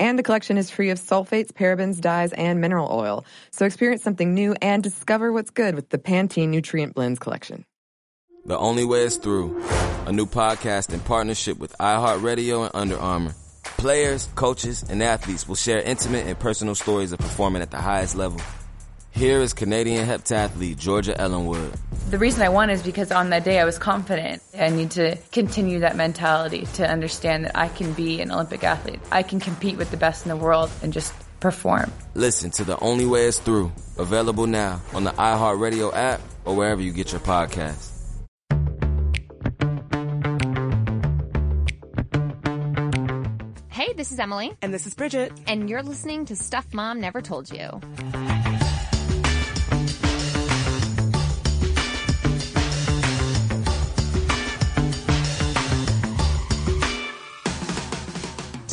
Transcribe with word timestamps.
And 0.00 0.18
the 0.18 0.22
collection 0.22 0.56
is 0.56 0.70
free 0.70 0.88
of 0.88 0.98
sulfates, 0.98 1.52
parabens, 1.52 2.00
dyes, 2.00 2.32
and 2.32 2.58
mineral 2.58 2.88
oil. 2.90 3.26
So 3.52 3.66
experience 3.66 4.02
something 4.02 4.32
new 4.32 4.56
and 4.62 4.82
discover 4.82 5.30
what's 5.30 5.50
good 5.50 5.74
with 5.74 5.90
the 5.90 5.98
Pantene 5.98 6.48
Nutrient 6.48 6.94
Blends 6.94 7.18
collection. 7.18 7.66
The 8.46 8.56
Only 8.56 8.86
Way 8.86 9.02
is 9.02 9.18
Through, 9.18 9.62
a 10.06 10.12
new 10.12 10.24
podcast 10.24 10.94
in 10.94 11.00
partnership 11.00 11.58
with 11.58 11.76
iHeartRadio 11.78 12.64
and 12.64 12.70
Under 12.74 12.98
Armour. 12.98 13.34
Players, 13.62 14.26
coaches, 14.34 14.82
and 14.88 15.02
athletes 15.02 15.46
will 15.46 15.54
share 15.54 15.82
intimate 15.82 16.26
and 16.26 16.38
personal 16.38 16.74
stories 16.74 17.12
of 17.12 17.18
performing 17.18 17.60
at 17.60 17.70
the 17.70 17.76
highest 17.76 18.16
level. 18.16 18.40
Here 19.12 19.40
is 19.40 19.52
Canadian 19.52 20.06
heptathlete 20.06 20.78
Georgia 20.78 21.18
Ellenwood. 21.20 21.72
The 22.10 22.18
reason 22.18 22.42
I 22.42 22.48
won 22.48 22.70
is 22.70 22.82
because 22.82 23.12
on 23.12 23.30
that 23.30 23.44
day 23.44 23.60
I 23.60 23.64
was 23.64 23.78
confident. 23.78 24.42
I 24.58 24.70
need 24.70 24.92
to 24.92 25.16
continue 25.32 25.80
that 25.80 25.96
mentality 25.96 26.66
to 26.74 26.88
understand 26.88 27.44
that 27.44 27.56
I 27.56 27.68
can 27.68 27.92
be 27.92 28.20
an 28.20 28.32
Olympic 28.32 28.64
athlete. 28.64 29.00
I 29.12 29.22
can 29.22 29.40
compete 29.40 29.76
with 29.76 29.90
the 29.90 29.96
best 29.96 30.24
in 30.24 30.30
the 30.30 30.36
world 30.36 30.70
and 30.82 30.92
just 30.92 31.12
perform. 31.40 31.92
Listen 32.14 32.50
to 32.52 32.64
The 32.64 32.78
Only 32.80 33.06
Way 33.06 33.26
is 33.26 33.38
Through, 33.38 33.72
available 33.98 34.46
now 34.46 34.80
on 34.94 35.04
the 35.04 35.10
iHeartRadio 35.12 35.94
app 35.94 36.20
or 36.44 36.56
wherever 36.56 36.80
you 36.80 36.92
get 36.92 37.12
your 37.12 37.20
podcasts. 37.20 37.88
Hey, 43.68 43.92
this 43.94 44.12
is 44.12 44.18
Emily. 44.18 44.52
And 44.62 44.74
this 44.74 44.86
is 44.86 44.94
Bridget. 44.94 45.32
And 45.46 45.68
you're 45.70 45.82
listening 45.82 46.26
to 46.26 46.36
Stuff 46.36 46.72
Mom 46.74 47.00
Never 47.00 47.22
Told 47.22 47.50
You. 47.50 47.80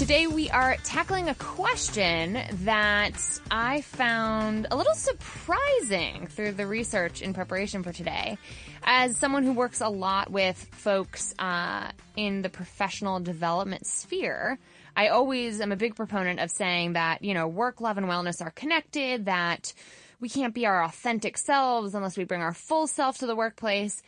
Today 0.08 0.27
we 0.27 0.50
are 0.50 0.77
tackling 0.86 1.27
a 1.27 1.36
question 1.36 2.39
that 2.63 3.19
I 3.52 3.81
found 3.81 4.66
a 4.72 4.77
little 4.77 4.94
surprising 4.94 6.27
through 6.27 6.53
the 6.53 6.66
research 6.66 7.22
in 7.22 7.33
preparation 7.33 7.83
for 7.83 7.91
today. 7.91 8.38
As 8.83 9.17
someone 9.17 9.44
who 9.44 9.52
works 9.52 9.81
a 9.81 9.89
lot 9.89 10.31
with 10.31 10.58
folks 10.72 11.35
uh, 11.39 11.91
in 12.16 12.41
the 12.41 12.47
professional 12.47 13.19
development 13.19 13.85
sphere, 13.85 14.59
I 14.95 15.09
always 15.09 15.59
am 15.59 15.73
a 15.73 15.75
big 15.75 15.97
proponent 15.97 16.39
of 16.39 16.52
saying 16.52 16.94
that, 16.94 17.22
you 17.22 17.33
know, 17.33 17.50
work, 17.50 17.81
love, 17.81 17.97
and 17.97 18.08
wellness 18.08 18.41
are 18.41 18.52
connected, 18.52 19.25
that 19.25 19.73
we 20.22 20.30
can't 20.30 20.53
be 20.53 20.66
our 20.66 20.85
authentic 20.85 21.38
selves 21.38 21.95
unless 21.95 22.17
we 22.17 22.23
bring 22.23 22.41
our 22.41 22.53
full 22.53 22.88
self 22.88 23.17
to 23.17 23.28
the 23.28 23.35
workplace. 23.35 24.02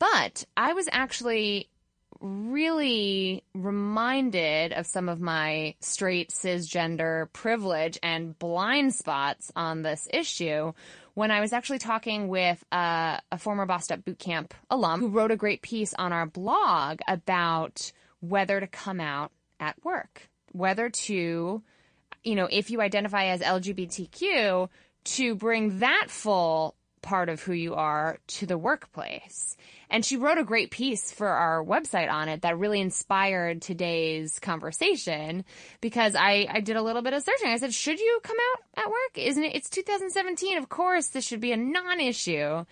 But 0.00 0.46
I 0.56 0.72
was 0.72 0.88
actually 0.90 1.68
really 2.24 3.44
reminded 3.54 4.72
of 4.72 4.86
some 4.86 5.10
of 5.10 5.20
my 5.20 5.74
straight 5.80 6.30
cisgender 6.30 7.30
privilege 7.34 7.98
and 8.02 8.38
blind 8.38 8.94
spots 8.94 9.52
on 9.54 9.82
this 9.82 10.08
issue 10.10 10.72
when 11.12 11.30
I 11.30 11.40
was 11.40 11.52
actually 11.52 11.78
talking 11.78 12.28
with 12.28 12.64
uh, 12.72 13.18
a 13.30 13.38
former 13.38 13.66
Bossed 13.66 13.92
Up 13.92 14.00
Bootcamp 14.00 14.52
alum 14.70 15.00
who 15.00 15.08
wrote 15.08 15.30
a 15.30 15.36
great 15.36 15.60
piece 15.60 15.92
on 15.94 16.12
our 16.12 16.26
blog 16.26 17.00
about 17.06 17.92
whether 18.20 18.58
to 18.58 18.66
come 18.66 19.00
out 19.00 19.30
at 19.60 19.76
work, 19.84 20.28
whether 20.52 20.88
to, 20.88 21.62
you 22.24 22.34
know, 22.34 22.48
if 22.50 22.70
you 22.70 22.80
identify 22.80 23.26
as 23.26 23.42
LGBTQ, 23.42 24.68
to 25.04 25.34
bring 25.34 25.80
that 25.80 26.06
full 26.08 26.74
part 27.04 27.28
of 27.28 27.40
who 27.40 27.52
you 27.52 27.74
are 27.74 28.18
to 28.26 28.46
the 28.46 28.58
workplace. 28.58 29.56
And 29.90 30.04
she 30.04 30.16
wrote 30.16 30.38
a 30.38 30.44
great 30.44 30.70
piece 30.72 31.12
for 31.12 31.28
our 31.28 31.62
website 31.62 32.10
on 32.10 32.28
it 32.28 32.42
that 32.42 32.58
really 32.58 32.80
inspired 32.80 33.62
today's 33.62 34.40
conversation 34.40 35.44
because 35.80 36.16
I, 36.16 36.48
I 36.50 36.60
did 36.60 36.76
a 36.76 36.82
little 36.82 37.02
bit 37.02 37.12
of 37.12 37.22
searching. 37.22 37.48
I 37.48 37.58
said, 37.58 37.72
should 37.72 38.00
you 38.00 38.18
come 38.24 38.36
out 38.36 38.84
at 38.84 38.90
work? 38.90 39.16
Isn't 39.16 39.44
it? 39.44 39.54
It's 39.54 39.70
2017. 39.70 40.58
Of 40.58 40.68
course, 40.68 41.08
this 41.08 41.24
should 41.24 41.40
be 41.40 41.52
a 41.52 41.56
non-issue. 41.56 42.64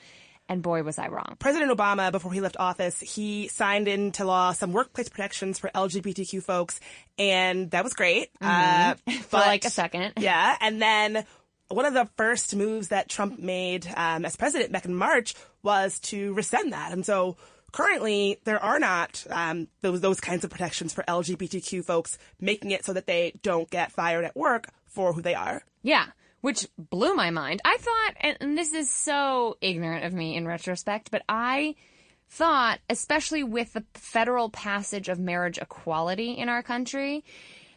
And 0.49 0.63
boy, 0.63 0.83
was 0.83 0.99
I 0.99 1.09
wrong. 1.09 1.37
President 1.39 1.71
Obama, 1.71 2.11
before 2.11 2.33
he 2.33 2.41
left 2.41 2.57
office, 2.59 2.99
he 2.99 3.49
signed 3.49 3.87
into 3.87 4.25
law 4.25 4.53
some 4.53 4.73
workplace 4.73 5.09
protections 5.09 5.59
for 5.59 5.71
LGBTQ 5.71 6.43
folks, 6.43 6.81
and 7.17 7.71
that 7.71 7.85
was 7.85 7.95
great. 7.95 8.31
Mm-hmm. 8.43 9.09
Uh, 9.09 9.13
for 9.29 9.37
like 9.37 9.65
a 9.65 9.71
second. 9.71 10.15
Yeah. 10.19 10.57
And 10.61 10.83
then 10.83 11.25
one 11.75 11.87
of 11.87 11.95
the 11.95 12.09
first 12.17 12.55
moves 12.55 12.89
that 12.89 13.09
Trump 13.09 13.39
made 13.39 13.87
um, 13.97 14.25
as 14.25 14.37
president 14.37 14.73
back 14.73 14.85
in 14.85 14.95
March 14.95 15.35
was 15.63 15.99
to 16.01 16.33
rescind 16.35 16.73
that. 16.73 16.93
And 16.93 17.05
so 17.05 17.37
currently 17.73 18.39
there 18.45 18.63
are 18.63 18.79
not 18.79 19.25
um, 19.31 19.69
those 19.81 20.01
those 20.01 20.21
kinds 20.21 20.45
of 20.45 20.51
protections 20.51 20.93
for 20.93 21.05
LGBTQ 21.05 21.85
folks, 21.85 22.19
making 22.41 22.71
it 22.71 22.85
so 22.85 22.93
that 22.93 23.07
they 23.07 23.33
don't 23.43 23.71
get 23.71 23.93
fired 23.93 24.25
at 24.25 24.37
work 24.37 24.69
for 24.87 25.13
who 25.13 25.23
they 25.23 25.35
are. 25.35 25.63
Yeah. 25.83 26.07
Which 26.41 26.67
blew 26.77 27.15
my 27.15 27.31
mind. 27.31 27.63
I 27.65 27.77
thought, 27.79 28.37
and 28.41 28.59
this 28.59 28.73
is 28.75 28.91
so 28.91 29.57
ignorant 29.61 30.05
of 30.05 30.13
me 30.13 30.37
in 30.37 30.45
retrospect, 30.45 31.13
but 31.13 31.23
I 31.29 31.77
thought, 32.29 32.81
especially 32.91 33.45
with 33.45 33.75
the 33.75 33.85
federal 33.95 34.51
passage 34.51 35.09
of 35.09 35.21
marriage 35.21 35.59
equality 35.59 36.33
in 36.33 36.49
our 36.49 36.63
country, 36.63 37.25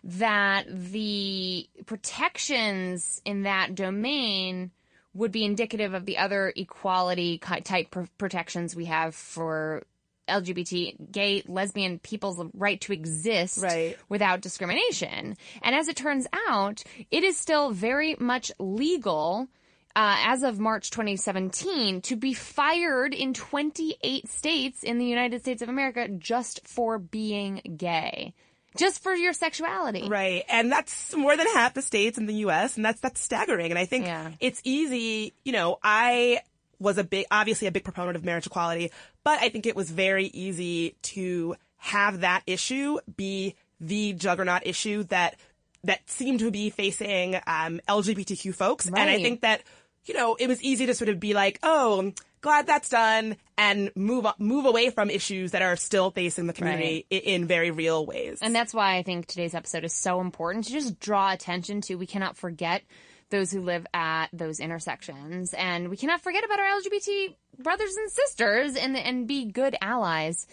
that 0.05 0.65
the 0.69 1.67
protections 1.87 3.21
in 3.25 3.43
that 3.43 3.73
domain 3.73 4.71
would 5.15 5.31
be 5.31 5.43
indicative 5.43 5.93
of 5.93 6.05
the 6.05 6.17
other 6.17 6.53
equality 6.55 7.39
type 7.39 7.95
protections 8.17 8.75
we 8.75 8.85
have 8.85 9.15
for 9.15 9.83
LGBT, 10.27 11.11
gay, 11.11 11.43
lesbian 11.47 11.99
people's 11.99 12.39
right 12.53 12.79
to 12.81 12.93
exist 12.93 13.63
right. 13.63 13.97
without 14.09 14.41
discrimination. 14.41 15.37
And 15.61 15.75
as 15.75 15.87
it 15.87 15.95
turns 15.95 16.27
out, 16.47 16.83
it 17.09 17.23
is 17.23 17.37
still 17.37 17.71
very 17.71 18.15
much 18.19 18.51
legal 18.59 19.47
uh, 19.95 20.17
as 20.19 20.43
of 20.43 20.59
March 20.59 20.91
2017 20.91 22.01
to 22.01 22.15
be 22.15 22.33
fired 22.33 23.13
in 23.13 23.33
28 23.33 24.27
states 24.27 24.83
in 24.83 24.97
the 24.97 25.05
United 25.05 25.41
States 25.41 25.61
of 25.61 25.69
America 25.69 26.07
just 26.09 26.67
for 26.67 26.99
being 26.99 27.61
gay 27.77 28.33
just 28.75 29.01
for 29.03 29.13
your 29.13 29.33
sexuality. 29.33 30.07
Right. 30.07 30.43
And 30.49 30.71
that's 30.71 31.15
more 31.15 31.35
than 31.37 31.47
half 31.53 31.73
the 31.73 31.81
states 31.81 32.17
in 32.17 32.25
the 32.25 32.33
US 32.45 32.75
and 32.75 32.85
that's 32.85 32.99
that's 32.99 33.19
staggering. 33.21 33.71
And 33.71 33.79
I 33.79 33.85
think 33.85 34.05
Yeah. 34.05 34.31
it's 34.39 34.61
easy, 34.63 35.33
you 35.43 35.51
know, 35.51 35.79
I 35.83 36.41
was 36.79 36.97
a 36.97 37.03
big 37.03 37.25
obviously 37.31 37.67
a 37.67 37.71
big 37.71 37.83
proponent 37.83 38.15
of 38.17 38.23
marriage 38.25 38.45
equality, 38.47 38.91
but 39.23 39.39
I 39.41 39.49
think 39.49 39.65
it 39.65 39.75
was 39.75 39.89
very 39.89 40.25
easy 40.27 40.95
to 41.03 41.55
have 41.77 42.21
that 42.21 42.43
issue 42.47 42.97
be 43.15 43.55
the 43.79 44.13
juggernaut 44.13 44.61
issue 44.65 45.03
that 45.05 45.35
that 45.83 46.09
seemed 46.09 46.39
to 46.39 46.49
be 46.51 46.69
facing 46.71 47.35
um, 47.47 47.79
LGBTQ 47.87 48.55
folks. 48.55 48.87
And 48.87 48.97
I 48.97 49.21
think 49.21 49.41
that 49.41 49.61
you 50.05 50.13
know, 50.13 50.35
it 50.35 50.47
was 50.47 50.61
easy 50.61 50.85
to 50.85 50.93
sort 50.93 51.09
of 51.09 51.19
be 51.19 51.33
like, 51.33 51.59
"Oh, 51.63 52.11
glad 52.41 52.67
that's 52.67 52.89
done," 52.89 53.37
and 53.57 53.91
move 53.95 54.25
move 54.37 54.65
away 54.65 54.89
from 54.89 55.09
issues 55.09 55.51
that 55.51 55.61
are 55.61 55.75
still 55.75 56.11
facing 56.11 56.47
the 56.47 56.53
community 56.53 57.05
i- 57.11 57.15
in 57.15 57.45
very 57.47 57.71
real 57.71 58.05
ways. 58.05 58.39
And 58.41 58.53
that's 58.55 58.73
why 58.73 58.97
I 58.97 59.03
think 59.03 59.25
today's 59.27 59.55
episode 59.55 59.83
is 59.83 59.93
so 59.93 60.21
important 60.21 60.65
to 60.65 60.71
just 60.71 60.99
draw 60.99 61.31
attention 61.31 61.81
to. 61.81 61.95
We 61.95 62.05
cannot 62.07 62.37
forget 62.37 62.83
those 63.31 63.51
who 63.51 63.61
live 63.61 63.87
at 63.93 64.27
those 64.33 64.59
intersections, 64.59 65.53
and 65.55 65.89
we 65.89 65.97
cannot 65.97 66.21
forget 66.21 66.43
about 66.43 66.59
our 66.59 66.79
LGBT 66.79 67.35
brothers 67.57 67.95
and 67.95 68.11
sisters, 68.11 68.75
and 68.75 68.95
and 68.95 69.27
be 69.27 69.45
good 69.45 69.75
allies 69.81 70.45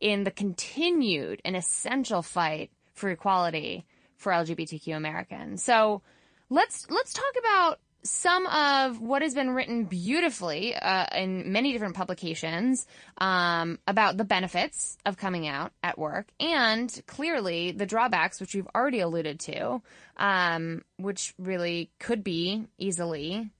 in 0.00 0.24
the 0.24 0.30
continued 0.30 1.42
and 1.44 1.56
essential 1.56 2.22
fight 2.22 2.70
for 2.94 3.10
equality 3.10 3.84
for 4.16 4.32
LGBTQ 4.32 4.94
Americans. 4.96 5.62
So 5.64 6.02
let's 6.50 6.86
let's 6.90 7.12
talk 7.12 7.32
about 7.38 7.80
some 8.02 8.46
of 8.46 9.00
what 9.00 9.22
has 9.22 9.34
been 9.34 9.50
written 9.50 9.84
beautifully 9.84 10.74
uh, 10.74 11.06
in 11.14 11.52
many 11.52 11.72
different 11.72 11.94
publications 11.94 12.86
um, 13.18 13.78
about 13.86 14.16
the 14.16 14.24
benefits 14.24 14.96
of 15.04 15.16
coming 15.16 15.46
out 15.46 15.72
at 15.82 15.98
work 15.98 16.28
and 16.38 17.02
clearly 17.06 17.72
the 17.72 17.86
drawbacks, 17.86 18.40
which 18.40 18.54
we've 18.54 18.68
already 18.74 19.00
alluded 19.00 19.40
to, 19.40 19.82
um, 20.16 20.82
which 20.96 21.34
really 21.38 21.90
could 21.98 22.24
be 22.24 22.66
easily 22.78 23.50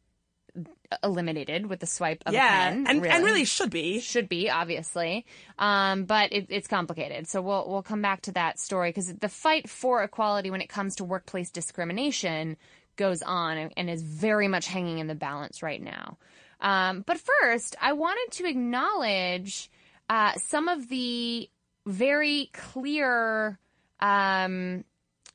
eliminated 1.05 1.67
with 1.67 1.79
the 1.81 1.87
swipe 1.87 2.23
of 2.27 2.35
yeah, 2.35 2.69
a 2.69 2.71
pen. 2.71 2.87
and 2.89 3.07
and 3.07 3.25
really 3.25 3.45
should 3.45 3.71
be. 3.71 4.01
should 4.01 4.29
be 4.29 4.51
obviously, 4.51 5.25
um, 5.59 6.05
but 6.05 6.33
it, 6.33 6.47
it's 6.49 6.67
complicated. 6.67 7.29
So 7.29 7.41
we'll 7.41 7.69
we'll 7.69 7.83
come 7.83 8.03
back 8.03 8.23
to 8.23 8.33
that 8.33 8.59
story 8.59 8.91
because 8.91 9.13
the 9.15 9.29
fight 9.29 9.69
for 9.69 10.03
equality 10.03 10.51
when 10.51 10.61
it 10.61 10.69
comes 10.69 10.97
to 10.97 11.05
workplace 11.05 11.51
discrimination 11.51 12.57
goes 13.01 13.23
on 13.23 13.71
and, 13.79 13.89
is 13.89 14.03
very 14.03 14.47
much 14.47 14.67
hanging 14.67 14.99
in 14.99 15.07
the 15.07 15.15
balance 15.15 15.63
right 15.63 15.83
now. 15.83 16.19
Um, 16.61 17.03
but 17.07 17.19
first, 17.19 17.75
I 17.81 17.95
wanted 17.95 18.37
to 18.37 18.47
acknowledge 18.47 19.71
uh, 20.11 20.35
some 20.35 20.69
of 20.69 20.89
the 20.91 21.49
very 21.87 22.51
clear 22.53 23.59
um, 24.01 24.85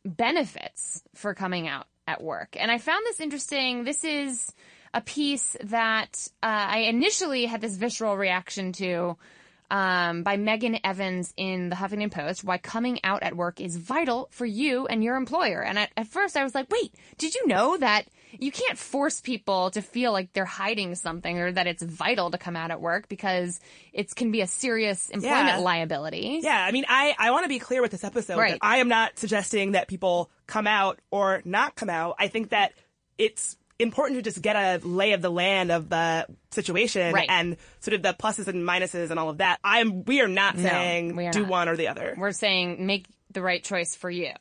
benefits 0.06 1.02
for 1.16 1.34
coming 1.34 1.68
out 1.68 1.88
at 2.06 2.22
work. 2.22 2.56
And 2.60 2.70
I 2.70 2.78
found 2.78 3.04
this 3.08 3.20
interesting. 3.20 3.84
This 3.84 4.04
is 4.04 4.54
a 4.94 5.02
piece 5.02 5.58
that 5.64 6.28
uh, 6.44 6.68
I 6.70 6.78
initially 6.82 7.48
had 7.48 7.62
this 7.62 7.76
visceral 7.78 8.16
reaction 8.16 8.72
to 8.74 9.18
um, 9.72 10.24
by 10.24 10.38
Megan 10.38 10.78
Evans 10.84 11.34
in 11.38 11.70
the 11.70 11.76
Huffington 11.76 12.12
Post 12.12 12.44
why 12.44 12.58
coming 12.58 13.00
out 13.04 13.24
at 13.24 13.36
work 13.36 13.60
is 13.60 13.76
vital 13.78 14.28
for 14.32 14.46
you 14.46 14.86
and 14.88 15.04
your 15.04 15.16
employer. 15.16 15.64
And 15.64 15.80
at, 15.80 15.92
at 15.98 16.08
first 16.08 16.38
I 16.38 16.44
was 16.44 16.54
like, 16.56 16.70
wait, 16.70 16.94
did 17.18 17.34
you 17.36 17.48
know 17.48 17.78
that 17.78 18.06
you 18.38 18.52
can't 18.52 18.78
force 18.78 19.22
people 19.22 19.72
to 19.72 19.82
feel 19.82 20.12
like 20.12 20.34
they're 20.34 20.44
hiding 20.46 20.94
something 20.96 21.40
or 21.40 21.52
that 21.54 21.68
it's 21.68 21.82
vital 21.82 22.32
to 22.32 22.38
come 22.38 22.56
out 22.56 22.70
at 22.70 22.82
work 22.82 23.08
because 23.08 23.60
it 23.94 24.14
can 24.16 24.32
be 24.32 24.42
a 24.42 24.48
serious 24.48 25.10
employment 25.10 25.48
Yeah. 25.48 25.58
liability. 25.60 26.40
Yeah, 26.44 26.64
I 26.64 26.72
mean, 26.72 26.86
I, 26.90 27.16
I 27.18 27.32
want 27.32 27.46
to 27.46 27.50
be 27.50 27.60
clear 27.60 27.82
with 27.82 27.92
this 27.92 28.04
episode 28.04 28.38
Right. 28.38 28.52
that 28.54 28.60
I 28.62 28.78
am 28.78 28.90
not 28.90 29.18
suggesting 29.18 29.72
that 29.72 29.88
people 29.88 30.30
come 30.48 30.68
out 30.68 31.00
or 31.12 31.42
not 31.46 31.76
come 31.76 31.90
out. 31.90 32.16
I 32.20 32.28
think 32.28 32.50
that 32.50 32.74
it's 33.18 33.56
important 33.80 34.18
to 34.18 34.22
just 34.22 34.42
get 34.42 34.56
a 34.56 34.86
lay 34.88 35.14
of 35.14 35.22
the 35.22 35.30
land 35.32 35.72
of 35.72 35.90
the 35.90 36.26
situation 36.52 37.14
Right. 37.14 37.28
and 37.30 37.58
sort 37.82 37.94
of 37.96 38.02
the 38.02 38.14
pluses 38.14 38.48
and 38.48 38.68
minuses 38.68 39.12
and 39.12 39.20
all 39.20 39.30
of 39.30 39.40
that. 39.40 39.60
I'm 39.64 40.04
we 40.06 40.22
are 40.22 40.28
not 40.28 40.58
saying 40.58 41.16
we 41.16 41.28
are 41.28 41.32
do 41.32 41.42
not. 41.42 41.50
one 41.50 41.70
or 41.70 41.76
the 41.76 41.88
other. 41.90 42.16
We're 42.18 42.32
saying 42.32 42.86
make 42.86 43.06
the 43.32 43.42
right 43.42 43.62
choice 43.64 43.96
for 43.96 44.10
you. 44.10 44.32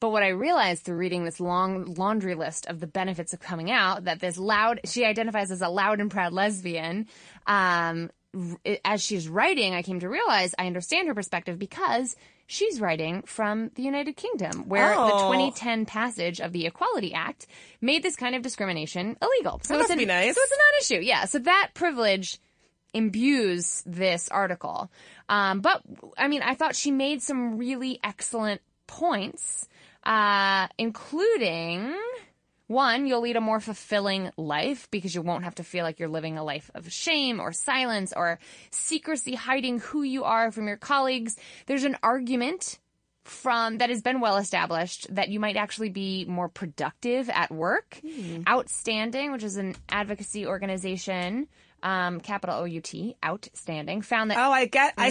But 0.00 0.10
what 0.10 0.24
I 0.24 0.28
realized 0.28 0.82
through 0.84 0.96
reading 0.96 1.24
this 1.24 1.38
long 1.38 1.94
laundry 1.94 2.34
list 2.34 2.66
of 2.66 2.80
the 2.80 2.88
benefits 2.88 3.32
of 3.32 3.38
coming 3.38 3.70
out, 3.70 4.04
that 4.04 4.18
this 4.18 4.36
loud, 4.38 4.80
she 4.86 5.04
identifies 5.04 5.52
as 5.52 5.62
a 5.62 5.68
loud 5.68 6.00
and 6.00 6.10
proud 6.10 6.32
lesbian. 6.32 7.06
Um, 7.46 8.10
as 8.84 9.02
she's 9.02 9.28
writing, 9.28 9.74
I 9.74 9.82
came 9.82 10.00
to 10.00 10.08
realize 10.08 10.54
I 10.58 10.66
understand 10.66 11.06
her 11.08 11.14
perspective 11.14 11.58
because 11.60 12.16
she's 12.50 12.80
writing 12.80 13.22
from 13.22 13.70
the 13.76 13.82
United 13.82 14.16
Kingdom, 14.16 14.68
where 14.68 14.88
the 14.88 15.00
Oh. 15.00 15.30
2010 15.32 15.86
passage 15.86 16.40
of 16.40 16.52
the 16.52 16.66
Equality 16.66 17.14
Act 17.14 17.46
made 17.80 18.02
this 18.02 18.16
kind 18.16 18.34
of 18.34 18.42
discrimination 18.42 19.16
illegal. 19.22 19.60
So 19.62 19.74
That 19.74 19.82
it's 19.82 19.90
an, 19.90 19.98
be 19.98 20.04
nice. 20.04 20.34
So 20.34 20.40
it's 20.42 20.52
a 20.52 20.56
non-issue. 20.56 21.06
Yeah. 21.06 21.24
So 21.26 21.38
that 21.38 21.70
privilege 21.74 22.38
imbues 22.92 23.84
this 23.86 24.28
article. 24.28 24.90
Um, 25.28 25.60
but 25.60 25.80
I 26.18 26.26
mean, 26.26 26.42
I 26.42 26.54
thought 26.54 26.74
she 26.74 26.90
made 26.90 27.22
some 27.22 27.56
really 27.56 28.00
excellent 28.02 28.60
points, 28.88 29.68
uh, 30.02 30.66
including 30.76 31.94
one, 32.70 33.06
you'll 33.06 33.20
lead 33.20 33.36
a 33.36 33.40
more 33.40 33.58
fulfilling 33.60 34.30
life 34.36 34.88
because 34.90 35.14
you 35.14 35.22
won't 35.22 35.44
have 35.44 35.56
to 35.56 35.64
feel 35.64 35.84
like 35.84 35.98
you're 35.98 36.08
living 36.08 36.38
a 36.38 36.44
life 36.44 36.70
of 36.74 36.90
shame 36.90 37.40
or 37.40 37.52
silence 37.52 38.12
or 38.16 38.38
secrecy, 38.70 39.34
hiding 39.34 39.80
who 39.80 40.02
you 40.02 40.22
are 40.24 40.52
from 40.52 40.68
your 40.68 40.76
colleagues. 40.76 41.36
There's 41.66 41.84
an 41.84 41.96
argument 42.02 42.78
from 43.24 43.78
that 43.78 43.90
has 43.90 44.02
been 44.02 44.20
well 44.20 44.36
established 44.36 45.12
that 45.14 45.28
you 45.28 45.40
might 45.40 45.56
actually 45.56 45.90
be 45.90 46.24
more 46.26 46.48
productive 46.48 47.28
at 47.28 47.50
work. 47.50 48.00
Outstanding, 48.48 49.32
which 49.32 49.42
is 49.42 49.56
an 49.56 49.74
advocacy 49.88 50.46
organization, 50.46 51.48
um, 51.82 52.20
capital 52.20 52.60
O 52.60 52.64
U 52.64 52.80
T, 52.80 53.16
outstanding, 53.24 54.02
found 54.02 54.30
that 54.30 54.38
Oh, 54.38 54.52
I 54.52 54.66
get 54.66 54.94
I 54.96 55.08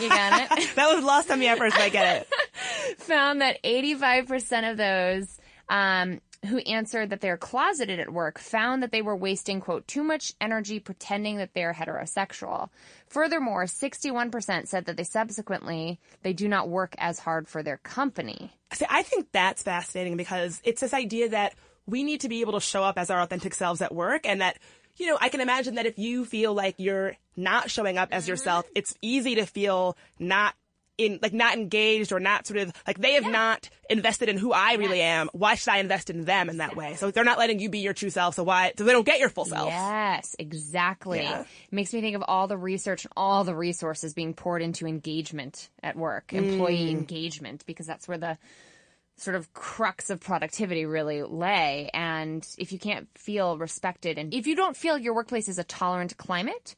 you 0.00 0.08
got 0.08 0.42
it. 0.42 0.70
that 0.76 0.94
was 0.94 1.04
lost 1.04 1.30
on 1.30 1.38
me 1.38 1.48
at 1.48 1.58
first, 1.58 1.76
but 1.76 1.82
I 1.82 1.88
get 1.88 2.22
it. 2.22 2.98
found 2.98 3.40
that 3.40 3.62
85% 3.62 4.70
of 4.70 4.76
those 4.76 5.38
um, 5.68 6.20
who 6.46 6.58
answered 6.58 7.10
that 7.10 7.20
they're 7.20 7.36
closeted 7.36 8.00
at 8.00 8.12
work 8.12 8.38
found 8.38 8.82
that 8.82 8.92
they 8.92 9.02
were 9.02 9.16
wasting, 9.16 9.60
quote, 9.60 9.86
too 9.86 10.02
much 10.02 10.32
energy 10.40 10.80
pretending 10.80 11.36
that 11.36 11.52
they're 11.54 11.74
heterosexual. 11.74 12.70
Furthermore, 13.08 13.64
61% 13.64 14.66
said 14.66 14.86
that 14.86 14.96
they 14.96 15.04
subsequently, 15.04 16.00
they 16.22 16.32
do 16.32 16.48
not 16.48 16.68
work 16.68 16.94
as 16.98 17.18
hard 17.18 17.46
for 17.46 17.62
their 17.62 17.76
company. 17.78 18.52
See, 18.72 18.86
I 18.88 19.02
think 19.02 19.28
that's 19.32 19.62
fascinating 19.62 20.16
because 20.16 20.60
it's 20.64 20.80
this 20.80 20.94
idea 20.94 21.28
that 21.30 21.54
we 21.86 22.04
need 22.04 22.22
to 22.22 22.28
be 22.28 22.40
able 22.40 22.54
to 22.54 22.60
show 22.60 22.82
up 22.82 22.98
as 22.98 23.10
our 23.10 23.20
authentic 23.20 23.52
selves 23.52 23.82
at 23.82 23.94
work 23.94 24.26
and 24.26 24.40
that, 24.40 24.58
you 24.96 25.06
know, 25.06 25.18
I 25.20 25.28
can 25.28 25.40
imagine 25.40 25.74
that 25.74 25.86
if 25.86 25.98
you 25.98 26.24
feel 26.24 26.54
like 26.54 26.76
you're 26.78 27.16
not 27.36 27.70
showing 27.70 27.98
up 27.98 28.10
as 28.12 28.28
yourself, 28.28 28.64
mm-hmm. 28.66 28.78
it's 28.78 28.94
easy 29.02 29.34
to 29.36 29.46
feel 29.46 29.96
not 30.18 30.54
in, 31.00 31.18
like 31.22 31.32
not 31.32 31.56
engaged 31.56 32.12
or 32.12 32.20
not 32.20 32.46
sort 32.46 32.58
of, 32.58 32.72
like 32.86 32.98
they 32.98 33.14
have 33.14 33.26
not 33.26 33.68
invested 33.88 34.28
in 34.28 34.36
who 34.36 34.52
I 34.52 34.74
really 34.74 35.00
am. 35.00 35.28
Why 35.32 35.54
should 35.54 35.70
I 35.70 35.78
invest 35.78 36.10
in 36.10 36.24
them 36.24 36.48
in 36.48 36.58
that 36.58 36.76
way? 36.76 36.94
So 36.94 37.10
they're 37.10 37.24
not 37.24 37.38
letting 37.38 37.58
you 37.58 37.70
be 37.70 37.78
your 37.78 37.94
true 37.94 38.10
self. 38.10 38.34
So 38.34 38.44
why, 38.44 38.72
so 38.76 38.84
they 38.84 38.92
don't 38.92 39.06
get 39.06 39.18
your 39.18 39.30
full 39.30 39.46
self. 39.46 39.68
Yes, 39.68 40.36
exactly. 40.38 41.22
Yeah. 41.22 41.44
Makes 41.70 41.92
me 41.94 42.00
think 42.00 42.16
of 42.16 42.22
all 42.26 42.46
the 42.46 42.56
research 42.58 43.04
and 43.04 43.12
all 43.16 43.44
the 43.44 43.54
resources 43.54 44.14
being 44.14 44.34
poured 44.34 44.62
into 44.62 44.86
engagement 44.86 45.70
at 45.82 45.96
work, 45.96 46.28
mm. 46.28 46.38
employee 46.38 46.90
engagement, 46.90 47.64
because 47.66 47.86
that's 47.86 48.06
where 48.06 48.18
the 48.18 48.38
sort 49.16 49.36
of 49.36 49.52
crux 49.52 50.08
of 50.08 50.20
productivity 50.20 50.86
really 50.86 51.22
lay. 51.22 51.90
And 51.92 52.46
if 52.58 52.72
you 52.72 52.78
can't 52.78 53.08
feel 53.16 53.58
respected 53.58 54.18
and 54.18 54.32
if 54.32 54.46
you 54.46 54.56
don't 54.56 54.76
feel 54.76 54.96
your 54.96 55.14
workplace 55.14 55.48
is 55.48 55.58
a 55.58 55.64
tolerant 55.64 56.16
climate, 56.16 56.74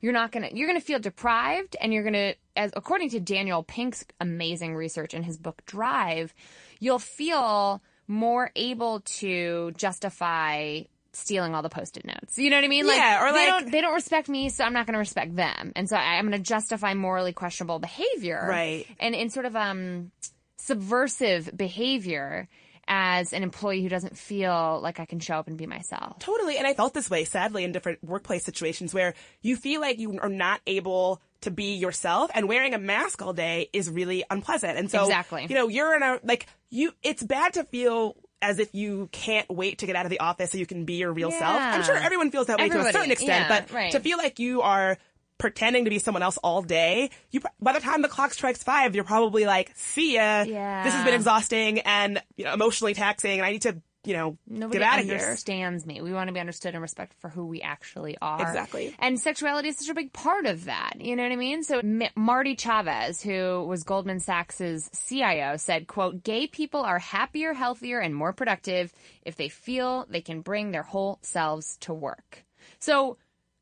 you're 0.00 0.12
not 0.12 0.32
gonna 0.32 0.50
you're 0.52 0.68
gonna 0.68 0.80
feel 0.80 0.98
deprived 0.98 1.76
and 1.80 1.92
you're 1.92 2.04
gonna 2.04 2.34
as 2.56 2.70
according 2.76 3.10
to 3.10 3.20
Daniel 3.20 3.62
Pink's 3.62 4.04
amazing 4.20 4.74
research 4.74 5.14
in 5.14 5.22
his 5.22 5.36
book 5.38 5.62
Drive, 5.66 6.34
you'll 6.80 6.98
feel 6.98 7.82
more 8.08 8.50
able 8.56 9.00
to 9.00 9.72
justify 9.76 10.80
stealing 11.12 11.54
all 11.54 11.62
the 11.62 11.68
post-it 11.70 12.04
notes. 12.04 12.36
You 12.36 12.50
know 12.50 12.56
what 12.58 12.64
I 12.64 12.68
mean? 12.68 12.86
Like, 12.86 12.98
Yeah, 12.98 13.24
or 13.26 13.32
they 13.32 13.50
like- 13.50 13.62
don't 13.62 13.72
they 13.72 13.80
don't 13.80 13.94
respect 13.94 14.28
me, 14.28 14.48
so 14.50 14.64
I'm 14.64 14.72
not 14.74 14.86
going 14.86 14.92
to 14.92 14.98
respect 14.98 15.34
them, 15.34 15.72
and 15.74 15.88
so 15.88 15.96
I, 15.96 16.16
I'm 16.18 16.28
going 16.28 16.40
to 16.40 16.46
justify 16.46 16.92
morally 16.94 17.32
questionable 17.32 17.78
behavior, 17.78 18.44
Right. 18.48 18.86
And 19.00 19.14
in 19.14 19.30
sort 19.30 19.46
of 19.46 19.56
um 19.56 20.10
subversive 20.58 21.50
behavior 21.56 22.48
as 22.88 23.32
an 23.32 23.42
employee 23.42 23.82
who 23.82 23.88
doesn't 23.88 24.16
feel 24.16 24.80
like 24.82 25.00
I 25.00 25.06
can 25.06 25.18
show 25.18 25.34
up 25.34 25.48
and 25.48 25.56
be 25.56 25.66
myself. 25.66 26.18
Totally. 26.20 26.56
And 26.56 26.66
I 26.66 26.74
felt 26.74 26.94
this 26.94 27.10
way, 27.10 27.24
sadly, 27.24 27.64
in 27.64 27.72
different 27.72 28.02
workplace 28.02 28.44
situations 28.44 28.94
where 28.94 29.14
you 29.42 29.56
feel 29.56 29.80
like 29.80 29.98
you 29.98 30.18
are 30.20 30.28
not 30.28 30.60
able 30.66 31.20
to 31.42 31.50
be 31.50 31.74
yourself 31.74 32.30
and 32.34 32.48
wearing 32.48 32.74
a 32.74 32.78
mask 32.78 33.22
all 33.22 33.32
day 33.32 33.68
is 33.72 33.90
really 33.90 34.24
unpleasant. 34.30 34.78
And 34.78 34.90
so, 34.90 35.02
Exactly. 35.02 35.46
you 35.48 35.54
know, 35.54 35.68
you're 35.68 35.94
in 35.96 36.02
a, 36.02 36.20
like, 36.22 36.46
you, 36.70 36.92
it's 37.02 37.22
bad 37.22 37.54
to 37.54 37.64
feel 37.64 38.16
as 38.42 38.58
if 38.58 38.74
you 38.74 39.08
can't 39.12 39.48
wait 39.50 39.78
to 39.78 39.86
get 39.86 39.96
out 39.96 40.06
of 40.06 40.10
the 40.10 40.20
office 40.20 40.52
so 40.52 40.58
you 40.58 40.66
can 40.66 40.84
be 40.84 40.94
your 40.94 41.12
real 41.12 41.30
self. 41.30 41.60
I'm 41.60 41.82
sure 41.82 41.96
everyone 41.96 42.30
feels 42.30 42.48
that 42.48 42.58
way 42.58 42.68
to 42.68 42.80
a 42.80 42.92
certain 42.92 43.10
extent, 43.10 43.46
yeah, 43.48 43.60
but 43.60 43.72
right. 43.72 43.92
to 43.92 44.00
feel 44.00 44.18
like 44.18 44.38
you 44.38 44.62
are 44.62 44.98
pretending 45.38 45.84
to 45.84 45.90
be 45.90 45.98
someone 45.98 46.22
else 46.22 46.38
all 46.38 46.62
day, 46.62 47.10
you, 47.30 47.40
by 47.60 47.72
the 47.72 47.80
time 47.80 48.02
the 48.02 48.08
clock 48.08 48.32
strikes 48.32 48.62
five, 48.62 48.94
you're 48.94 49.04
probably 49.04 49.44
like, 49.46 49.72
see 49.76 50.14
ya. 50.14 50.42
Yeah. 50.46 50.84
This 50.84 50.94
has 50.94 51.04
been 51.04 51.14
exhausting 51.14 51.80
and, 51.80 52.22
you 52.36 52.44
know, 52.44 52.54
emotionally 52.54 52.94
taxing 52.94 53.38
and 53.38 53.44
I 53.46 53.52
need 53.52 53.62
to, 53.62 53.80
you 54.04 54.12
know, 54.14 54.38
Nobody 54.46 54.78
get 54.78 54.86
out 54.86 55.00
of 55.00 55.04
here. 55.06 55.14
understands 55.16 55.84
me. 55.84 56.00
We 56.00 56.12
want 56.12 56.28
to 56.28 56.32
be 56.32 56.38
understood 56.38 56.74
and 56.74 56.80
respected 56.80 57.16
for 57.20 57.28
who 57.28 57.44
we 57.46 57.60
actually 57.60 58.16
are. 58.22 58.40
Exactly. 58.40 58.94
And 59.00 59.18
sexuality 59.18 59.68
is 59.68 59.78
such 59.78 59.88
a 59.88 59.94
big 59.94 60.12
part 60.12 60.46
of 60.46 60.66
that. 60.66 61.00
You 61.00 61.16
know 61.16 61.24
what 61.24 61.32
I 61.32 61.36
mean? 61.36 61.64
So 61.64 61.80
M- 61.80 62.02
Marty 62.14 62.54
Chavez, 62.54 63.20
who 63.20 63.64
was 63.64 63.82
Goldman 63.82 64.20
Sachs's 64.20 64.88
CIO, 65.08 65.56
said, 65.56 65.88
quote, 65.88 66.22
gay 66.22 66.46
people 66.46 66.82
are 66.82 67.00
happier, 67.00 67.52
healthier, 67.52 67.98
and 67.98 68.14
more 68.14 68.32
productive 68.32 68.92
if 69.22 69.34
they 69.34 69.48
feel 69.48 70.06
they 70.08 70.20
can 70.20 70.40
bring 70.40 70.70
their 70.70 70.84
whole 70.84 71.18
selves 71.22 71.76
to 71.78 71.92
work. 71.92 72.44
So 72.78 73.16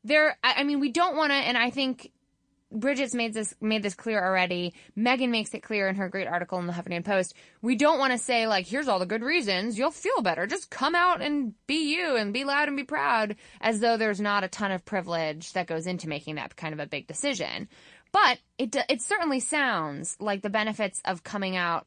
there, 0.04 0.36
I, 0.44 0.64
mean, 0.64 0.80
we 0.80 0.92
don't 0.92 1.16
want 1.16 1.32
to, 1.32 1.36
and 1.36 1.56
I 1.56 1.70
think 1.70 2.12
Bridget's 2.70 3.14
made 3.14 3.32
this 3.32 3.54
made 3.60 3.82
this 3.82 3.94
clear 3.94 4.22
already. 4.22 4.74
Megan 4.96 5.30
makes 5.30 5.54
it 5.54 5.62
clear 5.62 5.88
in 5.88 5.94
her 5.96 6.08
great 6.08 6.26
article 6.26 6.58
in 6.58 6.66
the 6.66 6.72
Huffington 6.72 7.04
Post. 7.04 7.34
We 7.62 7.76
don't 7.76 7.98
want 7.98 8.12
to 8.12 8.18
say 8.18 8.46
like, 8.46 8.66
here's 8.66 8.88
all 8.88 8.98
the 8.98 9.06
good 9.06 9.22
reasons. 9.22 9.78
You'll 9.78 9.90
feel 9.90 10.22
better. 10.22 10.46
Just 10.46 10.70
come 10.70 10.94
out 10.94 11.22
and 11.22 11.54
be 11.66 11.94
you 11.94 12.16
and 12.16 12.32
be 12.32 12.44
loud 12.44 12.68
and 12.68 12.76
be 12.76 12.84
proud, 12.84 13.36
as 13.60 13.80
though 13.80 13.96
there's 13.96 14.20
not 14.20 14.44
a 14.44 14.48
ton 14.48 14.72
of 14.72 14.84
privilege 14.84 15.52
that 15.52 15.66
goes 15.66 15.86
into 15.86 16.08
making 16.08 16.34
that 16.34 16.56
kind 16.56 16.74
of 16.74 16.80
a 16.80 16.86
big 16.86 17.06
decision. 17.06 17.68
But 18.12 18.38
it 18.58 18.76
it 18.88 19.02
certainly 19.02 19.40
sounds 19.40 20.16
like 20.20 20.42
the 20.42 20.50
benefits 20.50 21.00
of 21.04 21.24
coming 21.24 21.56
out 21.56 21.86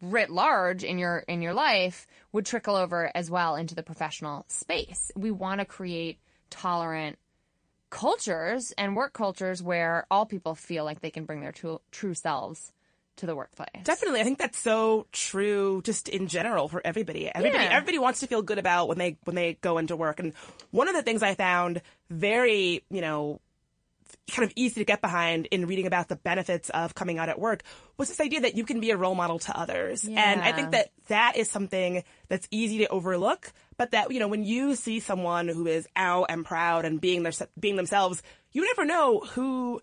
writ 0.00 0.30
large 0.30 0.84
in 0.84 0.98
your 0.98 1.18
in 1.28 1.42
your 1.42 1.54
life 1.54 2.06
would 2.32 2.46
trickle 2.46 2.76
over 2.76 3.10
as 3.14 3.30
well 3.30 3.56
into 3.56 3.74
the 3.74 3.82
professional 3.82 4.44
space. 4.48 5.10
We 5.16 5.30
want 5.30 5.60
to 5.60 5.64
create 5.64 6.18
tolerant 6.50 7.18
cultures 7.90 8.72
and 8.78 8.94
work 8.96 9.12
cultures 9.12 9.62
where 9.62 10.06
all 10.10 10.26
people 10.26 10.54
feel 10.54 10.84
like 10.84 11.00
they 11.00 11.10
can 11.10 11.24
bring 11.24 11.40
their 11.40 11.52
true, 11.52 11.80
true 11.90 12.14
selves 12.14 12.72
to 13.16 13.26
the 13.26 13.34
workplace. 13.34 13.82
Definitely. 13.82 14.20
I 14.20 14.24
think 14.24 14.38
that's 14.38 14.58
so 14.58 15.06
true 15.10 15.82
just 15.84 16.08
in 16.08 16.28
general 16.28 16.68
for 16.68 16.80
everybody. 16.84 17.28
Everybody 17.34 17.64
Yeah. 17.64 17.70
everybody 17.76 17.98
wants 17.98 18.20
to 18.20 18.26
feel 18.28 18.42
good 18.42 18.58
about 18.58 18.86
when 18.88 18.98
they 18.98 19.16
when 19.24 19.34
they 19.34 19.54
go 19.54 19.78
into 19.78 19.96
work. 19.96 20.20
And 20.20 20.34
one 20.70 20.86
of 20.88 20.94
the 20.94 21.02
things 21.02 21.22
I 21.22 21.34
found 21.34 21.82
very, 22.10 22.84
you 22.90 23.00
know, 23.00 23.40
kind 24.30 24.44
of 24.46 24.52
easy 24.56 24.80
to 24.80 24.84
get 24.84 25.00
behind 25.00 25.46
in 25.46 25.66
reading 25.66 25.86
about 25.86 26.08
the 26.08 26.16
benefits 26.16 26.70
of 26.70 26.94
coming 26.94 27.18
out 27.18 27.28
at 27.28 27.38
work 27.40 27.62
was 27.96 28.08
this 28.08 28.20
idea 28.20 28.42
that 28.42 28.56
you 28.56 28.64
can 28.64 28.78
be 28.80 28.90
a 28.90 28.96
role 28.96 29.14
model 29.14 29.38
to 29.40 29.58
others. 29.58 30.04
And 30.04 30.40
I 30.40 30.52
think 30.52 30.70
that 30.70 30.90
that 31.08 31.36
is 31.36 31.50
something 31.50 32.04
that's 32.28 32.46
easy 32.50 32.78
to 32.78 32.88
overlook, 32.88 33.52
but 33.78 33.92
that, 33.92 34.12
you 34.12 34.20
know, 34.20 34.28
when 34.28 34.44
you 34.44 34.74
see 34.74 35.00
someone 35.00 35.48
who 35.48 35.66
is 35.66 35.88
out 35.96 36.26
and 36.28 36.44
proud 36.44 36.84
and 36.84 37.00
being 37.00 37.22
their, 37.22 37.32
being 37.58 37.76
themselves, 37.76 38.22
you 38.52 38.66
never 38.66 38.84
know 38.84 39.20
who 39.20 39.80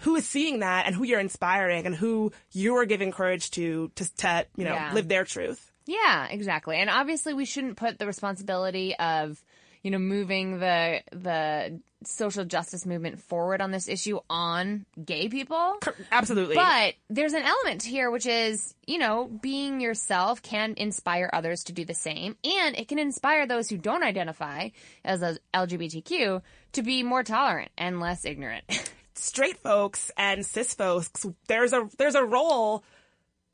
who 0.00 0.16
is 0.16 0.26
seeing 0.26 0.60
that 0.60 0.86
and 0.86 0.94
who 0.94 1.04
you're 1.04 1.20
inspiring 1.20 1.84
and 1.86 1.94
who 1.94 2.32
you're 2.52 2.84
giving 2.86 3.12
courage 3.12 3.50
to 3.52 3.90
to, 3.96 4.16
to 4.16 4.46
you 4.56 4.64
know 4.64 4.72
Yeah. 4.74 4.92
live 4.94 5.08
their 5.08 5.24
truth. 5.24 5.70
Yeah, 5.86 6.26
exactly. 6.28 6.76
And 6.76 6.90
obviously 6.90 7.32
we 7.34 7.44
shouldn't 7.44 7.76
put 7.76 7.98
the 7.98 8.06
responsibility 8.06 8.94
of, 8.96 9.42
you 9.82 9.90
know, 9.90 9.98
moving 9.98 10.58
the 10.58 11.00
the 11.12 11.80
social 12.04 12.44
justice 12.44 12.86
movement 12.86 13.20
forward 13.20 13.60
on 13.60 13.70
this 13.70 13.88
issue 13.88 14.20
on 14.30 14.86
gay 15.04 15.28
people. 15.28 15.76
Absolutely. 16.12 16.54
But 16.54 16.94
there's 17.10 17.32
an 17.32 17.42
element 17.42 17.82
here 17.82 18.10
which 18.10 18.26
is, 18.26 18.74
you 18.86 18.98
know, 18.98 19.26
being 19.26 19.80
yourself 19.80 20.42
can 20.42 20.74
inspire 20.76 21.28
others 21.32 21.64
to 21.64 21.72
do 21.72 21.84
the 21.84 21.94
same 21.94 22.36
and 22.44 22.76
it 22.76 22.88
can 22.88 22.98
inspire 22.98 23.46
those 23.46 23.68
who 23.68 23.76
don't 23.76 24.02
identify 24.02 24.68
as 25.04 25.38
LGBTQ 25.52 26.42
to 26.72 26.82
be 26.82 27.02
more 27.02 27.22
tolerant 27.22 27.70
and 27.76 28.00
less 28.00 28.24
ignorant. 28.24 28.64
straight 29.14 29.58
folks 29.58 30.10
and 30.16 30.46
cis 30.46 30.74
folks, 30.74 31.26
there's 31.48 31.72
a 31.72 31.88
there's 31.98 32.14
a 32.14 32.24
role. 32.24 32.84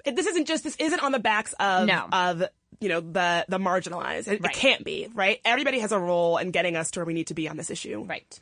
This 0.05 0.27
isn't 0.27 0.47
just 0.47 0.65
this 0.65 0.77
isn't 0.77 1.03
on 1.03 1.13
the 1.13 1.19
backs 1.19 1.55
of 1.59 1.87
No. 1.87 2.07
of 2.13 2.45
you 2.81 2.89
know 2.89 3.01
the 3.01 3.45
the 3.49 3.59
marginalized. 3.59 4.29
It, 4.29 4.45
it 4.45 4.53
can't 4.53 4.85
be 4.85 5.09
right. 5.15 5.41
Everybody 5.45 5.81
has 5.81 5.93
a 5.93 5.99
role 5.99 6.39
in 6.39 6.51
getting 6.51 6.77
us 6.77 6.91
to 6.93 7.01
where 7.01 7.07
we 7.07 7.15
need 7.15 7.29
to 7.29 7.35
be 7.35 7.49
on 7.49 7.57
this 7.57 7.71
issue. 7.71 8.05
Right. 8.09 8.41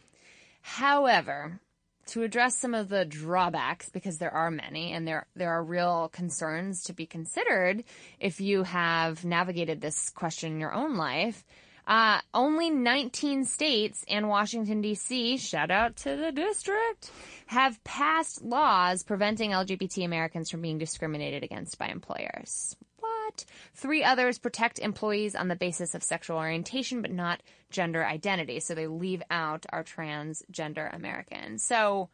However, 0.62 1.61
to 2.07 2.23
address 2.23 2.59
some 2.59 2.75
of 2.75 2.89
the 2.89 3.05
drawbacks, 3.05 3.89
because 3.89 4.19
there 4.19 4.33
are 4.33 4.51
many, 4.51 4.93
and 4.93 5.07
there 5.07 5.27
there 5.35 5.51
are 5.51 5.62
real 5.62 6.09
concerns 6.12 6.85
to 6.85 6.93
be 6.93 7.07
considered 7.07 7.85
if 8.21 8.41
you 8.41 8.62
have 8.65 9.25
navigated 9.25 9.81
this 9.81 10.11
question 10.11 10.53
in 10.53 10.61
your 10.61 10.73
own 10.73 10.97
life. 10.97 11.45
Uh, 11.85 12.21
only 12.33 12.71
19 12.71 13.45
states 13.45 14.05
and 14.09 14.29
Washington 14.29 14.81
D.C. 14.83 15.37
Shout 15.37 15.73
out 15.73 15.97
to 15.97 16.17
the 16.17 16.31
district 16.31 17.11
have 17.47 17.83
passed 17.83 18.43
laws 18.43 19.03
preventing 19.03 19.51
LGBT 19.51 20.05
Americans 20.05 20.49
from 20.49 20.62
being 20.62 20.79
discriminated 20.79 21.43
against 21.43 21.79
by 21.79 21.89
employers. 21.89 22.77
What? 23.25 23.45
Three 23.75 24.02
others 24.02 24.38
protect 24.38 24.79
employees 24.79 25.35
on 25.35 25.49
the 25.49 25.57
basis 25.57 25.95
of 25.95 26.02
sexual 26.02 26.37
orientation, 26.37 27.02
but 27.02 27.12
not 27.12 27.43
gender 27.71 28.05
identity. 28.05 28.61
So 28.61 28.75
they 28.75 28.87
leave 28.87 29.23
out 29.31 29.67
our 29.71 29.85
transgender 29.85 30.95
Americans. 30.95 31.62
So, 31.62 32.09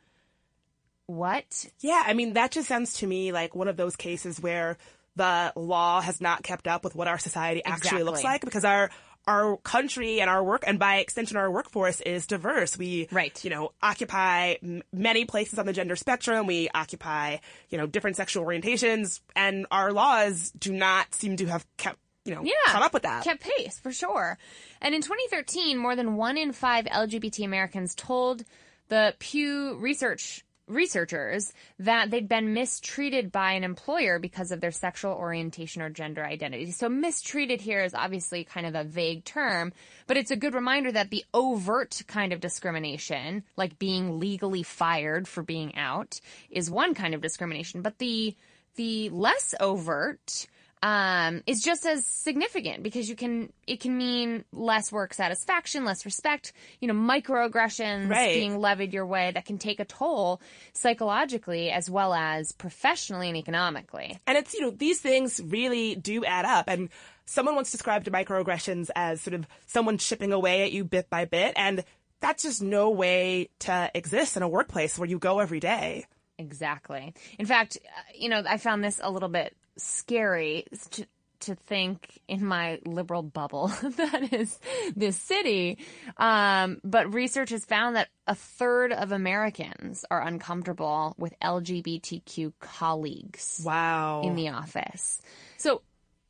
what? 1.06 1.66
Yeah, 1.80 2.02
I 2.04 2.14
mean 2.14 2.34
that 2.34 2.50
just 2.50 2.68
sounds 2.68 2.94
to 2.98 3.06
me 3.06 3.32
like 3.32 3.54
one 3.54 3.68
of 3.68 3.76
those 3.76 3.96
cases 3.96 4.40
where 4.40 4.76
the 5.16 5.52
law 5.56 6.00
has 6.00 6.20
not 6.20 6.42
kept 6.42 6.68
up 6.68 6.84
with 6.84 6.94
what 6.94 7.08
our 7.08 7.18
society 7.18 7.62
actually 7.64 8.04
looks 8.04 8.22
like 8.22 8.42
because 8.42 8.64
our 8.64 8.90
our 9.28 9.58
country 9.58 10.20
and 10.20 10.28
our 10.30 10.42
work 10.42 10.64
and 10.66 10.78
by 10.78 10.96
extension 10.98 11.36
our 11.36 11.50
workforce 11.50 12.00
is 12.00 12.26
diverse. 12.26 12.76
We 12.78 13.08
Right. 13.12 13.38
you 13.44 13.50
know 13.50 13.70
occupy 13.82 14.54
m- 14.62 14.82
many 14.92 15.24
places 15.26 15.58
on 15.58 15.66
the 15.66 15.72
gender 15.72 15.96
spectrum. 15.96 16.46
We 16.46 16.68
occupy 16.74 17.36
you 17.68 17.78
know 17.78 17.86
different 17.86 18.16
sexual 18.16 18.44
orientations 18.44 19.20
and 19.36 19.66
our 19.70 19.92
laws 19.92 20.50
do 20.58 20.72
not 20.72 21.14
seem 21.14 21.36
to 21.36 21.46
have 21.46 21.64
kept 21.76 21.98
you 22.24 22.34
know 22.34 22.42
Yeah. 22.42 22.52
caught 22.72 22.82
up 22.82 22.92
with 22.94 23.02
that. 23.04 23.24
Kept 23.24 23.42
pace, 23.42 23.78
for 23.78 23.92
sure. 23.92 24.38
And 24.80 24.94
in 24.94 25.02
2013, 25.02 25.76
more 25.78 25.94
than 25.94 26.16
one 26.16 26.36
in 26.38 26.52
five 26.52 26.86
LGBT 26.86 27.44
Americans 27.44 27.94
told 27.94 28.44
the 28.88 29.14
Pew 29.18 29.76
Research 29.76 30.44
researchers 30.68 31.52
that 31.78 32.10
they'd 32.10 32.28
been 32.28 32.52
mistreated 32.52 33.32
by 33.32 33.52
an 33.52 33.64
employer 33.64 34.18
because 34.18 34.52
of 34.52 34.60
their 34.60 34.70
sexual 34.70 35.12
orientation 35.12 35.82
or 35.82 35.90
gender 35.90 36.24
identity. 36.24 36.70
So 36.70 36.88
mistreated 36.88 37.60
here 37.60 37.82
is 37.82 37.94
obviously 37.94 38.44
kind 38.44 38.66
of 38.66 38.74
a 38.74 38.84
vague 38.84 39.24
term, 39.24 39.72
but 40.06 40.16
it's 40.16 40.30
a 40.30 40.36
good 40.36 40.54
reminder 40.54 40.92
that 40.92 41.10
the 41.10 41.24
overt 41.34 42.02
kind 42.06 42.32
of 42.32 42.40
discrimination, 42.40 43.44
like 43.56 43.78
being 43.78 44.18
legally 44.20 44.62
fired 44.62 45.26
for 45.26 45.42
being 45.42 45.74
out, 45.76 46.20
is 46.50 46.70
one 46.70 46.94
kind 46.94 47.14
of 47.14 47.20
discrimination, 47.20 47.82
but 47.82 47.98
the 47.98 48.36
the 48.76 49.10
less 49.10 49.54
overt 49.58 50.46
um, 50.82 51.42
is 51.46 51.62
just 51.62 51.84
as 51.86 52.04
significant 52.06 52.82
because 52.82 53.08
you 53.08 53.16
can 53.16 53.52
it 53.66 53.80
can 53.80 53.96
mean 53.96 54.44
less 54.52 54.92
work 54.92 55.12
satisfaction, 55.14 55.84
less 55.84 56.04
respect, 56.04 56.52
you 56.80 56.88
know, 56.88 56.94
microaggressions 56.94 58.08
Right. 58.08 58.34
being 58.34 58.58
levied 58.58 58.92
your 58.92 59.06
way 59.06 59.30
that 59.32 59.44
can 59.44 59.58
take 59.58 59.80
a 59.80 59.84
toll 59.84 60.40
psychologically 60.72 61.70
as 61.70 61.90
well 61.90 62.14
as 62.14 62.52
professionally 62.52 63.28
and 63.28 63.36
economically. 63.36 64.18
And 64.26 64.38
it's, 64.38 64.54
you 64.54 64.60
know, 64.60 64.70
these 64.70 65.00
things 65.00 65.40
really 65.44 65.94
do 65.94 66.24
add 66.24 66.44
up. 66.44 66.68
And 66.68 66.88
someone 67.24 67.54
once 67.54 67.70
described 67.70 68.10
microaggressions 68.10 68.90
as 68.96 69.20
sort 69.20 69.34
of 69.34 69.46
someone 69.66 69.98
chipping 69.98 70.32
away 70.32 70.62
at 70.62 70.72
you 70.72 70.84
bit 70.84 71.10
by 71.10 71.24
bit. 71.24 71.52
And 71.56 71.84
that's 72.20 72.42
just 72.42 72.62
no 72.62 72.90
way 72.90 73.50
to 73.60 73.90
exist 73.94 74.36
in 74.36 74.42
a 74.42 74.48
workplace 74.48 74.98
where 74.98 75.08
you 75.08 75.18
go 75.18 75.38
every 75.40 75.60
day. 75.60 76.06
Exactly. 76.38 77.14
In 77.38 77.46
fact, 77.46 77.78
uh, 77.84 78.00
you 78.14 78.28
know, 78.28 78.42
I 78.48 78.58
found 78.58 78.82
this 78.84 79.00
a 79.02 79.10
little 79.10 79.28
bit 79.28 79.56
scary 79.78 80.64
to, 80.90 81.06
to 81.40 81.54
think 81.54 82.20
in 82.28 82.44
my 82.44 82.80
liberal 82.84 83.22
bubble 83.22 83.68
that 83.82 84.32
is 84.32 84.58
this 84.96 85.16
city. 85.16 85.78
Um, 86.16 86.80
but 86.84 87.12
research 87.14 87.50
has 87.50 87.64
found 87.64 87.96
that 87.96 88.08
a 88.26 88.34
third 88.34 88.92
of 88.92 89.12
Americans 89.12 90.04
are 90.10 90.20
uncomfortable 90.20 91.14
with 91.18 91.38
LGBTQ 91.40 92.52
colleagues 92.60 93.62
Wow. 93.64 94.22
in 94.24 94.34
the 94.34 94.48
office. 94.50 95.22
So, 95.56 95.82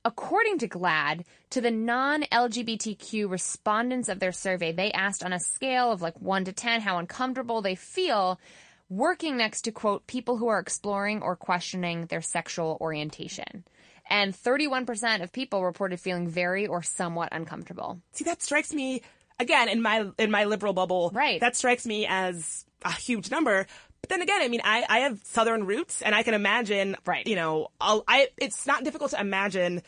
according 0.04 0.58
to 0.58 0.68
GLAAD, 0.68 1.24
to 1.50 1.60
the 1.60 1.70
non 1.70 2.22
LGBTQ 2.24 3.30
respondents 3.30 4.08
of 4.08 4.20
their 4.20 4.32
survey, 4.32 4.72
they 4.72 4.92
asked 4.92 5.24
on 5.24 5.32
a 5.32 5.40
scale 5.40 5.90
of 5.90 6.02
like 6.02 6.20
1 6.20 6.44
to 6.44 6.52
10 6.52 6.80
how 6.82 6.98
uncomfortable 6.98 7.62
they 7.62 7.74
feel 7.74 8.38
working 8.88 9.36
next 9.36 9.62
to, 9.62 9.72
quote, 9.72 10.06
people 10.06 10.36
who 10.36 10.48
are 10.48 10.58
exploring 10.58 11.22
or 11.22 11.36
questioning 11.36 12.06
their 12.06 12.22
sexual 12.22 12.78
orientation. 12.80 13.64
And 14.10 14.32
31% 14.32 15.22
of 15.22 15.32
people 15.32 15.64
reported 15.64 16.00
feeling 16.00 16.28
very 16.28 16.66
or 16.66 16.82
somewhat 16.82 17.28
uncomfortable. 17.32 18.00
See, 18.12 18.24
that 18.24 18.42
strikes 18.42 18.72
me 18.72 19.02
again 19.38 19.68
in 19.68 19.82
my 19.82 20.06
in 20.18 20.30
my 20.30 20.44
liberal 20.44 20.72
bubble. 20.72 21.10
Right. 21.12 21.40
That 21.40 21.56
strikes 21.56 21.86
me 21.86 22.06
as 22.06 22.64
a 22.84 22.92
huge 22.92 23.30
number. 23.30 23.66
But 24.00 24.10
then 24.10 24.22
again, 24.22 24.40
I 24.40 24.48
mean, 24.48 24.60
I, 24.64 24.84
I 24.88 24.98
have 25.00 25.20
southern 25.24 25.66
roots, 25.66 26.02
and 26.02 26.14
I 26.14 26.22
can 26.22 26.34
imagine. 26.34 26.96
Right. 27.04 27.26
You 27.26 27.36
know, 27.36 27.68
I'll, 27.80 28.04
I 28.08 28.28
it's 28.38 28.66
not 28.66 28.84
difficult 28.84 29.10
to 29.10 29.20
imagine 29.20 29.82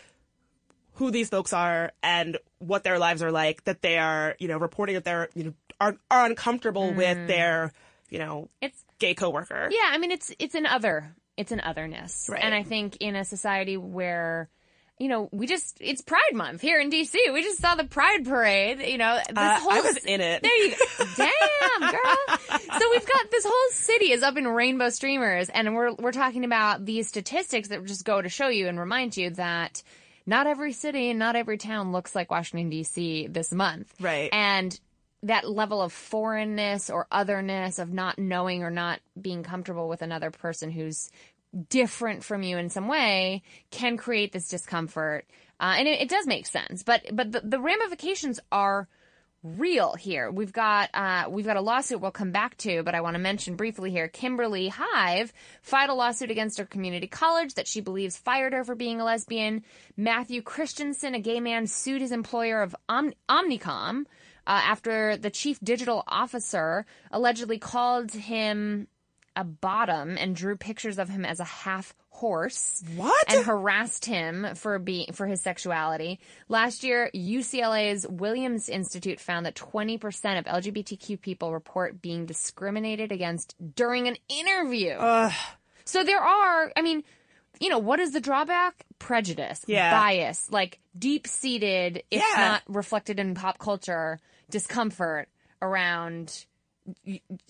who 0.94 1.10
these 1.10 1.30
folks 1.30 1.52
are 1.52 1.92
and 2.02 2.36
what 2.58 2.84
their 2.84 2.98
lives 2.98 3.22
are 3.22 3.32
like. 3.32 3.64
That 3.64 3.82
they 3.82 3.98
are, 3.98 4.36
you 4.38 4.48
know, 4.48 4.58
reporting 4.58 4.96
that 4.96 5.04
they're, 5.04 5.28
you 5.34 5.44
know, 5.44 5.54
are 5.80 5.96
are 6.10 6.26
uncomfortable 6.26 6.92
with 6.92 7.16
mm. 7.16 7.26
their, 7.26 7.72
you 8.10 8.18
know, 8.18 8.50
It's 8.60 8.84
gay 9.00 9.14
coworker. 9.14 9.68
Yeah, 9.72 9.88
I 9.90 9.98
mean 9.98 10.12
it's 10.12 10.32
it's 10.38 10.54
an 10.54 10.66
other. 10.66 11.14
It's 11.36 11.50
an 11.50 11.60
otherness. 11.60 12.28
Right. 12.30 12.42
And 12.42 12.54
I 12.54 12.62
think 12.62 12.98
in 13.00 13.16
a 13.16 13.24
society 13.24 13.76
where 13.76 14.48
you 14.98 15.08
know, 15.08 15.30
we 15.32 15.46
just 15.46 15.78
it's 15.80 16.02
Pride 16.02 16.34
month 16.34 16.60
here 16.60 16.78
in 16.78 16.90
DC. 16.90 17.14
We 17.32 17.42
just 17.42 17.58
saw 17.58 17.74
the 17.74 17.84
Pride 17.84 18.22
parade, 18.26 18.80
you 18.80 18.98
know, 18.98 19.16
this 19.16 19.34
Uh, 19.34 19.58
whole 19.58 19.72
I 19.72 19.80
was 19.80 19.96
in 20.04 20.20
it. 20.20 20.42
There 20.42 20.56
you 20.66 20.72
go. 20.72 21.04
Damn, 21.16 21.90
girl. 21.90 22.38
So 22.78 22.90
we've 22.90 23.06
got 23.06 23.30
this 23.30 23.46
whole 23.48 23.70
city 23.72 24.12
is 24.12 24.22
up 24.22 24.36
in 24.36 24.46
rainbow 24.46 24.90
streamers 24.90 25.48
and 25.48 25.74
we're 25.74 25.94
we're 25.94 26.12
talking 26.12 26.44
about 26.44 26.84
these 26.84 27.08
statistics 27.08 27.68
that 27.68 27.82
just 27.86 28.04
go 28.04 28.20
to 28.20 28.28
show 28.28 28.48
you 28.48 28.68
and 28.68 28.78
remind 28.78 29.16
you 29.16 29.30
that 29.30 29.82
not 30.26 30.46
every 30.46 30.72
city 30.72 31.08
and 31.08 31.18
not 31.18 31.34
every 31.34 31.56
town 31.56 31.92
looks 31.92 32.14
like 32.14 32.30
Washington 32.30 32.70
DC 32.70 33.32
this 33.32 33.52
month. 33.52 33.94
Right. 34.00 34.28
And 34.34 34.78
that 35.22 35.48
level 35.48 35.82
of 35.82 35.92
foreignness 35.92 36.88
or 36.88 37.06
otherness 37.10 37.78
of 37.78 37.92
not 37.92 38.18
knowing 38.18 38.62
or 38.62 38.70
not 38.70 39.00
being 39.20 39.42
comfortable 39.42 39.88
with 39.88 40.02
another 40.02 40.30
person 40.30 40.70
who's 40.70 41.10
different 41.68 42.24
from 42.24 42.42
you 42.42 42.56
in 42.56 42.70
some 42.70 42.88
way 42.88 43.42
can 43.70 43.96
create 43.96 44.32
this 44.32 44.48
discomfort. 44.48 45.26
Uh, 45.58 45.74
and 45.78 45.88
it, 45.88 46.00
it 46.00 46.08
does 46.08 46.26
make 46.26 46.46
sense, 46.46 46.82
but 46.82 47.02
but 47.12 47.32
the, 47.32 47.40
the 47.40 47.60
ramifications 47.60 48.40
are 48.50 48.88
real 49.42 49.94
here. 49.94 50.30
We've 50.30 50.52
got 50.52 50.90
uh, 50.94 51.24
we've 51.28 51.46
got 51.46 51.56
a 51.56 51.60
lawsuit 51.60 52.00
we'll 52.00 52.10
come 52.10 52.32
back 52.32 52.56
to, 52.58 52.82
but 52.82 52.94
I 52.94 53.00
want 53.00 53.14
to 53.14 53.20
mention 53.20 53.56
briefly 53.56 53.90
here. 53.90 54.08
Kimberly 54.08 54.68
Hively 54.68 55.32
filed 55.62 55.90
a 55.90 55.94
lawsuit 55.94 56.30
against 56.30 56.58
her 56.58 56.64
community 56.64 57.06
college 57.06 57.54
that 57.54 57.66
she 57.66 57.80
believes 57.80 58.16
fired 58.16 58.52
her 58.52 58.64
for 58.64 58.74
being 58.74 59.00
a 59.00 59.04
lesbian. 59.04 59.64
Matthew 59.96 60.40
Christiansen, 60.42 61.14
a 61.14 61.20
gay 61.20 61.40
man, 61.40 61.66
sued 61.66 62.00
his 62.00 62.12
employer 62.12 62.62
of 62.62 62.76
Om- 62.88 63.14
Omnicom 63.28 64.04
uh, 64.46 64.60
after 64.64 65.16
the 65.16 65.30
chief 65.30 65.58
digital 65.60 66.04
officer 66.06 66.86
allegedly 67.10 67.58
called 67.58 68.12
him 68.12 68.88
a 69.36 69.44
bottom 69.44 70.18
and 70.18 70.34
drew 70.34 70.56
pictures 70.56 70.98
of 70.98 71.08
him 71.08 71.24
as 71.24 71.40
a 71.40 71.44
half 71.44 71.94
horse. 72.10 72.82
What? 72.96 73.24
And 73.28 73.44
harassed 73.44 74.04
him 74.04 74.54
for 74.54 74.78
being 74.78 75.12
for 75.12 75.26
his 75.26 75.40
sexuality. 75.40 76.20
Last 76.48 76.84
year, 76.84 77.10
UCLA's 77.14 78.06
Williams 78.06 78.68
Institute 78.68 79.20
found 79.20 79.46
that 79.46 79.54
20% 79.54 80.38
of 80.38 80.44
LGBTQ 80.44 81.20
people 81.20 81.52
report 81.52 82.02
being 82.02 82.26
discriminated 82.26 83.12
against 83.12 83.54
during 83.76 84.08
an 84.08 84.16
interview. 84.28 84.96
So 85.84 86.04
there 86.04 86.20
are, 86.20 86.72
I 86.76 86.82
mean, 86.82 87.02
you 87.60 87.68
know, 87.68 87.78
what 87.78 88.00
is 88.00 88.12
the 88.12 88.20
drawback? 88.20 88.84
Prejudice, 88.98 89.62
Yeah. 89.66 89.90
bias, 89.92 90.50
like 90.50 90.80
deep 90.98 91.26
seated, 91.26 92.02
if 92.10 92.20
Yeah. 92.22 92.40
not 92.48 92.62
reflected 92.66 93.20
in 93.20 93.34
pop 93.34 93.58
culture, 93.58 94.18
discomfort 94.50 95.28
around 95.62 96.46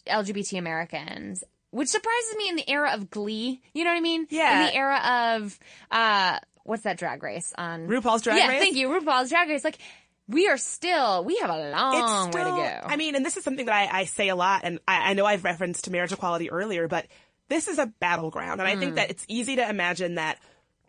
LGBT 0.07 0.59
Americans. 0.59 1.45
Which 1.71 1.89
surprises 1.89 2.37
me 2.37 2.49
in 2.49 2.57
the 2.57 2.69
era 2.69 2.91
of 2.93 3.11
Glee. 3.11 3.63
You 3.73 3.85
know 3.85 3.91
what 3.91 3.97
I 3.97 4.01
mean? 4.01 4.27
Yeah. 4.29 4.61
In 4.61 4.67
the 4.67 4.75
era 4.75 5.37
of 5.37 5.59
uh 5.91 6.41
what's 6.65 6.83
that 6.83 6.99
drag 6.99 7.23
race 7.23 7.53
on 7.57 7.87
RuPaul's 7.87 8.23
Drag 8.23 8.37
yeah, 8.37 8.49
Race? 8.49 8.55
Yeah, 8.55 8.61
thank 8.61 8.77
you. 8.77 8.89
RuPaul's 8.89 9.31
Drag 9.31 9.49
Race. 9.49 9.63
Like 9.65 9.79
we 10.27 10.49
are 10.49 10.57
still 10.57 11.25
we 11.25 11.37
have 11.37 11.51
a 11.51 11.71
long 11.71 12.27
it's 12.27 12.37
way 12.37 12.43
to 12.43 12.51
go. 12.51 12.81
I 12.85 12.97
mean, 12.97 13.15
and 13.15 13.25
this 13.25 13.37
is 13.37 13.45
something 13.45 13.67
that 13.67 13.75
I, 13.75 14.01
I 14.01 14.05
say 14.05 14.29
a 14.29 14.37
lot, 14.37 14.63
and 14.65 14.81
I, 14.87 15.11
I 15.11 15.13
know 15.15 15.27
I've 15.27 15.45
referenced 15.45 15.85
to 15.85 15.93
marriage 15.93 16.13
equality 16.13 16.51
earlier, 16.51 16.89
but 16.89 17.07
this 17.51 17.69
is 17.69 17.79
a 17.79 17.87
battleground, 17.87 18.61
and 18.61 18.69
I 18.69 18.77
Mm. 18.77 18.81
think 18.81 18.95
that 18.95 19.11
it's 19.11 19.27
easy 19.29 19.57
to 19.57 19.69
imagine 19.69 20.15
that, 20.15 20.39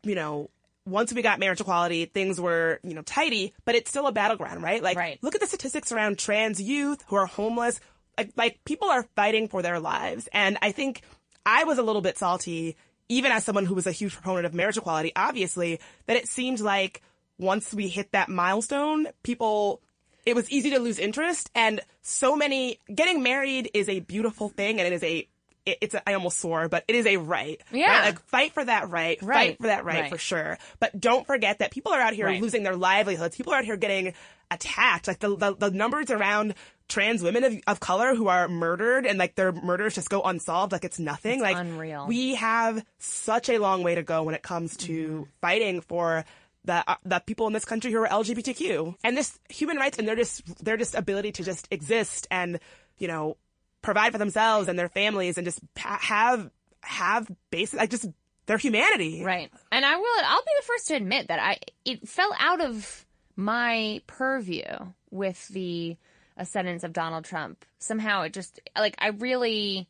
you 0.04 0.16
know, 0.16 0.50
once 0.86 1.12
we 1.14 1.22
got 1.22 1.40
marriage 1.40 1.60
equality, 1.62 2.06
things 2.06 2.40
were, 2.40 2.80
you 2.84 2.94
know, 2.94 3.02
tidy, 3.04 3.54
but 3.66 3.76
it's 3.76 3.90
still 3.90 4.08
a 4.08 4.12
battleground, 4.12 4.64
right? 4.64 4.82
Like, 4.82 4.98
Right. 4.98 5.20
look 5.22 5.36
at 5.36 5.42
the 5.42 5.48
statistics 5.48 5.92
around 5.92 6.18
trans 6.18 6.62
youth 6.62 7.04
who 7.08 7.18
are 7.18 7.26
homeless. 7.28 7.80
Like, 8.18 8.32
like 8.36 8.64
people 8.66 8.90
are 8.90 9.04
fighting 9.16 9.48
for 9.50 9.62
their 9.62 9.80
lives, 9.80 10.30
and 10.34 10.58
I 10.62 10.72
think 10.72 11.02
I 11.46 11.66
was 11.66 11.78
a 11.78 11.84
little 11.84 12.02
bit 12.02 12.18
salty, 12.18 12.76
even 13.10 13.32
as 13.32 13.44
someone 13.44 13.66
who 13.66 13.76
was 13.76 13.86
a 13.88 13.92
huge 13.92 14.14
proponent 14.14 14.46
of 14.46 14.54
marriage 14.54 14.78
equality, 14.78 15.12
obviously, 15.16 15.80
that 16.06 16.16
it 16.18 16.28
seemed 16.28 16.60
like 16.62 17.02
once 17.38 17.74
we 17.74 17.88
hit 17.88 18.12
that 18.12 18.30
milestone, 18.30 19.08
people 19.24 19.82
it 20.24 20.36
was 20.36 20.48
easy 20.52 20.70
to 20.70 20.78
lose 20.78 21.00
interest 21.00 21.50
and 21.56 21.82
so 22.04 22.36
many 22.36 22.78
getting 22.94 23.24
married 23.24 23.72
is 23.74 23.90
a 23.90 24.02
beautiful 24.02 24.50
thing 24.50 24.80
and 24.80 24.86
it 24.86 24.94
is 24.94 25.02
a 25.04 25.28
it, 25.66 25.78
it's 25.82 25.94
a, 25.94 26.10
I 26.10 26.14
almost 26.14 26.40
swore, 26.40 26.68
but 26.70 26.84
it 26.88 26.96
is 26.96 27.06
a 27.06 27.18
right. 27.18 27.62
Yeah. 27.72 27.88
Right? 28.00 28.06
Like 28.06 28.20
fight 28.22 28.54
for 28.54 28.64
that 28.66 28.90
right. 28.90 29.22
Right. 29.22 29.50
Fight 29.50 29.58
for 29.58 29.68
that 29.68 29.86
right, 29.86 30.02
Right. 30.02 30.10
for 30.12 30.18
sure. 30.18 30.58
But 30.80 31.00
don't 31.00 31.26
forget 31.28 31.60
that 31.60 31.72
people 31.72 31.92
are 31.94 32.02
out 32.02 32.14
here 32.14 32.26
Right. 32.26 32.42
losing 32.42 32.64
their 32.64 32.76
livelihoods. 32.76 33.36
People 33.36 33.54
are 33.54 33.58
out 33.60 33.66
here 33.66 33.78
getting 33.78 34.14
attacked. 34.50 35.08
Like 35.08 35.20
the 35.20 35.36
the, 35.36 35.56
the 35.56 35.72
numbers 35.72 36.10
around 36.10 36.56
trans 36.90 37.24
women 37.24 37.44
of, 37.46 37.58
of 37.68 37.80
color 37.80 38.16
who 38.16 38.28
are 38.28 38.50
murdered 38.50 39.06
and 39.06 39.18
like 39.18 39.36
their 39.36 39.54
murders 39.54 39.96
just 39.96 40.10
go 40.10 40.22
unsolved 40.24 40.74
like 40.74 40.84
it's 40.84 41.00
nothing. 41.00 41.40
like 41.42 41.56
unreal. 41.56 42.06
we 42.06 42.36
have 42.36 42.84
such 43.00 43.48
a 43.50 43.60
long 43.60 43.82
way 43.82 43.96
to 43.96 44.04
go 44.04 44.24
when 44.24 44.36
it 44.36 44.42
comes 44.44 44.76
to 44.76 45.26
fighting 45.40 45.80
for 45.80 46.26
the 46.66 46.84
uh, 46.86 46.96
the 47.06 47.20
people 47.26 47.48
in 47.48 47.54
this 47.54 47.64
country 47.64 47.92
who 47.94 47.98
are 48.04 48.08
LGBTQ 48.10 48.96
and 49.06 49.16
this 49.16 49.40
human 49.50 49.78
rights 49.78 50.00
and 50.00 50.08
their 50.08 50.18
just 50.18 50.44
their 50.64 50.76
just 50.76 50.94
ability 50.94 51.32
to 51.32 51.44
just 51.44 51.68
exist 51.72 52.28
and 52.30 52.60
you 52.98 53.08
know 53.08 53.38
provide 53.82 54.12
for 54.12 54.18
themselves 54.18 54.68
and 54.68 54.78
their 54.78 54.90
families 54.90 55.38
and 55.38 55.46
just 55.46 55.60
ha- 55.78 56.00
have 56.02 56.50
have 56.82 57.30
basic 57.50 57.80
like 57.80 57.90
just 57.90 58.08
their 58.46 58.58
humanity. 58.58 59.24
Right. 59.24 59.52
And 59.72 59.86
I 59.86 59.96
will 59.96 60.26
I'll 60.26 60.42
be 60.42 60.52
the 60.60 60.66
first 60.66 60.88
to 60.88 60.96
admit 60.96 61.28
that 61.28 61.40
I 61.40 61.60
it 61.86 62.08
fell 62.08 62.34
out 62.40 62.62
of 62.62 63.06
my 63.36 64.02
purview 64.08 64.66
with 65.10 65.48
the 65.50 65.98
ascendance 66.38 66.84
of 66.84 66.94
Donald 66.94 67.26
Trump. 67.26 67.66
Somehow 67.80 68.24
it 68.24 68.34
just 68.34 68.60
like 68.78 68.96
I 69.00 69.10
really 69.10 69.88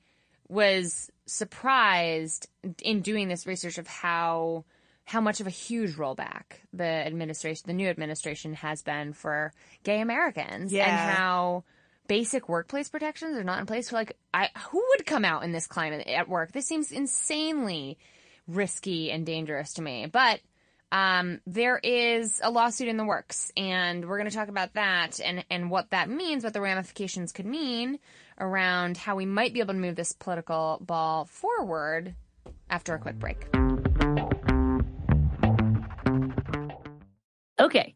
was 0.48 1.10
surprised 1.26 2.48
in 2.84 3.02
doing 3.02 3.28
this 3.28 3.48
research 3.48 3.78
of 3.78 3.88
how 3.88 4.66
how 5.06 5.22
much 5.22 5.40
of 5.40 5.48
a 5.48 5.52
huge 5.52 5.96
rollback 5.96 6.44
the 6.74 6.84
administration 6.84 7.64
the 7.66 7.74
new 7.74 7.88
administration 7.88 8.54
has 8.54 8.82
been 8.82 9.14
for 9.14 9.54
gay 9.84 10.02
Americans 10.02 10.74
and 10.74 10.92
how 10.92 11.64
basic 12.08 12.50
workplace 12.50 12.90
protections 12.90 13.38
are 13.38 13.44
not 13.44 13.60
in 13.60 13.66
place 13.66 13.92
like 13.92 14.18
I 14.34 14.50
who 14.70 14.84
would 14.90 15.06
come 15.06 15.26
out 15.26 15.44
in 15.44 15.52
this 15.52 15.68
climate 15.68 16.08
at 16.08 16.30
work? 16.30 16.52
This 16.52 16.68
seems 16.68 16.92
insanely 16.92 17.98
risky 18.48 19.12
and 19.12 19.26
dangerous 19.26 19.74
to 19.74 19.82
me. 19.82 20.08
But 20.08 20.40
um, 20.92 21.40
there 21.48 21.78
is 21.78 22.42
a 22.44 22.52
lawsuit 22.52 22.90
in 22.90 22.98
the 22.98 23.06
works, 23.06 23.52
and 23.56 24.08
we're 24.08 24.18
going 24.18 24.30
to 24.30 24.36
talk 24.36 24.50
about 24.50 24.74
that 24.74 25.20
and 25.24 25.46
and 25.50 25.72
what 25.72 25.92
that 25.92 26.10
means, 26.10 26.44
what 26.44 26.54
the 26.54 26.62
ramifications 26.62 27.32
could 27.32 27.46
mean 27.46 28.00
around 28.40 28.98
how 28.98 29.16
we 29.16 29.26
might 29.26 29.54
be 29.54 29.60
able 29.60 29.74
to 29.74 29.80
move 29.80 29.96
this 29.96 30.12
political 30.12 30.80
ball 30.82 31.26
forward 31.26 32.16
after 32.70 32.94
a 32.94 33.00
quick 33.00 33.20
break. 33.20 33.48
Okay. 37.60 37.96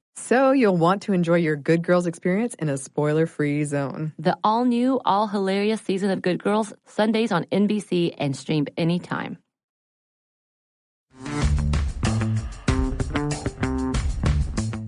So, 0.21 0.51
you'll 0.51 0.77
want 0.77 1.01
to 1.03 1.13
enjoy 1.13 1.37
your 1.37 1.55
Good 1.55 1.81
Girls 1.81 2.05
experience 2.05 2.53
in 2.53 2.69
a 2.69 2.77
spoiler 2.77 3.25
free 3.25 3.65
zone. 3.65 4.13
The 4.19 4.37
all 4.43 4.65
new, 4.65 5.01
all 5.03 5.27
hilarious 5.27 5.81
season 5.81 6.11
of 6.11 6.21
Good 6.21 6.41
Girls, 6.41 6.71
Sundays 6.85 7.31
on 7.31 7.45
NBC 7.45 8.13
and 8.19 8.37
streamed 8.37 8.69
anytime. 8.77 9.39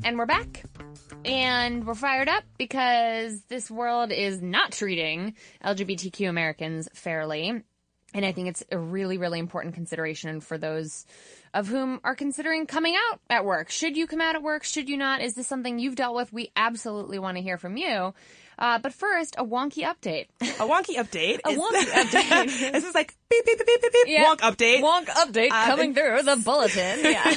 And 0.04 0.20
we're 0.20 0.28
back. 0.28 0.64
And 1.26 1.88
we're 1.88 1.96
fired 1.96 2.30
up 2.30 2.44
because 2.60 3.42
this 3.50 3.72
world 3.72 4.12
is 4.12 4.40
not 4.40 4.72
treating 4.72 5.34
LGBTQ 5.66 6.30
Americans 6.30 6.90
fairly. 6.94 7.64
And 8.14 8.26
I 8.26 8.32
think 8.32 8.50
it's 8.50 8.64
a 8.72 8.78
really, 8.78 9.18
really 9.18 9.40
important 9.40 9.74
consideration 9.74 10.42
for 10.42 10.60
those 10.60 11.08
of 11.54 11.68
whom 11.68 12.00
are 12.04 12.16
considering 12.16 12.66
coming 12.66 12.96
out 12.96 13.20
at 13.30 13.46
work. 13.46 13.70
Should 13.70 13.96
you 13.96 14.08
come 14.08 14.22
out 14.22 14.36
at 14.36 14.42
work? 14.44 14.64
Should 14.64 14.90
you 14.90 14.98
not? 14.98 15.22
Is 15.22 15.36
this 15.36 15.48
something 15.48 15.78
you've 15.80 15.96
dealt 15.96 16.16
with? 16.16 16.34
We 16.34 16.52
absolutely 16.56 17.20
want 17.20 17.38
to 17.38 17.44
hear 17.44 17.58
from 17.58 17.78
you. 17.78 18.14
Uh, 18.58 18.78
but 18.80 18.94
first, 18.94 19.36
a 19.38 19.44
wonky 19.44 19.84
update. 19.84 20.28
A 20.42 20.68
wonky 20.68 20.96
update. 20.96 21.40
A 21.46 21.50
wonky 21.50 21.86
update. 21.92 22.72
this 22.72 22.84
is 22.86 22.94
like 22.94 23.16
beep 23.30 23.46
beep 23.46 23.58
beep 23.58 23.66
beep 23.68 23.82
beep 23.82 23.92
beep. 23.94 24.08
Yeah. 24.08 24.26
Wonk 24.26 24.40
update. 24.40 24.82
Wonk 24.82 25.06
update 25.08 25.50
Uh, 25.52 25.66
coming 25.66 25.94
through 25.96 26.22
the 26.24 26.36
bulletin. 26.38 27.00
Yeah. 27.04 27.32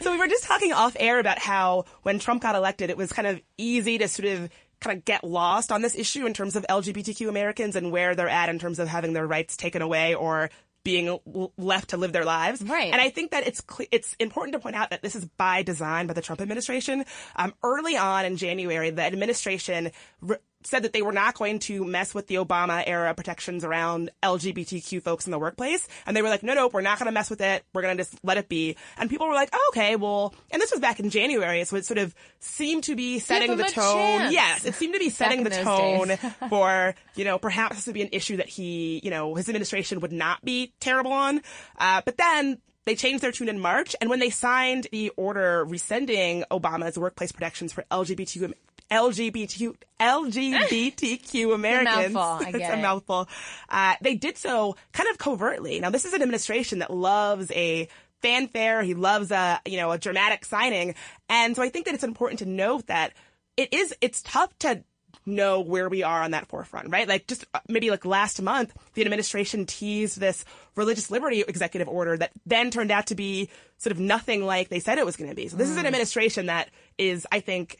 so 0.00 0.10
we 0.12 0.18
were 0.18 0.26
just 0.26 0.44
talking 0.44 0.72
off 0.72 0.96
air 0.98 1.18
about 1.20 1.38
how 1.38 1.84
when 2.02 2.18
Trump 2.18 2.42
got 2.42 2.54
elected, 2.56 2.90
it 2.90 2.96
was 2.96 3.12
kind 3.12 3.28
of 3.28 3.40
easy 3.56 3.98
to 3.98 4.08
sort 4.08 4.26
of 4.28 4.50
kind 4.80 4.96
of 4.98 5.04
get 5.04 5.24
lost 5.24 5.72
on 5.72 5.82
this 5.82 5.96
issue 5.96 6.26
in 6.26 6.34
terms 6.34 6.54
of 6.56 6.64
LGBTQ 6.68 7.28
Americans 7.28 7.74
and 7.76 7.90
where 7.90 8.14
they're 8.14 8.28
at 8.28 8.48
in 8.48 8.58
terms 8.58 8.78
of 8.78 8.86
having 8.88 9.12
their 9.12 9.26
rights 9.26 9.56
taken 9.56 9.82
away 9.82 10.14
or 10.14 10.50
being 10.88 11.18
left 11.58 11.90
to 11.90 11.98
live 11.98 12.14
their 12.14 12.24
lives. 12.24 12.62
Right. 12.62 12.90
And 12.90 12.98
I 12.98 13.10
think 13.10 13.32
that 13.32 13.46
it's 13.46 13.62
it's 13.90 14.16
important 14.18 14.54
to 14.54 14.58
point 14.58 14.74
out 14.74 14.88
that 14.88 15.02
this 15.02 15.14
is 15.14 15.26
by 15.26 15.62
design 15.62 16.06
by 16.06 16.14
the 16.14 16.22
Trump 16.22 16.40
administration. 16.40 17.04
Um, 17.36 17.52
early 17.62 17.98
on 17.98 18.24
in 18.24 18.38
January, 18.38 18.88
the 18.88 19.02
administration 19.02 19.90
re- 20.22 20.38
said 20.64 20.82
that 20.82 20.92
they 20.92 21.02
were 21.02 21.12
not 21.12 21.34
going 21.34 21.58
to 21.60 21.84
mess 21.84 22.14
with 22.14 22.26
the 22.26 22.36
Obama 22.36 22.82
era 22.86 23.14
protections 23.14 23.64
around 23.64 24.10
LGBTQ 24.22 25.02
folks 25.02 25.26
in 25.26 25.30
the 25.30 25.38
workplace. 25.38 25.86
And 26.06 26.16
they 26.16 26.22
were 26.22 26.28
like, 26.28 26.42
no, 26.42 26.54
no, 26.54 26.68
we're 26.68 26.80
not 26.80 26.98
going 26.98 27.06
to 27.06 27.12
mess 27.12 27.30
with 27.30 27.40
it. 27.40 27.64
We're 27.72 27.82
going 27.82 27.96
to 27.96 28.02
just 28.02 28.18
let 28.24 28.38
it 28.38 28.48
be. 28.48 28.76
And 28.96 29.08
people 29.08 29.28
were 29.28 29.34
like, 29.34 29.50
oh, 29.52 29.70
okay, 29.72 29.96
well, 29.96 30.34
and 30.50 30.60
this 30.60 30.70
was 30.70 30.80
back 30.80 31.00
in 31.00 31.10
January. 31.10 31.64
So 31.64 31.76
it 31.76 31.86
sort 31.86 31.98
of 31.98 32.14
seemed 32.40 32.84
to 32.84 32.96
be 32.96 33.18
setting 33.18 33.56
the 33.56 33.64
tone. 33.64 33.74
chance. 33.74 34.32
Yes, 34.32 34.64
it 34.64 34.74
seemed 34.74 34.94
to 34.94 35.00
be 35.00 35.10
setting 35.10 35.44
the 35.44 35.50
tone 35.50 36.16
for, 36.48 36.94
you 37.14 37.24
know, 37.24 37.38
perhaps 37.38 37.76
this 37.76 37.86
would 37.86 37.94
be 37.94 38.02
an 38.02 38.10
issue 38.12 38.38
that 38.38 38.48
he, 38.48 39.00
you 39.04 39.10
know, 39.10 39.34
his 39.34 39.48
administration 39.48 40.00
would 40.00 40.12
not 40.12 40.44
be 40.44 40.72
terrible 40.80 41.12
on. 41.12 41.40
Uh, 41.78 42.02
but 42.04 42.16
then 42.16 42.58
they 42.84 42.94
changed 42.94 43.22
their 43.22 43.32
tune 43.32 43.50
in 43.50 43.60
March, 43.60 43.94
and 44.00 44.08
when 44.08 44.18
they 44.18 44.30
signed 44.30 44.86
the 44.90 45.10
order 45.10 45.62
rescinding 45.66 46.44
Obama's 46.50 46.98
workplace 46.98 47.32
protections 47.32 47.70
for 47.70 47.84
LGBTQ 47.90 48.54
LGBTQ 48.90 49.76
LGBTQ 50.00 51.54
Americans, 51.54 52.14
mouthful, 52.14 52.46
I 52.46 52.50
it's 52.54 52.68
a 52.68 52.78
it. 52.78 52.82
mouthful. 52.82 53.28
Uh, 53.68 53.94
they 54.00 54.14
did 54.14 54.36
so 54.38 54.76
kind 54.92 55.08
of 55.10 55.18
covertly. 55.18 55.80
Now, 55.80 55.90
this 55.90 56.04
is 56.04 56.12
an 56.12 56.22
administration 56.22 56.78
that 56.80 56.92
loves 56.92 57.50
a 57.52 57.88
fanfare. 58.22 58.82
He 58.82 58.94
loves 58.94 59.30
a 59.30 59.60
you 59.66 59.76
know 59.76 59.90
a 59.92 59.98
dramatic 59.98 60.44
signing, 60.44 60.94
and 61.28 61.54
so 61.56 61.62
I 61.62 61.68
think 61.68 61.86
that 61.86 61.94
it's 61.94 62.04
important 62.04 62.40
to 62.40 62.46
note 62.46 62.86
that 62.86 63.12
it 63.56 63.72
is 63.72 63.94
it's 64.00 64.22
tough 64.22 64.56
to 64.60 64.82
know 65.26 65.60
where 65.60 65.88
we 65.88 66.02
are 66.02 66.22
on 66.22 66.30
that 66.32 66.46
forefront, 66.48 66.90
right? 66.90 67.06
Like 67.06 67.26
just 67.26 67.44
uh, 67.54 67.60
maybe 67.68 67.90
like 67.90 68.04
last 68.04 68.40
month, 68.40 68.72
the 68.94 69.02
administration 69.02 69.66
teased 69.66 70.18
this 70.18 70.44
religious 70.74 71.10
liberty 71.10 71.44
executive 71.46 71.88
order 71.88 72.16
that 72.16 72.32
then 72.46 72.70
turned 72.70 72.90
out 72.90 73.08
to 73.08 73.14
be 73.14 73.50
sort 73.76 73.92
of 73.92 74.00
nothing 74.00 74.44
like 74.44 74.68
they 74.68 74.80
said 74.80 74.98
it 74.98 75.04
was 75.06 75.16
going 75.16 75.30
to 75.30 75.36
be. 75.36 75.48
So 75.48 75.56
this 75.56 75.68
is 75.68 75.76
an 75.76 75.86
administration 75.86 76.46
that 76.46 76.70
is, 76.96 77.26
I 77.30 77.40
think, 77.40 77.78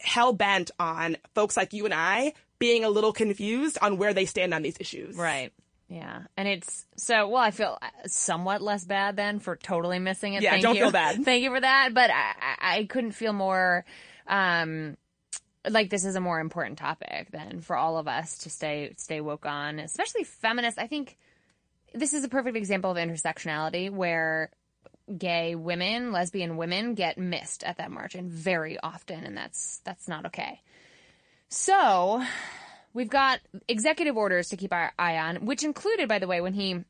hell 0.00 0.32
bent 0.32 0.70
on 0.78 1.16
folks 1.34 1.56
like 1.56 1.72
you 1.72 1.84
and 1.84 1.94
I 1.94 2.32
being 2.58 2.84
a 2.84 2.88
little 2.90 3.12
confused 3.12 3.78
on 3.82 3.98
where 3.98 4.14
they 4.14 4.24
stand 4.24 4.54
on 4.54 4.62
these 4.62 4.76
issues. 4.80 5.16
Right. 5.16 5.52
Yeah. 5.88 6.22
And 6.36 6.48
it's 6.48 6.86
so, 6.96 7.28
well, 7.28 7.42
I 7.42 7.50
feel 7.50 7.78
somewhat 8.06 8.60
less 8.60 8.84
bad 8.84 9.16
then 9.16 9.38
for 9.38 9.56
totally 9.56 9.98
missing 9.98 10.34
it. 10.34 10.42
Yeah, 10.42 10.52
Thank 10.52 10.62
don't 10.62 10.74
you. 10.74 10.82
feel 10.82 10.90
bad. 10.90 11.16
Thank 11.24 11.44
you 11.44 11.50
for 11.50 11.60
that. 11.60 11.94
But 11.94 12.10
I, 12.10 12.34
I, 12.60 12.84
couldn't 12.84 13.12
feel 13.12 13.32
more, 13.32 13.84
um, 14.26 14.96
like 15.68 15.90
this 15.90 16.04
is 16.04 16.16
a 16.16 16.20
more 16.20 16.40
important 16.40 16.78
topic 16.78 17.30
than 17.30 17.60
for 17.60 17.76
all 17.76 17.98
of 17.98 18.08
us 18.08 18.38
to 18.38 18.50
stay, 18.50 18.94
stay 18.96 19.20
woke 19.20 19.46
on, 19.46 19.78
especially 19.78 20.24
feminists. 20.24 20.78
I 20.78 20.86
think 20.88 21.16
this 21.94 22.14
is 22.14 22.24
a 22.24 22.28
perfect 22.28 22.56
example 22.56 22.90
of 22.90 22.96
intersectionality 22.96 23.90
where 23.90 24.50
gay 25.16 25.54
women, 25.54 26.12
lesbian 26.12 26.56
women 26.56 26.94
get 26.94 27.18
missed 27.18 27.62
at 27.64 27.78
that 27.78 27.90
margin 27.90 28.28
very 28.28 28.78
often. 28.80 29.24
And 29.24 29.36
that's, 29.36 29.80
that's 29.84 30.08
not 30.08 30.26
okay. 30.26 30.60
So 31.48 32.22
we've 32.92 33.10
got 33.10 33.40
executive 33.68 34.16
orders 34.16 34.48
to 34.48 34.56
keep 34.56 34.72
our 34.72 34.92
eye 34.98 35.18
on, 35.18 35.46
which 35.46 35.64
included, 35.64 36.08
by 36.08 36.18
the 36.18 36.26
way, 36.26 36.40
when 36.40 36.54
he, 36.54 36.84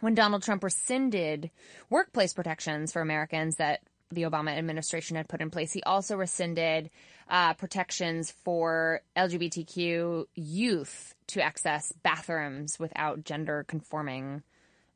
when 0.00 0.14
Donald 0.14 0.42
Trump 0.42 0.62
rescinded 0.62 1.50
workplace 1.88 2.34
protections 2.34 2.92
for 2.92 3.00
Americans 3.00 3.56
that 3.56 3.80
the 4.10 4.22
Obama 4.22 4.56
administration 4.56 5.16
had 5.16 5.28
put 5.28 5.40
in 5.40 5.50
place, 5.50 5.72
he 5.72 5.82
also 5.82 6.16
rescinded 6.16 6.90
uh, 7.28 7.54
protections 7.54 8.30
for 8.30 9.00
LGBTQ 9.16 10.26
youth 10.34 11.14
to 11.28 11.42
access 11.42 11.92
bathrooms 12.02 12.78
without 12.78 13.24
gender 13.24 13.64
conforming 13.66 14.42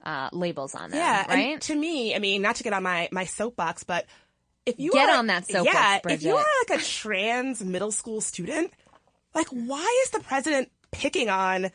uh, 0.04 0.28
labels 0.32 0.74
on 0.74 0.90
them. 0.90 0.98
Yeah, 0.98 1.26
right. 1.28 1.52
And 1.52 1.62
to 1.62 1.74
me, 1.74 2.14
I 2.14 2.18
mean, 2.18 2.42
not 2.42 2.56
to 2.56 2.62
get 2.62 2.72
on 2.72 2.82
my 2.82 3.08
my 3.12 3.24
soapbox, 3.24 3.84
but 3.84 4.06
if 4.66 4.78
you 4.78 4.92
Get 4.92 5.08
are, 5.08 5.16
on 5.16 5.28
that 5.28 5.46
soapbox, 5.46 5.74
yeah, 5.74 6.00
if 6.12 6.22
you 6.22 6.36
are 6.36 6.44
like 6.68 6.80
a 6.80 6.84
trans 6.84 7.64
middle 7.64 7.90
school 7.90 8.20
student, 8.20 8.70
like 9.34 9.48
why 9.48 10.02
is 10.04 10.10
the 10.10 10.20
president 10.20 10.70
picking 10.90 11.28
on? 11.28 11.70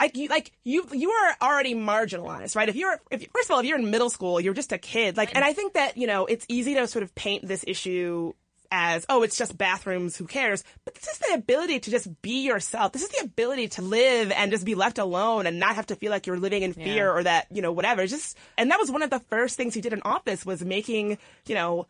Like 0.00 0.16
you, 0.16 0.28
like 0.28 0.50
you, 0.64 0.84
you 0.92 1.10
are 1.10 1.36
already 1.40 1.74
marginalized, 1.74 2.56
right? 2.56 2.68
If 2.68 2.74
you're, 2.74 2.98
if 3.10 3.24
first 3.32 3.48
of 3.48 3.54
all, 3.54 3.60
if 3.60 3.66
you're 3.66 3.78
in 3.78 3.90
middle 3.90 4.10
school, 4.10 4.40
you're 4.40 4.54
just 4.54 4.72
a 4.72 4.78
kid. 4.78 5.16
Like, 5.16 5.36
and 5.36 5.44
I 5.44 5.52
think 5.52 5.74
that 5.74 5.96
you 5.96 6.06
know 6.06 6.26
it's 6.26 6.44
easy 6.48 6.74
to 6.74 6.88
sort 6.88 7.02
of 7.02 7.14
paint 7.14 7.46
this 7.46 7.64
issue 7.68 8.32
as, 8.72 9.04
oh, 9.08 9.22
it's 9.22 9.36
just 9.36 9.56
bathrooms, 9.56 10.16
who 10.16 10.26
cares? 10.26 10.64
But 10.84 10.94
this 10.94 11.06
is 11.06 11.18
the 11.18 11.34
ability 11.34 11.78
to 11.80 11.90
just 11.90 12.22
be 12.22 12.42
yourself. 12.42 12.92
This 12.92 13.02
is 13.02 13.10
the 13.10 13.24
ability 13.24 13.68
to 13.68 13.82
live 13.82 14.32
and 14.32 14.50
just 14.50 14.64
be 14.64 14.74
left 14.74 14.98
alone 14.98 15.46
and 15.46 15.60
not 15.60 15.76
have 15.76 15.86
to 15.86 15.94
feel 15.94 16.10
like 16.10 16.26
you're 16.26 16.38
living 16.38 16.62
in 16.62 16.72
fear 16.72 17.12
or 17.12 17.22
that, 17.22 17.46
you 17.52 17.60
know, 17.60 17.70
whatever. 17.70 18.02
It's 18.02 18.12
Just, 18.12 18.38
and 18.56 18.70
that 18.70 18.80
was 18.80 18.90
one 18.90 19.02
of 19.02 19.10
the 19.10 19.20
first 19.20 19.56
things 19.56 19.74
he 19.74 19.82
did 19.82 19.92
in 19.92 20.00
office 20.04 20.46
was 20.46 20.64
making, 20.64 21.18
you 21.46 21.54
know, 21.54 21.86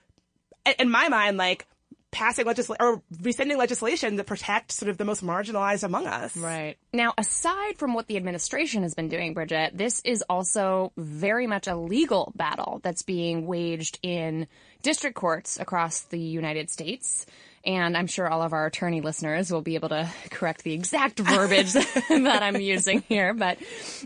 in 0.79 0.91
my 0.91 1.09
mind, 1.09 1.37
like 1.37 1.67
passing 2.13 2.45
legislation 2.47 2.85
or 2.85 3.03
rescinding 3.23 3.57
legislation 3.57 4.17
that 4.17 4.27
protects 4.27 4.77
sort 4.77 4.91
of 4.91 4.99
the 4.99 5.05
most 5.05 5.25
marginalized 5.25 5.83
among 5.83 6.07
us. 6.07 6.37
Right. 6.37 6.77
Now, 6.93 7.15
aside 7.19 7.79
from 7.79 7.95
what 7.95 8.07
the 8.07 8.17
administration 8.17 8.83
has 8.83 8.95
been 8.95 9.09
doing, 9.09 9.35
Bridget, 9.35 9.77
this 9.77 10.01
is 10.05 10.23
also 10.29 10.93
very 10.97 11.47
much 11.47 11.67
a 11.67 11.75
legal 11.75 12.33
battle 12.37 12.81
that's 12.85 13.03
being 13.03 13.47
waged 13.47 13.99
in 14.03 14.47
district 14.83 15.17
courts 15.17 15.59
across 15.59 16.03
the 16.03 16.21
United 16.21 16.71
States. 16.71 17.27
And 17.65 17.97
I'm 17.97 18.09
sure 18.09 18.29
all 18.29 18.43
of 18.43 18.53
our 18.53 18.67
attorney 18.67 19.01
listeners 19.01 19.51
will 19.51 19.63
be 19.63 19.77
able 19.77 19.89
to 19.89 20.09
correct 20.31 20.65
the 20.65 20.75
exact 20.75 21.19
verbiage 21.19 21.73
that 21.73 22.43
I'm 22.43 22.61
using 22.61 23.03
here. 23.09 23.33
But, 23.33 23.59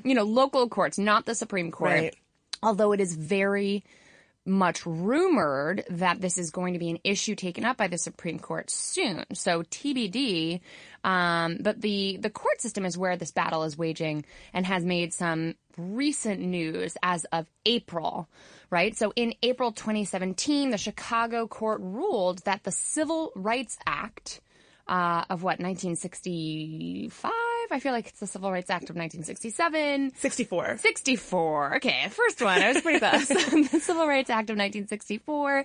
you 0.04 0.14
know, 0.14 0.22
local 0.22 0.68
courts, 0.68 0.96
not 0.96 1.26
the 1.26 1.34
Supreme 1.34 1.72
Court. 1.72 1.92
Right. 1.92 2.16
Although 2.62 2.92
it 2.92 3.00
is 3.00 3.16
very 3.16 3.84
much 4.46 4.86
rumored 4.86 5.84
that 5.90 6.20
this 6.20 6.38
is 6.38 6.50
going 6.50 6.72
to 6.72 6.78
be 6.78 6.90
an 6.90 6.98
issue 7.04 7.34
taken 7.34 7.64
up 7.64 7.76
by 7.76 7.88
the 7.88 7.98
Supreme 7.98 8.38
Court 8.38 8.70
soon. 8.70 9.24
So 9.32 9.62
TBD. 9.62 10.60
Um, 11.04 11.58
but 11.60 11.80
the 11.80 12.16
the 12.16 12.30
court 12.30 12.60
system 12.60 12.84
is 12.84 12.98
where 12.98 13.16
this 13.16 13.30
battle 13.30 13.62
is 13.62 13.78
waging 13.78 14.24
and 14.52 14.66
has 14.66 14.84
made 14.84 15.12
some 15.12 15.54
recent 15.76 16.40
news 16.40 16.96
as 17.02 17.24
of 17.26 17.46
April. 17.64 18.28
Right. 18.70 18.96
So 18.96 19.12
in 19.14 19.34
April 19.42 19.72
2017, 19.72 20.70
the 20.70 20.78
Chicago 20.78 21.46
court 21.46 21.80
ruled 21.80 22.38
that 22.40 22.64
the 22.64 22.72
Civil 22.72 23.32
Rights 23.36 23.78
Act 23.86 24.40
uh, 24.88 25.24
of 25.30 25.42
what 25.42 25.60
1965. 25.60 27.32
I 27.70 27.80
feel 27.80 27.92
like 27.92 28.08
it's 28.08 28.20
the 28.20 28.26
Civil 28.26 28.52
Rights 28.52 28.70
Act 28.70 28.90
of 28.90 28.96
1967. 28.96 30.12
64. 30.16 30.78
64. 30.78 31.76
Okay, 31.76 32.08
first 32.10 32.40
one. 32.42 32.60
I 32.60 32.72
was 32.72 32.82
pretty 32.82 32.98
close. 32.98 33.28
the 33.70 33.80
Civil 33.80 34.06
Rights 34.06 34.30
Act 34.30 34.50
of 34.50 34.56
1964 34.56 35.64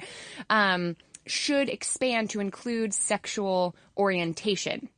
um, 0.49 0.95
should 1.25 1.69
expand 1.69 2.31
to 2.31 2.39
include 2.39 2.93
sexual 2.93 3.75
orientation. 3.97 4.89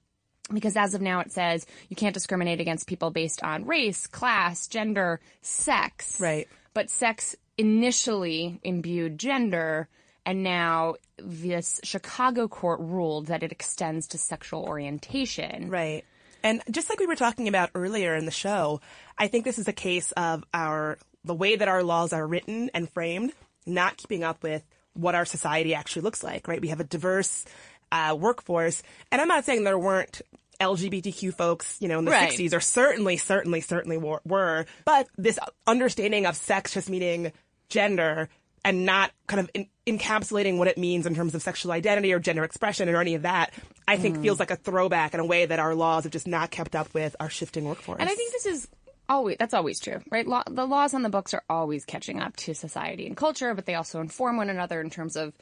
Because 0.53 0.75
as 0.75 0.93
of 0.93 1.01
now, 1.01 1.21
it 1.21 1.31
says 1.31 1.65
you 1.89 1.95
can't 1.95 2.13
discriminate 2.13 2.59
against 2.59 2.87
people 2.87 3.11
based 3.11 3.43
on 3.43 3.65
race, 3.65 4.07
class, 4.07 4.67
gender, 4.67 5.19
sex. 5.41 6.19
Right. 6.19 6.47
But 6.73 6.89
sex 6.89 7.35
initially 7.57 8.59
imbued 8.63 9.17
gender, 9.17 9.87
and 10.25 10.43
now 10.43 10.95
this 11.17 11.79
Chicago 11.83 12.47
court 12.47 12.79
ruled 12.81 13.27
that 13.27 13.43
it 13.43 13.51
extends 13.51 14.07
to 14.07 14.17
sexual 14.17 14.63
orientation. 14.63 15.69
Right. 15.69 16.03
And 16.43 16.61
just 16.69 16.89
like 16.89 16.99
we 16.99 17.07
were 17.07 17.15
talking 17.15 17.47
about 17.47 17.71
earlier 17.73 18.15
in 18.15 18.25
the 18.25 18.31
show, 18.31 18.81
I 19.17 19.27
think 19.27 19.45
this 19.45 19.57
is 19.57 19.67
a 19.67 19.73
case 19.73 20.11
of 20.13 20.43
our 20.53 20.97
the 21.23 21.33
way 21.33 21.55
that 21.55 21.67
our 21.69 21.83
laws 21.83 22.11
are 22.11 22.25
written 22.27 22.69
and 22.73 22.89
framed 22.89 23.31
not 23.65 23.95
keeping 23.95 24.23
up 24.23 24.43
with 24.43 24.61
what 24.93 25.15
our 25.15 25.25
society 25.25 25.73
actually 25.73 26.01
looks 26.01 26.21
like, 26.21 26.47
right? 26.47 26.61
We 26.61 26.67
have 26.67 26.81
a 26.81 26.83
diverse 26.83 27.45
uh, 27.91 28.15
workforce, 28.19 28.83
and 29.11 29.21
I'm 29.21 29.29
not 29.29 29.45
saying 29.45 29.63
there 29.63 29.79
weren't 29.79 30.21
LGBTQ 30.59 31.33
folks, 31.33 31.77
you 31.79 31.87
know, 31.87 31.99
in 31.99 32.05
the 32.05 32.11
Right. 32.11 32.29
60s, 32.31 32.53
or 32.53 32.59
certainly, 32.59 33.17
certainly, 33.17 33.61
certainly 33.61 33.97
were, 33.97 34.21
were, 34.25 34.65
but 34.85 35.07
this 35.17 35.39
understanding 35.65 36.25
of 36.25 36.35
sex 36.35 36.73
just 36.73 36.89
meaning 36.89 37.31
gender 37.69 38.29
and 38.65 38.85
not 38.85 39.11
kind 39.27 39.39
of 39.39 39.49
in, 39.53 39.67
encapsulating 39.85 40.57
what 40.57 40.67
it 40.67 40.77
means 40.77 41.05
in 41.05 41.15
terms 41.15 41.35
of 41.35 41.41
sexual 41.41 41.71
identity 41.71 42.13
or 42.13 42.19
gender 42.19 42.43
expression 42.43 42.89
or 42.89 43.01
any 43.01 43.15
of 43.15 43.23
that, 43.23 43.53
I 43.87 43.97
think 43.97 44.21
feels 44.21 44.39
like 44.39 44.51
a 44.51 44.55
throwback 44.55 45.13
in 45.13 45.19
a 45.19 45.25
way 45.25 45.45
that 45.45 45.59
our 45.59 45.75
laws 45.75 46.03
have 46.03 46.13
just 46.13 46.27
not 46.27 46.51
kept 46.51 46.75
up 46.75 46.93
with 46.93 47.15
our 47.19 47.29
shifting 47.29 47.65
workforce. 47.65 47.99
And 47.99 48.09
I 48.09 48.15
think 48.15 48.31
this 48.31 48.45
is 48.45 48.67
always 49.09 49.37
that's 49.37 49.53
always 49.53 49.79
true, 49.79 50.01
right? 50.09 50.25
Law, 50.25 50.43
the 50.49 50.65
laws 50.65 50.93
on 50.93 51.03
the 51.03 51.09
books 51.09 51.33
are 51.33 51.43
always 51.49 51.85
catching 51.85 52.21
up 52.21 52.35
to 52.37 52.53
society 52.53 53.05
and 53.05 53.17
culture, 53.17 53.53
but 53.53 53.65
they 53.65 53.75
also 53.75 53.99
inform 53.99 54.37
one 54.37 54.49
another 54.49 54.79
in 54.79 54.89
terms 54.89 55.15
of 55.15 55.33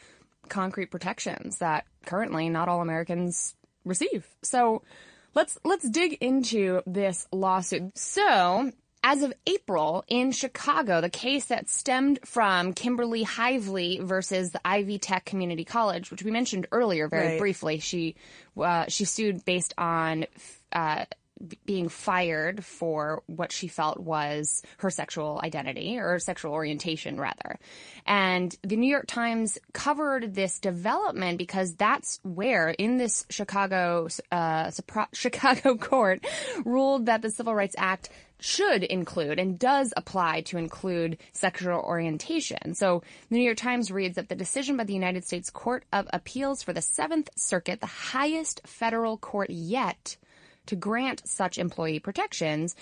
concrete 0.50 0.88
protections 0.88 1.60
that 1.60 1.86
currently 2.06 2.50
not 2.50 2.68
all 2.68 2.82
Americans 2.82 3.56
receive. 3.86 4.28
So 4.42 4.82
let's 5.36 5.58
let's 5.64 5.88
dig 5.88 6.14
into 6.22 6.82
this 6.86 7.28
lawsuit. 7.32 7.98
So 7.98 8.72
as 9.04 9.24
of 9.24 9.34
April 9.48 10.04
in 10.08 10.32
Chicago, 10.32 11.02
the 11.02 11.10
case 11.10 11.46
that 11.46 11.70
stemmed 11.70 12.20
from 12.24 12.74
Kimberly 12.74 13.24
Hively 13.24 14.00
versus 14.02 14.52
the 14.52 14.62
Ivy 14.66 15.00
Tech 15.00 15.26
Community 15.26 15.66
College, 15.66 16.12
which 16.12 16.24
we 16.24 16.32
mentioned 16.32 16.68
earlier 16.72 17.08
very 17.08 17.28
Right. 17.30 17.40
briefly, 17.40 17.80
she 17.80 18.16
uh, 18.60 18.86
she 18.88 19.06
sued 19.06 19.44
based 19.46 19.74
on 19.78 20.26
uh, 20.72 21.06
being 21.65 21.89
fired 21.89 22.63
for 22.63 23.23
what 23.27 23.51
she 23.51 23.67
felt 23.67 23.99
was 23.99 24.63
her 24.77 24.89
sexual 24.89 25.39
identity 25.43 25.97
or 25.97 26.19
sexual 26.19 26.54
orientation, 26.54 27.19
rather. 27.19 27.60
And 28.06 28.56
the 28.63 28.75
New 28.75 28.89
York 28.89 29.08
Times 29.08 29.58
covered 29.73 30.34
this 30.34 30.60
development 30.60 31.38
because 31.38 31.75
that's 31.75 32.19
where, 32.23 32.69
in 32.69 32.97
this 32.97 33.25
Chicago 33.30 34.08
uh, 34.32 34.71
Chicago 35.13 35.77
court, 35.77 36.25
ruled 36.65 37.06
that 37.08 37.21
the 37.21 37.30
Civil 37.30 37.56
Rights 37.56 37.75
Act 37.77 38.10
should 38.41 38.84
include 38.84 39.39
and 39.39 39.58
does 39.58 39.93
apply 39.95 40.41
to 40.41 40.58
include 40.58 41.17
sexual 41.32 41.80
orientation. 41.80 42.73
So 42.73 43.04
the 43.30 43.38
New 43.38 43.43
York 43.43 43.58
Times 43.58 43.91
reads 43.91 44.15
that 44.15 44.30
the 44.30 44.36
decision 44.36 44.75
by 44.75 44.84
the 44.84 44.93
United 44.93 45.23
States 45.23 45.49
Court 45.49 45.86
of 45.93 46.08
Appeals 46.12 46.63
for 46.63 46.73
the 46.73 46.82
Seventh 46.82 47.30
Circuit, 47.36 47.80
the 47.80 47.86
highest 47.86 48.62
federal 48.67 49.17
court 49.17 49.49
yet, 49.49 50.17
to 50.67 50.76
grant 50.76 51.28
such 51.28 51.58
employee 51.58 52.00
protections 52.00 52.76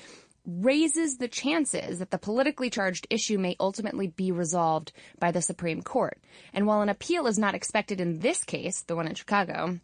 raises 0.46 1.18
the 1.18 1.28
chances 1.28 2.00
that 2.00 2.12
the 2.12 2.18
politically 2.18 2.70
charged 2.70 3.06
issue 3.10 3.38
may 3.38 3.56
ultimately 3.60 4.08
be 4.08 4.32
resolved 4.32 4.92
by 5.20 5.32
the 5.32 5.42
Supreme 5.42 5.82
Court. 5.82 6.18
And 6.54 6.66
while 6.66 6.82
an 6.82 6.90
appeal 6.90 7.28
is 7.28 7.38
not 7.38 7.56
expected 7.56 8.02
in 8.02 8.20
this 8.20 8.44
case, 8.44 8.82
the 8.82 8.96
one 8.96 9.08
in 9.08 9.16
Chicago, 9.16 9.80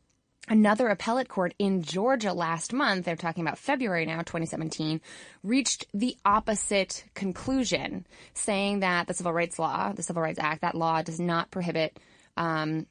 Another 0.48 0.90
appellate 0.90 1.28
court 1.28 1.56
in 1.58 1.82
Georgia 1.82 2.32
last 2.32 2.72
month, 2.72 3.06
they're 3.06 3.16
talking 3.16 3.44
about 3.44 3.58
February 3.58 4.06
now, 4.06 4.18
2017, 4.18 5.02
reached 5.42 5.88
the 5.92 6.16
opposite 6.24 7.04
conclusion, 7.16 8.06
saying 8.36 8.82
that 8.82 9.08
the 9.08 9.16
Civil 9.16 9.34
Rights 9.34 9.58
Law, 9.58 9.94
the 9.94 10.04
Civil 10.04 10.22
Rights 10.22 10.38
Act, 10.40 10.62
that 10.62 10.76
law 10.76 11.02
does 11.02 11.20
not 11.20 11.50
prohibit 11.50 12.00
um, 12.38 12.86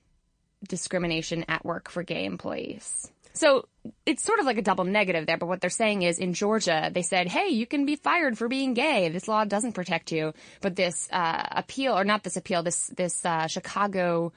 discrimination 0.68 1.44
at 1.46 1.64
work 1.64 1.88
for 1.90 2.02
gay 2.02 2.24
employees. 2.24 3.12
So 3.34 3.66
it's 4.06 4.22
sort 4.22 4.38
of 4.38 4.46
like 4.46 4.58
a 4.58 4.62
double 4.62 4.84
negative 4.84 5.26
there, 5.26 5.36
but 5.36 5.46
what 5.46 5.60
they're 5.60 5.70
saying 5.70 6.02
is 6.02 6.18
in 6.18 6.34
Georgia, 6.34 6.90
they 6.92 7.02
said, 7.02 7.26
hey, 7.26 7.48
you 7.48 7.66
can 7.66 7.84
be 7.84 7.96
fired 7.96 8.38
for 8.38 8.48
being 8.48 8.74
gay. 8.74 9.08
This 9.08 9.26
law 9.26 9.44
doesn't 9.44 9.72
protect 9.72 10.12
you. 10.12 10.32
But 10.60 10.76
this 10.76 11.08
uh, 11.12 11.42
appeal, 11.50 11.98
or 11.98 12.04
not 12.04 12.22
this 12.22 12.36
appeal, 12.36 12.62
this, 12.62 12.86
this 12.96 13.24
uh, 13.24 13.48
Chicago 13.48 14.32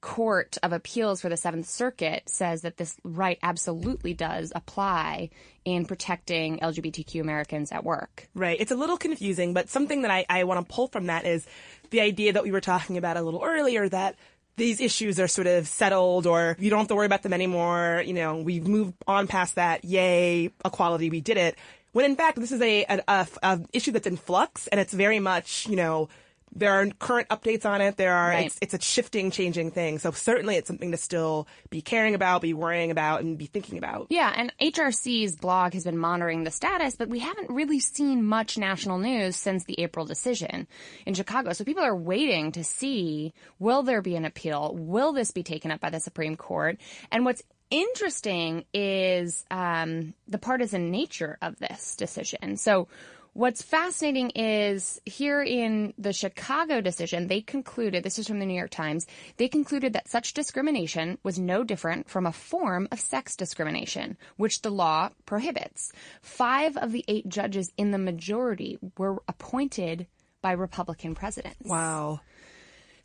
Court 0.00 0.56
of 0.62 0.72
Appeals 0.72 1.20
for 1.20 1.28
the 1.28 1.36
Seventh 1.36 1.66
Circuit 1.66 2.28
says 2.28 2.62
that 2.62 2.76
this 2.76 2.96
right 3.02 3.38
absolutely 3.42 4.14
does 4.14 4.52
apply 4.54 5.30
in 5.64 5.84
protecting 5.84 6.60
LGBTQ 6.60 7.20
Americans 7.20 7.72
at 7.72 7.82
work. 7.82 8.28
Right. 8.32 8.60
It's 8.60 8.70
a 8.70 8.76
little 8.76 8.98
confusing, 8.98 9.52
but 9.52 9.68
something 9.68 10.02
that 10.02 10.10
I, 10.12 10.24
I 10.28 10.44
want 10.44 10.66
to 10.66 10.72
pull 10.72 10.86
from 10.86 11.06
that 11.06 11.24
is 11.24 11.44
the 11.90 12.00
idea 12.00 12.34
that 12.34 12.44
we 12.44 12.52
were 12.52 12.60
talking 12.60 12.96
about 12.98 13.16
a 13.16 13.22
little 13.22 13.42
earlier 13.42 13.88
that 13.88 14.14
these 14.56 14.80
issues 14.80 15.20
are 15.20 15.28
sort 15.28 15.46
of 15.46 15.66
settled 15.68 16.26
or 16.26 16.56
you 16.58 16.70
don't 16.70 16.80
have 16.80 16.88
to 16.88 16.94
worry 16.94 17.06
about 17.06 17.22
them 17.22 17.32
anymore. 17.32 18.02
You 18.04 18.14
know, 18.14 18.36
we've 18.38 18.66
moved 18.66 18.94
on 19.06 19.26
past 19.26 19.56
that. 19.56 19.84
Yay, 19.84 20.50
equality, 20.64 21.10
we 21.10 21.20
did 21.20 21.36
it. 21.36 21.56
When 21.92 22.04
in 22.04 22.16
fact, 22.16 22.38
this 22.38 22.52
is 22.52 22.60
a, 22.60 22.84
a, 22.84 23.02
a, 23.08 23.28
a 23.42 23.60
issue 23.72 23.92
that's 23.92 24.06
in 24.06 24.16
flux 24.16 24.66
and 24.68 24.80
it's 24.80 24.92
very 24.92 25.20
much, 25.20 25.66
you 25.66 25.76
know, 25.76 26.08
there 26.56 26.72
are 26.72 26.86
current 26.98 27.28
updates 27.28 27.66
on 27.66 27.80
it. 27.80 27.96
There 27.96 28.14
are, 28.14 28.30
Right. 28.30 28.46
it's, 28.46 28.58
it's 28.62 28.74
a 28.74 28.80
shifting, 28.80 29.30
changing 29.30 29.70
thing. 29.70 29.98
So 29.98 30.10
certainly 30.10 30.56
it's 30.56 30.66
something 30.66 30.90
to 30.92 30.96
still 30.96 31.46
be 31.70 31.82
caring 31.82 32.14
about, 32.14 32.40
be 32.40 32.54
worrying 32.54 32.90
about, 32.90 33.20
and 33.22 33.36
be 33.36 33.46
thinking 33.46 33.76
about. 33.78 34.06
Yeah, 34.08 34.32
and 34.34 34.52
HRC's 34.60 35.36
blog 35.36 35.74
has 35.74 35.84
been 35.84 35.98
monitoring 35.98 36.44
the 36.44 36.50
status, 36.50 36.96
but 36.96 37.08
we 37.08 37.18
haven't 37.18 37.50
really 37.50 37.78
seen 37.78 38.24
much 38.24 38.56
national 38.56 38.98
news 38.98 39.36
since 39.36 39.64
the 39.64 39.80
April 39.80 40.06
decision 40.06 40.66
in 41.04 41.14
Chicago. 41.14 41.52
So 41.52 41.64
people 41.64 41.84
are 41.84 41.96
waiting 41.96 42.52
to 42.52 42.64
see 42.64 43.34
will 43.58 43.82
there 43.82 44.02
be 44.02 44.16
an 44.16 44.24
appeal? 44.24 44.74
Will 44.74 45.12
this 45.12 45.30
be 45.30 45.42
taken 45.42 45.70
up 45.70 45.80
by 45.80 45.90
the 45.90 46.00
Supreme 46.00 46.36
Court? 46.36 46.78
And 47.12 47.24
what's 47.24 47.42
interesting 47.70 48.64
is 48.72 49.44
um, 49.50 50.14
the 50.28 50.38
partisan 50.38 50.90
nature 50.90 51.36
of 51.42 51.58
this 51.58 51.96
decision. 51.96 52.56
So 52.56 52.88
What's 53.36 53.60
fascinating 53.60 54.30
is 54.30 54.98
here 55.04 55.42
in 55.42 55.92
the 55.98 56.14
Chicago 56.14 56.80
decision, 56.80 57.26
they 57.26 57.42
concluded, 57.42 58.02
this 58.02 58.18
is 58.18 58.26
from 58.26 58.38
the 58.38 58.46
New 58.46 58.56
York 58.56 58.70
Times, 58.70 59.06
they 59.36 59.46
concluded 59.46 59.92
that 59.92 60.08
such 60.08 60.32
discrimination 60.32 61.18
was 61.22 61.38
no 61.38 61.62
different 61.62 62.08
from 62.08 62.24
a 62.24 62.32
form 62.32 62.88
of 62.90 62.98
sex 62.98 63.36
discrimination, 63.36 64.16
which 64.38 64.62
the 64.62 64.70
law 64.70 65.10
prohibits. 65.26 65.92
Five 66.22 66.78
of 66.78 66.92
the 66.92 67.04
eight 67.08 67.28
judges 67.28 67.70
in 67.76 67.90
the 67.90 67.98
majority 67.98 68.78
were 68.96 69.22
appointed 69.28 70.06
by 70.40 70.52
Republican 70.52 71.14
presidents. 71.14 71.68
Wow. 71.68 72.20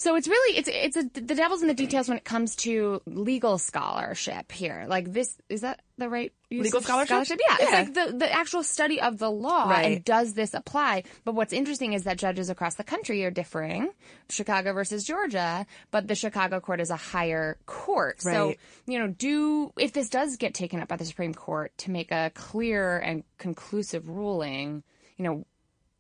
So 0.02 0.16
it's 0.16 0.28
really 0.28 0.58
it's 0.58 0.68
it's 0.68 0.98
a, 0.98 1.04
the 1.04 1.36
devil's 1.36 1.62
in 1.62 1.68
the 1.68 1.76
details 1.76 2.10
when 2.10 2.18
it 2.18 2.24
comes 2.24 2.56
to 2.56 3.04
legal 3.06 3.60
scholarship 3.60 4.52
here. 4.52 4.88
Like 4.88 5.14
this 5.14 5.38
is 5.48 5.62
that 5.62 5.84
the 6.00 6.10
right 6.10 6.34
use 6.50 6.64
Legal 6.64 6.80
of 6.80 6.86
scholarship? 6.86 7.40
Yeah, 7.48 7.58
it's 7.60 7.72
like 7.72 7.94
the 7.94 8.18
the 8.18 8.34
actual 8.34 8.64
study 8.64 9.00
of 9.00 9.20
the 9.20 9.30
law 9.30 9.70
Right. 9.70 9.86
and 9.98 10.04
does 10.04 10.34
this 10.34 10.56
apply? 10.56 11.04
But 11.24 11.36
what's 11.36 11.54
interesting 11.54 11.94
is 11.94 12.06
that 12.06 12.18
judges 12.18 12.50
across 12.50 12.74
the 12.74 12.84
country 12.84 13.24
are 13.26 13.30
differing, 13.30 13.92
Chicago 14.28 14.74
versus 14.74 15.04
Georgia, 15.04 15.68
but 15.92 16.08
the 16.08 16.16
Chicago 16.16 16.60
court 16.60 16.82
is 16.82 16.90
a 16.90 16.96
higher 16.96 17.60
court. 17.68 18.24
Right. 18.26 18.34
So 18.34 18.56
you 18.88 18.98
know, 18.98 19.08
do 19.08 19.72
if 19.78 19.94
this 19.94 20.10
does 20.10 20.36
get 20.38 20.56
taken 20.56 20.80
up 20.80 20.88
by 20.88 20.96
the 20.96 21.06
Supreme 21.06 21.36
Court 21.36 21.78
to 21.78 21.92
make 21.92 22.12
a 22.12 22.32
clear 22.34 22.98
and 22.98 23.24
conclusive 23.38 24.10
ruling, 24.10 24.82
you 25.18 25.26
know. 25.26 25.46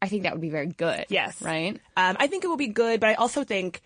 I 0.01 0.07
think 0.07 0.23
that 0.23 0.33
would 0.33 0.41
be 0.41 0.49
very 0.49 0.67
good. 0.67 1.05
Yes. 1.09 1.41
Right? 1.41 1.79
Um, 1.95 2.17
I 2.19 2.27
think 2.27 2.43
it 2.43 2.47
will 2.47 2.57
be 2.57 2.67
good, 2.67 2.99
but 2.99 3.09
I 3.09 3.13
also 3.15 3.43
think 3.43 3.81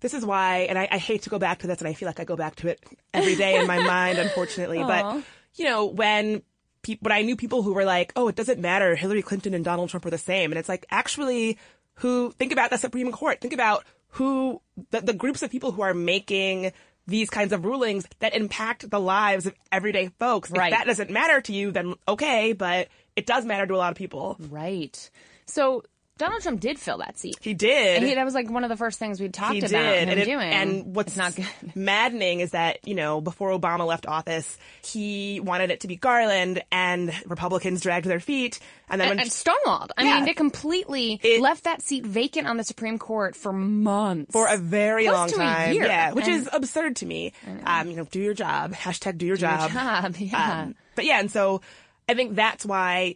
this 0.00 0.14
is 0.14 0.24
why, 0.24 0.60
and 0.60 0.78
I, 0.78 0.88
I 0.90 0.98
hate 0.98 1.22
to 1.22 1.30
go 1.30 1.38
back 1.38 1.60
to 1.60 1.66
this, 1.66 1.78
and 1.78 1.88
I 1.88 1.94
feel 1.94 2.06
like 2.06 2.20
I 2.20 2.24
go 2.24 2.36
back 2.36 2.56
to 2.56 2.68
it 2.68 2.80
every 3.12 3.36
day 3.36 3.58
in 3.58 3.66
my 3.66 3.78
mind, 3.86 4.18
unfortunately. 4.18 4.78
But 4.78 5.22
you 5.54 5.64
know, 5.64 5.86
when 5.86 6.42
people, 6.82 7.06
when 7.06 7.12
I 7.12 7.22
knew 7.22 7.36
people 7.36 7.62
who 7.62 7.74
were 7.74 7.84
like, 7.84 8.12
"Oh, 8.16 8.28
it 8.28 8.36
doesn't 8.36 8.60
matter, 8.60 8.94
Hillary 8.94 9.22
Clinton 9.22 9.54
and 9.54 9.64
Donald 9.64 9.90
Trump 9.90 10.06
are 10.06 10.10
the 10.10 10.18
same," 10.18 10.52
and 10.52 10.58
it's 10.58 10.68
like, 10.68 10.86
actually, 10.90 11.58
who 11.94 12.30
think 12.32 12.52
about 12.52 12.70
the 12.70 12.78
Supreme 12.78 13.10
Court? 13.12 13.40
Think 13.40 13.52
about 13.52 13.84
who 14.10 14.62
the, 14.90 15.00
the 15.00 15.12
groups 15.12 15.42
of 15.42 15.50
people 15.50 15.72
who 15.72 15.82
are 15.82 15.94
making 15.94 16.72
these 17.06 17.30
kinds 17.30 17.52
of 17.52 17.64
rulings 17.64 18.06
that 18.20 18.34
impact 18.34 18.88
the 18.88 19.00
lives 19.00 19.46
of 19.46 19.54
everyday 19.72 20.08
folks. 20.18 20.50
Right. 20.50 20.72
If 20.72 20.78
that 20.78 20.86
doesn't 20.86 21.10
matter 21.10 21.40
to 21.40 21.52
you, 21.52 21.72
then 21.72 21.94
okay, 22.06 22.52
but 22.52 22.88
it 23.16 23.26
does 23.26 23.44
matter 23.44 23.66
to 23.66 23.74
a 23.74 23.78
lot 23.78 23.90
of 23.90 23.96
people. 23.96 24.36
Right. 24.38 25.10
So 25.48 25.82
Donald 26.18 26.42
Trump 26.42 26.58
did 26.58 26.80
fill 26.80 26.98
that 26.98 27.16
seat. 27.16 27.36
He 27.40 27.54
did. 27.54 27.98
And 27.98 28.04
he, 28.06 28.14
that 28.16 28.24
was 28.24 28.34
like 28.34 28.50
one 28.50 28.64
of 28.64 28.70
the 28.70 28.76
first 28.76 28.98
things 28.98 29.20
we 29.20 29.28
talked 29.28 29.52
he 29.52 29.58
about 29.60 29.68
did. 29.70 30.08
and 30.08 30.18
it- 30.18 30.24
doing. 30.24 30.50
And 30.52 30.96
what's 30.96 31.10
it's 31.12 31.16
not 31.16 31.36
good. 31.36 31.46
maddening 31.76 32.40
is 32.40 32.50
that, 32.50 32.86
you 32.88 32.96
know, 32.96 33.20
before 33.20 33.56
Obama 33.56 33.86
left 33.86 34.04
office, 34.04 34.58
he 34.84 35.38
wanted 35.38 35.70
it 35.70 35.80
to 35.80 35.86
be 35.88 35.94
Garland 35.94 36.60
and 36.72 37.14
Republicans 37.26 37.80
dragged 37.82 38.06
their 38.06 38.18
feet. 38.18 38.58
And 38.90 39.00
then 39.00 39.10
And, 39.10 39.18
when 39.18 39.26
and 39.26 39.30
stonewalled. 39.30 39.90
I 39.96 40.02
Yeah. 40.02 40.14
mean, 40.16 40.24
they 40.24 40.34
completely 40.34 41.20
It- 41.22 41.40
left 41.40 41.64
that 41.64 41.82
seat 41.82 42.04
vacant 42.04 42.48
on 42.48 42.56
the 42.56 42.64
Supreme 42.64 42.98
Court 42.98 43.36
for 43.36 43.52
months. 43.52 44.32
for 44.32 44.48
a 44.48 44.56
very 44.56 45.04
Close 45.04 45.14
long 45.14 45.30
time. 45.30 45.72
year. 45.72 45.84
Yeah, 45.84 46.12
which 46.14 46.26
And- 46.26 46.34
is 46.34 46.48
absurd 46.52 46.96
to 46.96 47.06
me. 47.06 47.32
Um, 47.64 47.90
you 47.90 47.96
know, 47.96 48.04
do 48.10 48.18
your 48.20 48.34
job. 48.34 48.72
Hashtag 48.72 49.18
do 49.18 49.26
your 49.26 49.36
your 49.36 49.48
job. 49.48 49.70
job, 49.70 50.16
yeah. 50.18 50.62
Um, 50.62 50.74
but 50.96 51.04
yeah, 51.04 51.20
and 51.20 51.30
so 51.30 51.60
I 52.08 52.14
think 52.14 52.34
that's 52.34 52.66
why 52.66 53.14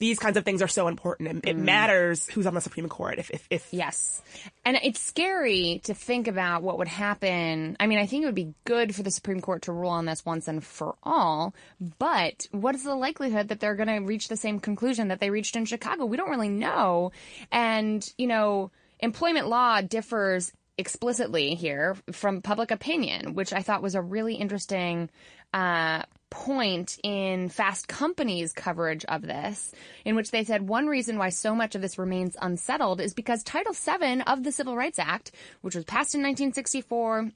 these 0.00 0.18
kinds 0.18 0.36
of 0.36 0.44
things 0.44 0.62
are 0.62 0.68
so 0.68 0.88
important. 0.88 1.28
It, 1.28 1.36
Mm. 1.42 1.48
it 1.50 1.56
matters 1.56 2.26
who's 2.26 2.46
on 2.46 2.54
the 2.54 2.60
Supreme 2.60 2.88
Court. 2.88 3.18
If, 3.18 3.30
if, 3.30 3.46
if 3.50 3.68
Yes. 3.70 4.20
And 4.64 4.76
it's 4.82 4.98
scary 5.00 5.80
to 5.84 5.94
think 5.94 6.26
about 6.26 6.62
what 6.62 6.78
would 6.78 6.88
happen. 6.88 7.76
I 7.78 7.86
mean, 7.86 7.98
I 7.98 8.06
think 8.06 8.22
it 8.22 8.26
would 8.26 8.34
be 8.34 8.54
good 8.64 8.94
for 8.94 9.02
the 9.02 9.10
Supreme 9.10 9.40
Court 9.40 9.62
to 9.62 9.72
rule 9.72 9.90
on 9.90 10.06
this 10.06 10.24
once 10.24 10.48
and 10.48 10.64
for 10.64 10.96
all, 11.02 11.54
but 11.98 12.48
what 12.50 12.74
is 12.74 12.82
the 12.82 12.94
likelihood 12.94 13.48
that 13.48 13.60
they're 13.60 13.76
going 13.76 13.88
to 13.88 13.98
reach 14.06 14.28
the 14.28 14.36
same 14.36 14.58
conclusion 14.58 15.08
that 15.08 15.20
they 15.20 15.30
reached 15.30 15.54
in 15.54 15.66
Chicago? 15.66 16.06
We 16.06 16.16
don't 16.16 16.30
really 16.30 16.48
know. 16.48 17.12
And, 17.52 18.06
you 18.18 18.26
know, 18.26 18.70
employment 19.00 19.48
law 19.48 19.80
differs 19.82 20.52
explicitly 20.78 21.54
here 21.54 21.96
from 22.10 22.40
public 22.40 22.70
opinion, 22.70 23.34
which 23.34 23.52
I 23.52 23.60
thought 23.60 23.82
was 23.82 23.94
a 23.94 24.00
really 24.00 24.34
interesting 24.34 25.10
uh, 25.52 26.02
point 26.30 26.98
in 27.02 27.48
Fast 27.48 27.88
Company's 27.88 28.52
coverage 28.52 29.04
of 29.04 29.22
this, 29.22 29.72
in 30.04 30.16
which 30.16 30.30
they 30.30 30.44
said 30.44 30.68
one 30.68 30.86
reason 30.86 31.18
why 31.18 31.28
so 31.28 31.54
much 31.54 31.74
of 31.74 31.82
this 31.82 31.98
remains 31.98 32.36
unsettled 32.40 33.00
is 33.00 33.12
because 33.12 33.42
Title 33.42 33.74
VII 33.74 34.22
of 34.22 34.42
the 34.42 34.52
Civil 34.52 34.76
Rights 34.76 34.98
Act, 34.98 35.32
which 35.60 35.74
was 35.74 35.84
passed 35.84 36.14
in 36.14 36.22
1964, 36.22 37.30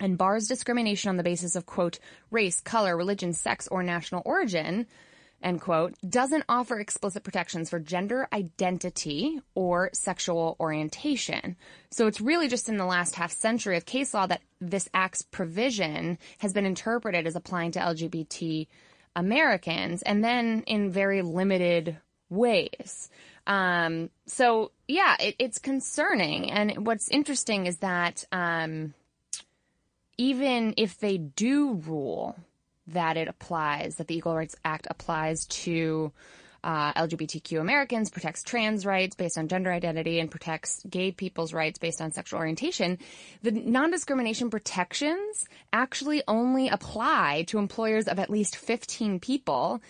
and 0.00 0.18
bars 0.18 0.48
discrimination 0.48 1.08
on 1.08 1.16
the 1.16 1.22
basis 1.22 1.56
of 1.56 1.66
quote 1.66 1.98
race, 2.30 2.60
color, 2.60 2.96
religion, 2.96 3.32
sex, 3.32 3.68
or 3.68 3.82
national 3.82 4.22
origin. 4.24 4.86
End 5.42 5.60
quote, 5.60 5.94
doesn't 6.08 6.44
offer 6.48 6.78
explicit 6.78 7.22
protections 7.24 7.70
for 7.70 7.78
gender 7.78 8.28
identity 8.32 9.40
or 9.54 9.90
sexual 9.92 10.56
orientation. 10.60 11.56
So 11.90 12.06
it's 12.06 12.20
really 12.20 12.48
just 12.48 12.68
in 12.68 12.76
the 12.76 12.86
last 12.86 13.14
half 13.14 13.32
century 13.32 13.76
of 13.76 13.86
case 13.86 14.14
law 14.14 14.26
that 14.26 14.42
this 14.60 14.88
act's 14.94 15.22
provision 15.22 16.18
has 16.38 16.52
been 16.52 16.66
interpreted 16.66 17.26
as 17.26 17.36
applying 17.36 17.72
to 17.72 17.80
LGBT 17.80 18.66
Americans 19.14 20.02
and 20.02 20.24
then 20.24 20.62
in 20.66 20.90
very 20.90 21.22
limited 21.22 21.98
ways. 22.30 23.10
Um, 23.46 24.10
so 24.26 24.70
yeah, 24.88 25.16
it, 25.20 25.36
it's 25.38 25.58
concerning. 25.58 26.50
And 26.50 26.86
what's 26.86 27.08
interesting 27.08 27.66
is 27.66 27.78
that, 27.78 28.24
um, 28.32 28.94
even 30.18 30.74
if 30.76 30.98
they 30.98 31.18
do 31.18 31.74
rule 31.74 32.36
that 32.88 33.16
it 33.16 33.28
applies, 33.28 33.96
that 33.96 34.08
the 34.08 34.16
Equal 34.16 34.34
Rights 34.34 34.56
Act 34.64 34.86
applies 34.90 35.46
to 35.46 36.12
uh, 36.64 36.92
LGBTQ 36.92 37.60
Americans, 37.60 38.10
protects 38.10 38.42
trans 38.42 38.86
rights 38.86 39.16
based 39.16 39.36
on 39.36 39.48
gender 39.48 39.72
identity, 39.72 40.20
and 40.20 40.30
protects 40.30 40.82
gay 40.88 41.10
people's 41.10 41.52
rights 41.52 41.78
based 41.78 42.00
on 42.00 42.12
sexual 42.12 42.38
orientation, 42.38 42.98
the 43.42 43.50
non 43.50 43.90
discrimination 43.90 44.50
protections 44.50 45.48
actually 45.72 46.22
only 46.28 46.68
apply 46.68 47.44
to 47.48 47.58
employers 47.58 48.06
of 48.06 48.18
at 48.18 48.30
least 48.30 48.56
15 48.56 49.18
people. 49.20 49.80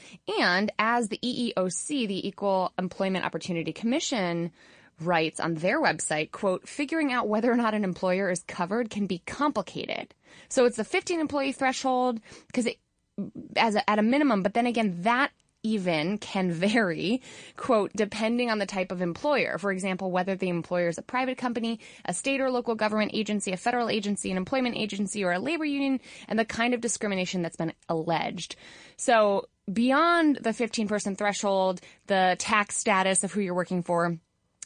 And 0.40 0.72
as 0.78 1.08
the 1.08 1.18
EEOC, 1.22 2.08
the 2.08 2.26
Equal 2.26 2.72
Employment 2.78 3.24
Opportunity 3.24 3.72
Commission, 3.72 4.50
writes 5.06 5.40
on 5.40 5.54
their 5.54 5.80
website, 5.80 6.30
quote, 6.30 6.68
figuring 6.68 7.12
out 7.12 7.28
whether 7.28 7.50
or 7.50 7.56
not 7.56 7.74
an 7.74 7.84
employer 7.84 8.30
is 8.30 8.42
covered 8.46 8.90
can 8.90 9.06
be 9.06 9.22
complicated. 9.26 10.14
So 10.48 10.64
it's 10.64 10.76
the 10.76 10.84
15 10.84 11.20
employee 11.20 11.52
threshold 11.52 12.20
because 12.46 12.66
it, 12.66 12.78
as 13.56 13.74
a, 13.74 13.88
at 13.88 13.98
a 13.98 14.02
minimum, 14.02 14.42
but 14.42 14.54
then 14.54 14.66
again, 14.66 15.02
that 15.02 15.30
even 15.62 16.18
can 16.18 16.50
vary, 16.50 17.22
quote, 17.56 17.92
depending 17.94 18.50
on 18.50 18.58
the 18.58 18.66
type 18.66 18.90
of 18.90 19.00
employer. 19.00 19.58
For 19.58 19.70
example, 19.70 20.10
whether 20.10 20.34
the 20.34 20.48
employer 20.48 20.88
is 20.88 20.98
a 20.98 21.02
private 21.02 21.38
company, 21.38 21.80
a 22.04 22.12
state 22.12 22.40
or 22.40 22.50
local 22.50 22.74
government 22.74 23.12
agency, 23.14 23.52
a 23.52 23.56
federal 23.56 23.88
agency, 23.88 24.30
an 24.30 24.36
employment 24.36 24.76
agency, 24.76 25.24
or 25.24 25.32
a 25.32 25.38
labor 25.38 25.64
union, 25.64 26.00
and 26.28 26.38
the 26.38 26.44
kind 26.44 26.74
of 26.74 26.80
discrimination 26.80 27.42
that's 27.42 27.56
been 27.56 27.72
alleged. 27.88 28.56
So 28.96 29.46
beyond 29.72 30.40
the 30.42 30.52
15 30.52 30.88
person 30.88 31.16
threshold, 31.16 31.80
the 32.06 32.36
tax 32.38 32.76
status 32.76 33.22
of 33.22 33.32
who 33.32 33.40
you're 33.40 33.54
working 33.54 33.82
for, 33.82 34.18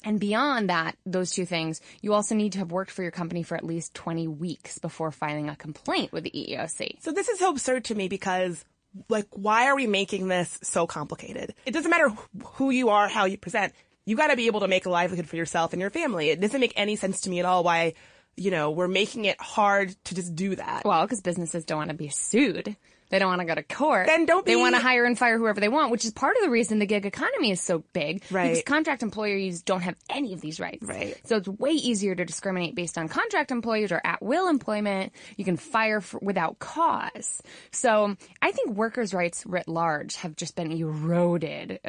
and 0.06 0.20
beyond 0.20 0.70
that, 0.70 0.96
those 1.04 1.32
two 1.32 1.44
things, 1.44 1.80
you 2.00 2.14
also 2.14 2.36
need 2.36 2.52
to 2.52 2.60
have 2.60 2.70
worked 2.70 2.92
for 2.92 3.02
your 3.02 3.10
company 3.10 3.42
for 3.42 3.56
at 3.56 3.64
least 3.64 3.92
20 3.94 4.28
weeks 4.28 4.78
before 4.78 5.10
filing 5.10 5.48
a 5.48 5.56
complaint 5.56 6.12
with 6.12 6.22
the 6.22 6.30
EEOC. 6.30 7.02
So 7.02 7.10
this 7.10 7.28
is 7.28 7.40
so 7.40 7.50
absurd 7.50 7.86
to 7.86 7.94
me 7.96 8.06
because 8.06 8.64
like, 9.08 9.26
why 9.32 9.66
are 9.66 9.74
we 9.74 9.88
making 9.88 10.28
this 10.28 10.60
so 10.62 10.86
complicated? 10.86 11.54
It 11.66 11.72
doesn't 11.72 11.90
matter 11.90 12.10
who 12.54 12.70
you 12.70 12.90
are, 12.90 13.08
how 13.08 13.24
you 13.24 13.36
present. 13.36 13.72
You 14.04 14.14
got 14.14 14.28
to 14.28 14.36
be 14.36 14.46
able 14.46 14.60
to 14.60 14.68
make 14.68 14.86
a 14.86 14.90
livelihood 14.90 15.26
for 15.26 15.34
yourself 15.34 15.72
and 15.72 15.80
your 15.80 15.90
family. 15.90 16.30
It 16.30 16.40
doesn't 16.40 16.60
make 16.60 16.74
any 16.76 16.94
sense 16.94 17.22
to 17.22 17.30
me 17.30 17.40
at 17.40 17.44
all 17.44 17.64
why, 17.64 17.94
you 18.36 18.52
know, 18.52 18.70
we're 18.70 18.86
making 18.86 19.24
it 19.24 19.40
hard 19.40 19.96
to 20.04 20.14
just 20.14 20.36
do 20.36 20.54
that. 20.54 20.84
Well, 20.84 21.02
because 21.02 21.20
businesses 21.20 21.64
don't 21.64 21.78
want 21.78 21.90
to 21.90 21.96
be 21.96 22.10
sued. 22.10 22.76
They 23.08 23.18
don't 23.18 23.28
want 23.28 23.40
to 23.40 23.46
go 23.46 23.54
to 23.54 23.62
court. 23.62 24.06
Then 24.06 24.26
don't 24.26 24.44
be. 24.44 24.52
They 24.52 24.56
want 24.56 24.74
to 24.74 24.80
hire 24.80 25.04
and 25.04 25.18
fire 25.18 25.38
whoever 25.38 25.60
they 25.60 25.68
want, 25.68 25.90
which 25.90 26.04
is 26.04 26.12
part 26.12 26.36
of 26.36 26.42
the 26.42 26.50
reason 26.50 26.78
the 26.78 26.86
gig 26.86 27.06
economy 27.06 27.50
is 27.50 27.60
so 27.60 27.84
big. 27.92 28.22
Right. 28.30 28.50
Because 28.50 28.64
contract 28.64 29.02
employees 29.02 29.62
don't 29.62 29.82
have 29.82 29.96
any 30.10 30.32
of 30.32 30.40
these 30.40 30.58
rights. 30.58 30.82
Right. 30.82 31.16
So 31.24 31.36
it's 31.36 31.48
way 31.48 31.70
easier 31.70 32.14
to 32.14 32.24
discriminate 32.24 32.74
based 32.74 32.98
on 32.98 33.08
contract 33.08 33.50
employees 33.50 33.92
or 33.92 34.00
at 34.04 34.22
will 34.22 34.48
employment. 34.48 35.12
You 35.36 35.44
can 35.44 35.56
fire 35.56 36.00
for, 36.00 36.18
without 36.20 36.58
cause. 36.58 37.42
So 37.70 38.16
I 38.42 38.52
think 38.52 38.70
workers' 38.70 39.14
rights 39.14 39.44
writ 39.46 39.68
large 39.68 40.16
have 40.16 40.36
just 40.36 40.56
been 40.56 40.72
eroded 40.72 41.80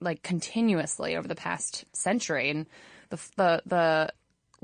like 0.00 0.22
continuously 0.22 1.16
over 1.16 1.28
the 1.28 1.34
past 1.34 1.84
century, 1.92 2.50
and 2.50 2.66
the 3.10 3.16
the 3.36 3.62
the 3.66 4.12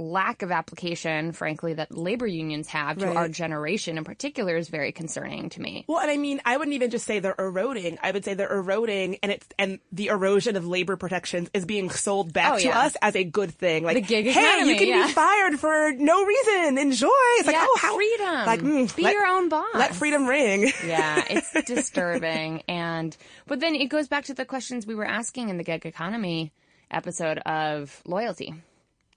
lack 0.00 0.42
of 0.42 0.50
application, 0.50 1.32
frankly, 1.32 1.74
that 1.74 1.96
labor 1.96 2.26
unions 2.26 2.68
have 2.68 2.98
to 2.98 3.06
Right. 3.06 3.16
our 3.16 3.28
generation 3.28 3.98
in 3.98 4.04
particular 4.04 4.56
is 4.56 4.68
very 4.68 4.92
concerning 4.92 5.50
to 5.50 5.60
me. 5.60 5.84
Well, 5.86 5.98
and 6.00 6.10
I 6.10 6.16
mean, 6.16 6.40
I 6.44 6.56
wouldn't 6.56 6.74
even 6.74 6.90
just 6.90 7.06
say 7.06 7.18
they're 7.20 7.34
eroding. 7.38 7.98
I 8.02 8.10
would 8.10 8.24
say 8.24 8.34
they're 8.34 8.52
eroding, 8.52 9.18
and 9.22 9.30
it's 9.30 9.46
and 9.58 9.78
the 9.92 10.06
erosion 10.08 10.56
of 10.56 10.66
labor 10.66 10.96
protections 10.96 11.50
is 11.54 11.64
being 11.64 11.90
sold 11.90 12.32
back 12.32 12.54
Oh, 12.54 12.58
to 12.58 12.64
yeah. 12.64 12.80
us 12.80 12.96
as 13.02 13.14
a 13.14 13.24
good 13.24 13.52
thing. 13.52 13.84
Like, 13.84 13.94
The 13.96 14.00
gig 14.00 14.24
hey, 14.26 14.30
economy, 14.42 14.70
you 14.72 14.76
can 14.78 14.88
yeah. 14.88 15.06
be 15.06 15.12
fired 15.12 15.60
for 15.60 15.92
no 15.92 16.24
reason. 16.24 16.78
Enjoy. 16.78 17.08
It's 17.38 17.46
like, 17.46 17.54
Yeah, 17.56 17.66
oh, 17.68 17.78
how 17.80 17.94
freedom. 17.96 18.46
Like, 18.46 18.60
mm, 18.60 18.96
Be 18.96 19.02
let- 19.02 19.12
your 19.14 19.26
own 19.26 19.48
boss. 19.48 19.66
Let 19.74 19.94
freedom 19.94 20.26
ring. 20.26 20.72
yeah, 20.86 21.22
it's 21.30 21.52
disturbing. 21.64 22.62
And, 22.68 23.16
but 23.46 23.60
then 23.60 23.74
it 23.74 23.86
goes 23.86 24.08
back 24.08 24.24
to 24.26 24.34
the 24.34 24.44
questions 24.44 24.86
we 24.86 24.94
were 24.94 25.04
asking 25.04 25.48
in 25.48 25.56
the 25.58 25.64
gig 25.64 25.84
economy 25.86 26.52
episode 26.90 27.38
of 27.38 28.02
loyalty. 28.06 28.54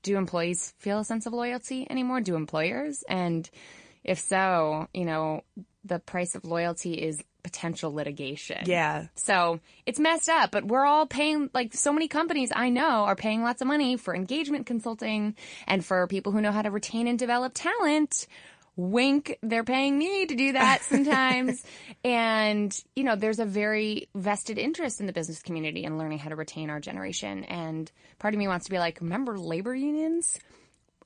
Do 0.04 0.18
employees 0.18 0.74
feel 0.78 1.00
a 1.00 1.06
sense 1.06 1.26
of 1.26 1.34
loyalty 1.34 1.88
anymore? 1.90 2.22
Do 2.22 2.36
employers? 2.36 3.04
And 3.10 3.50
if 4.04 4.20
so, 4.20 4.88
you 4.94 5.06
know, 5.06 5.44
the 5.84 6.00
price 6.00 6.36
of 6.36 6.46
loyalty 6.46 6.94
is 6.94 7.22
potential 7.44 7.94
litigation. 7.94 8.64
Yeah. 8.66 9.08
So 9.16 9.60
it's 9.86 10.00
messed 10.00 10.30
up, 10.30 10.52
but 10.52 10.66
we're 10.66 10.86
all 10.86 11.06
paying, 11.06 11.50
like 11.54 11.74
so 11.74 11.92
many 11.92 12.08
companies 12.08 12.52
I 12.56 12.70
know 12.70 13.04
are 13.04 13.16
paying 13.16 13.44
lots 13.44 13.62
of 13.62 13.68
money 13.68 13.98
for 13.98 14.16
engagement 14.16 14.66
consulting 14.66 15.36
and 15.68 15.84
for 15.84 16.08
people 16.08 16.32
who 16.32 16.42
know 16.42 16.54
how 16.54 16.62
to 16.62 16.72
retain 16.72 17.08
and 17.08 17.20
develop 17.20 17.52
talent. 17.54 18.28
Wink, 18.76 19.38
they're 19.44 19.64
paying 19.64 19.98
me 19.98 20.26
to 20.26 20.36
do 20.36 20.54
that 20.54 20.82
sometimes. 20.90 21.64
and, 22.04 22.76
you 22.96 23.04
know, 23.04 23.16
there's 23.16 23.40
a 23.40 23.46
very 23.46 24.10
vested 24.16 24.58
interest 24.58 25.00
in 25.00 25.06
the 25.06 25.14
business 25.14 25.42
community 25.42 25.84
in 25.84 25.98
learning 25.98 26.20
how 26.20 26.30
to 26.30 26.36
retain 26.36 26.70
our 26.70 26.80
generation. 26.80 27.44
And 27.44 27.92
part 28.20 28.34
of 28.34 28.40
me 28.40 28.48
wants 28.48 28.66
to 28.66 28.72
be 28.72 28.80
like, 28.80 29.00
remember 29.02 29.38
labor 29.38 29.76
unions? 29.76 30.40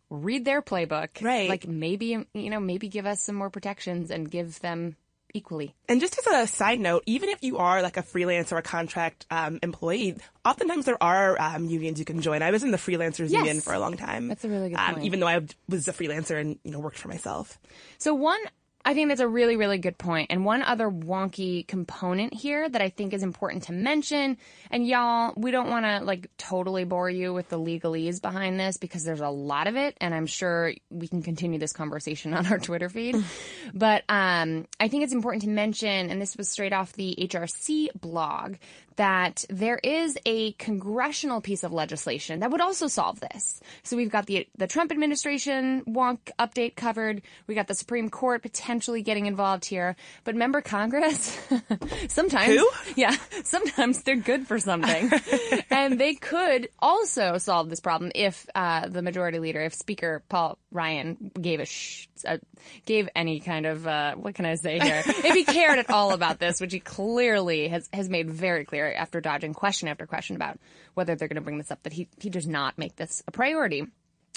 Read 0.09 0.45
their 0.45 0.61
playbook. 0.61 1.21
Right. 1.21 1.49
Like 1.49 1.67
maybe, 1.67 2.25
you 2.33 2.49
know, 2.49 2.61
maybe 2.61 2.87
give 2.87 3.05
us 3.05 3.21
some 3.21 3.35
more 3.35 3.49
protections 3.49 4.11
and 4.11 4.31
give 4.31 4.59
them 4.61 4.95
equally. 5.33 5.75
And 5.89 5.99
just 6.01 6.17
as 6.17 6.27
a 6.27 6.47
side 6.47 6.79
note, 6.79 7.03
even 7.05 7.29
if 7.29 7.43
you 7.43 7.57
are 7.57 7.81
like 7.81 7.97
a 7.97 8.01
freelance 8.03 8.51
or 8.51 8.57
a 8.57 8.61
contract 8.61 9.25
um, 9.29 9.59
employee, 9.61 10.15
oftentimes 10.45 10.85
there 10.85 11.01
are 11.01 11.39
um, 11.39 11.65
unions 11.65 11.99
you 11.99 12.05
can 12.05 12.21
join. 12.21 12.41
I 12.41 12.51
was 12.51 12.63
in 12.63 12.71
the 12.71 12.77
freelancers 12.77 13.29
Yes. 13.29 13.45
union 13.45 13.61
for 13.61 13.73
a 13.73 13.79
long 13.79 13.97
time. 13.97 14.27
That's 14.29 14.45
a 14.45 14.49
really 14.49 14.69
good 14.69 14.79
um, 14.79 14.93
point. 14.95 15.05
Even 15.05 15.19
though 15.19 15.27
I 15.27 15.41
was 15.69 15.87
a 15.87 15.93
freelancer 15.93 16.39
and 16.39 16.59
you 16.63 16.71
know 16.71 16.79
worked 16.79 16.97
for 16.97 17.07
myself. 17.07 17.59
So 17.97 18.13
one, 18.13 18.39
I 18.87 18.93
think 18.93 19.09
that's 19.09 19.19
a 19.19 19.27
really, 19.27 19.57
really 19.57 19.79
good 19.79 19.97
point. 19.97 20.27
And 20.31 20.45
one 20.45 20.63
other 20.63 20.89
wonky 20.89 21.67
component 21.67 22.33
here 22.33 22.69
that 22.69 22.81
I 22.81 22.87
think 22.87 23.13
is 23.13 23.21
important 23.21 23.63
to 23.63 23.73
mention, 23.73 24.37
and 24.71 24.87
y'all, 24.87 25.33
we 25.35 25.51
don't 25.51 25.69
want 25.69 25.85
to 25.85 26.05
like 26.05 26.29
totally 26.37 26.85
bore 26.85 27.09
you 27.09 27.33
with 27.33 27.49
the 27.49 27.59
legalese 27.59 28.21
behind 28.21 28.57
this 28.57 28.77
because 28.77 29.03
there's 29.03 29.19
a 29.19 29.27
lot 29.27 29.67
of 29.67 29.75
it, 29.75 29.97
and 29.99 30.15
I'm 30.15 30.25
sure 30.25 30.73
we 30.89 31.09
can 31.09 31.21
continue 31.21 31.59
this 31.59 31.73
conversation 31.73 32.33
on 32.33 32.47
our 32.47 32.59
Twitter 32.59 32.87
feed. 32.87 33.17
but 33.73 34.05
um, 34.07 34.65
I 34.79 34.87
think 34.87 35.03
it's 35.03 35.11
important 35.11 35.43
to 35.43 35.49
mention, 35.49 36.09
and 36.09 36.21
this 36.21 36.37
was 36.37 36.47
straight 36.47 36.71
off 36.71 36.93
the 36.93 37.13
HRC 37.19 37.89
blog, 37.99 38.55
that 38.97 39.45
there 39.49 39.79
is 39.83 40.17
a 40.25 40.51
congressional 40.53 41.39
piece 41.39 41.63
of 41.63 41.71
legislation 41.71 42.41
that 42.41 42.51
would 42.51 42.61
also 42.61 42.87
solve 42.87 43.19
this. 43.19 43.61
So 43.83 43.95
we've 43.95 44.11
got 44.11 44.25
the 44.25 44.47
the 44.57 44.67
Trump 44.67 44.91
administration 44.91 45.83
wonk 45.85 46.19
update 46.37 46.75
covered. 46.75 47.21
We 47.47 47.55
got 47.55 47.67
the 47.67 47.75
Supreme 47.75 48.09
Court 48.09 48.41
potentially 48.41 49.01
getting 49.01 49.27
involved 49.27 49.65
here. 49.65 49.95
But 50.23 50.35
member 50.35 50.61
Congress, 50.61 51.37
sometimes 52.09 52.53
Who? 52.53 52.69
yeah, 52.95 53.15
sometimes 53.43 54.03
they're 54.03 54.15
good 54.15 54.47
for 54.47 54.59
something, 54.59 55.11
and 55.69 55.99
they 55.99 56.15
could 56.15 56.69
also 56.79 57.37
solve 57.37 57.69
this 57.69 57.79
problem 57.79 58.11
if 58.15 58.47
uh, 58.55 58.87
the 58.87 59.01
majority 59.01 59.39
leader, 59.39 59.61
if 59.61 59.73
Speaker 59.73 60.23
Paul 60.27 60.57
Ryan 60.71 61.31
gave 61.39 61.59
a, 61.59 61.65
sh- 61.65 62.07
uh, 62.27 62.37
gave 62.85 63.09
any 63.15 63.39
kind 63.39 63.65
of 63.65 63.87
uh, 63.87 64.15
what 64.15 64.35
can 64.35 64.45
I 64.45 64.55
say 64.55 64.79
here, 64.79 65.03
if 65.05 65.35
he 65.35 65.43
cared 65.43 65.77
at 65.79 65.89
all 65.91 66.13
about 66.13 66.39
this, 66.39 66.59
which 66.59 66.73
he 66.73 66.79
clearly 66.79 67.67
has 67.67 67.87
has 67.93 68.09
made 68.09 68.29
very 68.29 68.65
clear 68.65 68.86
after 68.93 69.21
dodging 69.21 69.53
question 69.53 69.87
after 69.87 70.05
question 70.05 70.35
about 70.35 70.59
whether 70.93 71.15
they're 71.15 71.27
going 71.27 71.35
to 71.35 71.41
bring 71.41 71.57
this 71.57 71.71
up, 71.71 71.83
that 71.83 71.93
he 71.93 72.07
he 72.19 72.29
does 72.29 72.47
not 72.47 72.77
make 72.77 72.95
this 72.95 73.23
a 73.27 73.31
priority. 73.31 73.85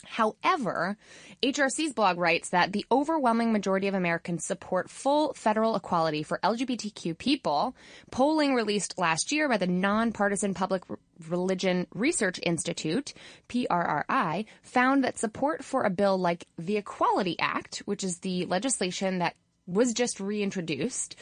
However, 0.06 0.96
HRC's 1.42 1.92
blog 1.92 2.18
writes 2.18 2.50
that 2.50 2.72
the 2.72 2.86
overwhelming 2.90 3.52
majority 3.52 3.86
of 3.86 3.94
Americans 3.94 4.46
support 4.46 4.88
full 4.88 5.34
federal 5.34 5.76
equality 5.76 6.22
for 6.22 6.38
LGBTQ 6.42 7.18
people. 7.18 7.76
Polling 8.10 8.54
released 8.54 8.98
last 8.98 9.30
year 9.30 9.48
by 9.48 9.58
the 9.58 9.66
Nonpartisan 9.66 10.54
Public 10.54 10.84
Religion 11.28 11.86
Research 11.92 12.40
Institute, 12.42 13.12
PRRI, 13.48 14.46
found 14.62 15.04
that 15.04 15.18
support 15.18 15.62
for 15.62 15.82
a 15.82 15.90
bill 15.90 16.16
like 16.16 16.46
the 16.58 16.78
Equality 16.78 17.36
Act, 17.38 17.82
which 17.84 18.02
is 18.02 18.18
the 18.18 18.46
legislation 18.46 19.18
that 19.18 19.36
was 19.66 19.92
just 19.92 20.18
reintroduced, 20.18 21.16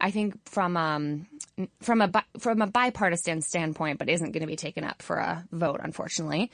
I 0.00 0.10
think 0.10 0.48
from 0.48 0.76
um, 0.76 1.26
from 1.80 2.00
a 2.00 2.10
from 2.38 2.62
a 2.62 2.66
bipartisan 2.66 3.40
standpoint, 3.40 3.98
but 3.98 4.08
isn't 4.08 4.32
going 4.32 4.40
to 4.40 4.46
be 4.46 4.56
taken 4.56 4.84
up 4.84 5.02
for 5.02 5.16
a 5.16 5.44
vote, 5.52 5.80
unfortunately, 5.82 6.50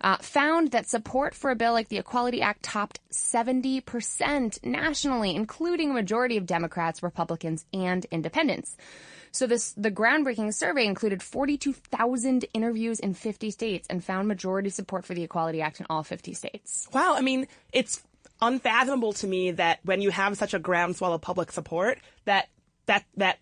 uh, 0.00 0.16
found 0.18 0.70
that 0.70 0.88
support 0.88 1.34
for 1.34 1.50
a 1.50 1.56
bill 1.56 1.72
like 1.72 1.88
the 1.88 1.98
Equality 1.98 2.40
Act 2.40 2.62
topped 2.62 3.00
70 3.10 3.80
percent 3.80 4.58
nationally, 4.62 5.34
including 5.34 5.90
a 5.90 5.94
majority 5.94 6.36
of 6.36 6.46
Democrats, 6.46 7.02
Republicans, 7.02 7.64
and 7.72 8.06
Independents. 8.10 8.76
So 9.32 9.48
this 9.48 9.72
the 9.72 9.90
groundbreaking 9.90 10.54
survey 10.54 10.86
included 10.86 11.20
42,000 11.20 12.46
interviews 12.54 13.00
in 13.00 13.14
50 13.14 13.50
states 13.50 13.88
and 13.90 14.04
found 14.04 14.28
majority 14.28 14.70
support 14.70 15.04
for 15.04 15.14
the 15.14 15.24
Equality 15.24 15.60
Act 15.60 15.80
in 15.80 15.86
all 15.90 16.04
50 16.04 16.32
states. 16.34 16.88
Wow, 16.92 17.14
I 17.16 17.20
mean, 17.20 17.48
it's 17.72 18.00
unfathomable 18.40 19.12
to 19.14 19.26
me 19.26 19.50
that 19.52 19.80
when 19.84 20.00
you 20.00 20.10
have 20.10 20.36
such 20.36 20.54
a 20.54 20.60
groundswell 20.60 21.12
of 21.12 21.20
public 21.20 21.50
support, 21.50 21.98
that 22.26 22.48
that 22.86 23.04
that 23.16 23.38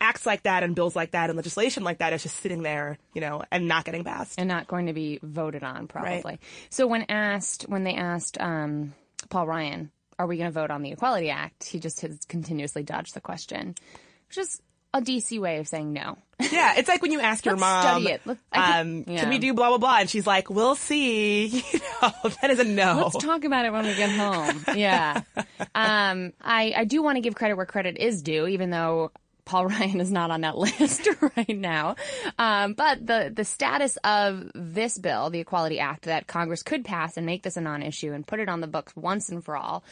acts 0.00 0.26
like 0.26 0.42
that 0.44 0.62
and 0.62 0.74
bills 0.74 0.94
like 0.96 1.12
that 1.12 1.30
and 1.30 1.36
legislation 1.36 1.84
like 1.84 1.98
that 1.98 2.12
is 2.12 2.22
just 2.22 2.36
sitting 2.38 2.62
there, 2.62 2.98
you 3.14 3.20
know, 3.20 3.42
and 3.50 3.68
not 3.68 3.84
getting 3.84 4.04
passed. 4.04 4.38
and 4.38 4.48
not 4.48 4.66
going 4.66 4.86
to 4.86 4.92
be 4.92 5.18
voted 5.22 5.62
on 5.62 5.86
probably. 5.88 6.22
Right. 6.24 6.40
So 6.70 6.86
when 6.86 7.02
asked 7.08 7.64
when 7.68 7.84
they 7.84 7.94
asked 7.94 8.40
um, 8.40 8.94
Paul 9.30 9.46
Ryan, 9.46 9.90
"Are 10.18 10.26
we 10.26 10.36
going 10.36 10.48
to 10.48 10.52
vote 10.52 10.70
on 10.70 10.82
the 10.82 10.92
Equality 10.92 11.30
Act?" 11.30 11.64
He 11.64 11.78
just 11.78 12.00
has 12.02 12.18
continuously 12.28 12.82
dodged 12.82 13.14
the 13.14 13.20
question, 13.20 13.74
which 14.28 14.38
is 14.38 14.60
a 14.94 15.00
DC 15.00 15.40
way 15.40 15.58
of 15.58 15.66
saying 15.68 15.92
no. 15.92 16.18
Yeah, 16.52 16.74
it's 16.76 16.88
like 16.88 17.00
when 17.00 17.12
you 17.12 17.20
ask 17.20 17.46
your 17.46 17.54
Let's 17.54 17.60
mom, 17.60 18.02
study 18.02 18.14
it. 18.14 18.20
Let- 18.26 18.36
I 18.52 18.80
um, 18.80 19.04
yeah. 19.06 19.20
can 19.20 19.28
we 19.30 19.38
do 19.38 19.54
blah 19.54 19.68
blah 19.68 19.78
blah, 19.78 19.98
and 20.00 20.10
she's 20.10 20.26
like, 20.26 20.50
"We'll 20.50 20.74
see." 20.74 21.62
You 21.72 21.80
know, 22.02 22.30
that 22.42 22.50
is 22.50 22.58
a 22.58 22.64
no. 22.64 23.10
Let's 23.12 23.24
talk 23.24 23.44
about 23.44 23.64
it 23.64 23.72
when 23.72 23.84
we 23.86 23.94
get 23.94 24.10
home. 24.10 24.64
Yeah. 24.76 25.22
Um, 25.74 26.32
I, 26.42 26.74
I 26.76 26.84
do 26.84 27.02
want 27.02 27.16
to 27.16 27.20
give 27.22 27.34
credit 27.34 27.56
where 27.56 27.64
credit 27.64 27.96
is 27.96 28.22
due, 28.22 28.46
even 28.48 28.68
though 28.70 29.10
Paul 29.44 29.66
Ryan 29.68 30.00
is 30.00 30.10
not 30.10 30.30
on 30.30 30.42
that 30.42 30.56
list 30.80 31.08
right 31.36 31.56
now. 31.56 31.96
Um, 32.38 32.74
but 32.74 33.06
the, 33.06 33.32
the 33.34 33.44
status 33.44 33.98
of 34.04 34.50
this 34.54 34.98
bill, 34.98 35.30
the 35.30 35.40
Equality 35.40 35.80
Act, 35.80 36.04
that 36.04 36.26
Congress 36.26 36.62
could 36.62 36.84
pass 36.84 37.16
and 37.16 37.26
make 37.26 37.42
this 37.42 37.56
a 37.56 37.60
non-issue 37.60 38.12
and 38.12 38.26
put 38.26 38.40
it 38.40 38.48
on 38.48 38.60
the 38.60 38.66
books 38.66 38.94
once 38.96 39.28
and 39.28 39.44
for 39.44 39.56
all, 39.56 39.84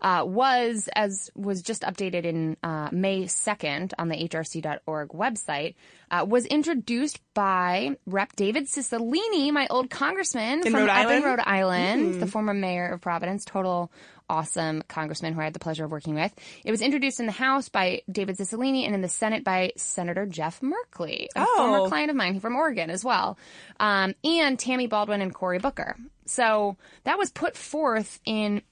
uh, 0.00 0.22
was, 0.26 0.88
as 0.94 1.30
was 1.34 1.62
just 1.62 1.82
updated 1.82 2.24
in 2.24 2.56
uh, 2.62 2.88
May 2.92 3.24
2nd 3.24 3.92
on 3.98 4.08
the 4.08 4.16
hrc.org 4.16 5.08
website, 5.10 5.74
uh, 6.10 6.24
was 6.28 6.46
introduced 6.46 7.20
by 7.32 7.96
Rep. 8.06 8.36
David 8.36 8.66
Cicilline, 8.66 9.52
my 9.52 9.66
old 9.70 9.90
congressman 9.90 10.60
In 10.64 10.72
from 10.72 10.74
Rhode 10.74 10.90
up 10.90 10.98
in 10.98 11.06
Island? 11.06 11.24
Rhode 11.24 11.40
Island, 11.40 12.20
the 12.20 12.26
former 12.26 12.54
mayor 12.54 12.88
of 12.92 13.00
Providence, 13.00 13.44
total 13.44 13.90
awesome 14.28 14.82
congressman 14.88 15.34
who 15.34 15.40
I 15.40 15.44
had 15.44 15.52
the 15.52 15.58
pleasure 15.58 15.84
of 15.84 15.90
working 15.90 16.14
with. 16.14 16.32
It 16.64 16.70
was 16.70 16.80
introduced 16.80 17.20
in 17.20 17.26
the 17.26 17.32
House 17.32 17.68
by 17.68 18.02
David 18.10 18.36
Cicilline 18.38 18.84
and 18.86 18.94
in 18.94 19.00
the 19.02 19.08
Senate 19.08 19.44
by 19.44 19.72
Senator 19.76 20.26
Jeff 20.26 20.60
Merkley, 20.60 21.26
a 21.36 21.44
Oh. 21.46 21.54
former 21.56 21.88
client 21.88 22.10
of 22.10 22.16
mine 22.16 22.40
from 22.40 22.56
Oregon 22.56 22.90
as 22.90 23.04
well, 23.04 23.38
um, 23.80 24.14
and 24.24 24.58
Tammy 24.58 24.86
Baldwin 24.86 25.20
and 25.20 25.34
Cory 25.34 25.58
Booker. 25.58 25.96
So 26.26 26.76
that 27.04 27.18
was 27.18 27.30
put 27.30 27.56
forth 27.56 28.20
in 28.24 28.62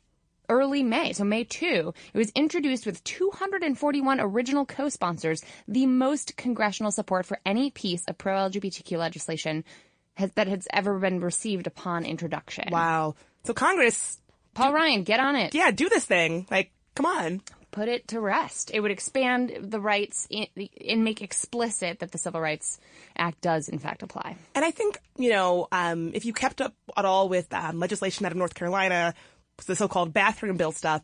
early 0.48 0.82
May, 0.82 1.12
so 1.12 1.24
May 1.24 1.44
2. 1.44 1.94
It 2.12 2.18
was 2.18 2.30
introduced 2.34 2.84
with 2.86 3.02
241 3.04 4.20
original 4.20 4.66
co-sponsors, 4.66 5.42
the 5.68 5.86
most 5.86 6.36
congressional 6.36 6.90
support 6.92 7.26
for 7.26 7.38
any 7.46 7.70
piece 7.70 8.04
of 8.06 8.18
pro-LGBTQ 8.18 8.98
legislation 8.98 9.64
has, 10.14 10.30
that 10.32 10.48
has 10.48 10.66
ever 10.72 10.98
been 10.98 11.20
received 11.20 11.66
upon 11.66 12.04
introduction. 12.04 12.68
wow. 12.70 13.14
So 13.44 13.54
Congress, 13.54 14.20
Paul 14.54 14.72
Ryan, 14.72 15.02
get 15.02 15.20
on 15.20 15.36
it. 15.36 15.54
yeah, 15.54 15.70
do 15.70 15.88
this 15.88 16.04
thing. 16.04 16.46
Like, 16.50 16.70
come 16.94 17.06
on. 17.06 17.40
Put 17.70 17.88
it 17.88 18.08
to 18.08 18.20
rest. 18.20 18.70
It 18.74 18.80
would 18.80 18.90
expand 18.90 19.56
the 19.60 19.80
rights 19.80 20.28
and 20.30 21.04
make 21.04 21.22
explicit 21.22 22.00
that 22.00 22.12
the 22.12 22.18
Civil 22.18 22.40
Rights 22.40 22.78
Act 23.16 23.40
does, 23.40 23.70
in 23.70 23.78
fact, 23.78 24.02
apply. 24.02 24.36
And 24.54 24.62
I 24.62 24.70
think, 24.72 24.98
you 25.16 25.30
know, 25.30 25.68
um, 25.72 26.10
if 26.12 26.26
you 26.26 26.34
kept 26.34 26.60
up 26.60 26.74
at 26.94 27.06
all 27.06 27.30
with 27.30 27.52
um, 27.54 27.78
legislation 27.78 28.26
out 28.26 28.32
of 28.32 28.36
North 28.36 28.54
Carolina, 28.54 29.14
the 29.66 29.74
so-called 29.74 30.12
bathroom 30.12 30.58
bill 30.58 30.72
stuff, 30.72 31.02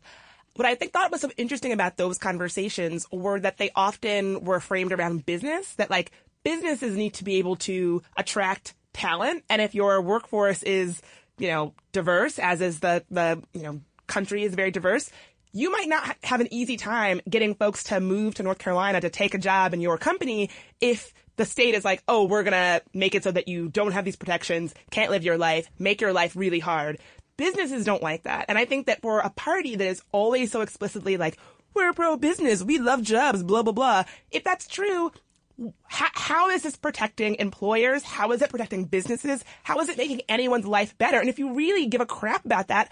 what 0.57 0.66
I 0.66 0.74
think 0.74 0.92
thought 0.92 1.11
was 1.11 1.22
so 1.22 1.30
interesting 1.38 1.72
about 1.72 1.96
those 1.96 2.18
conversations 2.18 3.07
were 3.11 3.40
that 3.40 3.57
they 3.57 3.70
often 3.74 4.44
were 4.44 4.61
framed 4.61 4.92
around 4.92 5.24
business, 5.24 5.72
that 5.76 5.88
like 5.88 6.11
businesses 6.42 6.96
need 6.96 7.14
to 7.14 7.24
be 7.24 7.36
able 7.36 7.57
to 7.57 8.03
attract 8.16 8.74
talent. 8.92 9.44
And 9.49 9.62
if 9.62 9.74
your 9.74 10.03
workforce 10.03 10.62
is, 10.64 11.01
you 11.39 11.49
know, 11.49 11.74
diverse, 11.93 12.39
as 12.39 12.61
is 12.61 12.80
the, 12.80 13.05
the, 13.11 13.43
you 13.53 13.62
know, 13.62 13.80
country 14.07 14.45
is 14.45 14.55
very 14.55 14.70
diverse, 14.70 15.11
you 15.53 15.70
might 15.72 15.89
not 15.89 16.16
have 16.22 16.41
an 16.41 16.53
easy 16.53 16.76
time 16.76 17.20
getting 17.28 17.55
folks 17.55 17.84
to 17.84 18.01
move 18.01 18.34
to 18.34 18.43
North 18.43 18.59
Carolina 18.59 19.01
to 19.01 19.11
take 19.11 19.34
a 19.34 19.39
job 19.39 19.72
in 19.74 19.80
your 19.80 19.99
company 19.99 20.51
if 20.80 21.12
the 21.36 21.45
state 21.45 21.74
is 21.74 21.84
like, 21.84 22.03
oh, 22.09 22.24
we're 22.24 22.43
gonna 22.43 22.80
make 22.93 23.14
it 23.14 23.24
so 23.24 23.30
that 23.30 23.49
you 23.49 23.68
don't 23.68 23.93
have 23.93 24.05
these 24.05 24.16
protections, 24.16 24.74
can't 24.91 25.11
live 25.11 25.24
your 25.24 25.39
life, 25.39 25.70
make 25.78 26.01
your 26.01 26.12
life 26.12 26.36
really 26.36 26.59
hard. 26.59 26.99
Businesses 27.36 27.84
don't 27.84 28.03
like 28.03 28.24
that. 28.24 28.47
And 28.49 28.59
I 28.59 28.64
think 28.64 28.86
that 28.86 29.01
for 29.01 29.20
a 29.20 29.30
party 29.30 29.76
that 29.76 29.86
is 29.86 30.03
always 30.12 30.51
so 30.51 30.61
explicitly 30.61 31.16
like, 31.16 31.39
we're 31.74 31.93
pro 31.93 32.16
business, 32.16 32.62
we 32.62 32.78
love 32.78 33.03
jobs, 33.03 33.43
blah, 33.43 33.62
blah, 33.62 33.72
blah. 33.72 34.05
If 34.32 34.43
that's 34.43 34.66
true, 34.66 35.12
how, 35.86 36.09
how 36.12 36.50
is 36.50 36.62
this 36.62 36.76
protecting 36.76 37.36
employers? 37.36 38.02
How 38.02 38.32
is 38.32 38.42
it 38.42 38.50
protecting 38.50 38.84
businesses? 38.84 39.44
How 39.62 39.80
is 39.80 39.88
it 39.88 39.98
making 39.98 40.22
anyone's 40.28 40.66
life 40.66 40.96
better? 40.98 41.18
And 41.18 41.28
if 41.28 41.38
you 41.38 41.54
really 41.54 41.86
give 41.86 42.00
a 42.00 42.06
crap 42.06 42.44
about 42.44 42.68
that, 42.68 42.90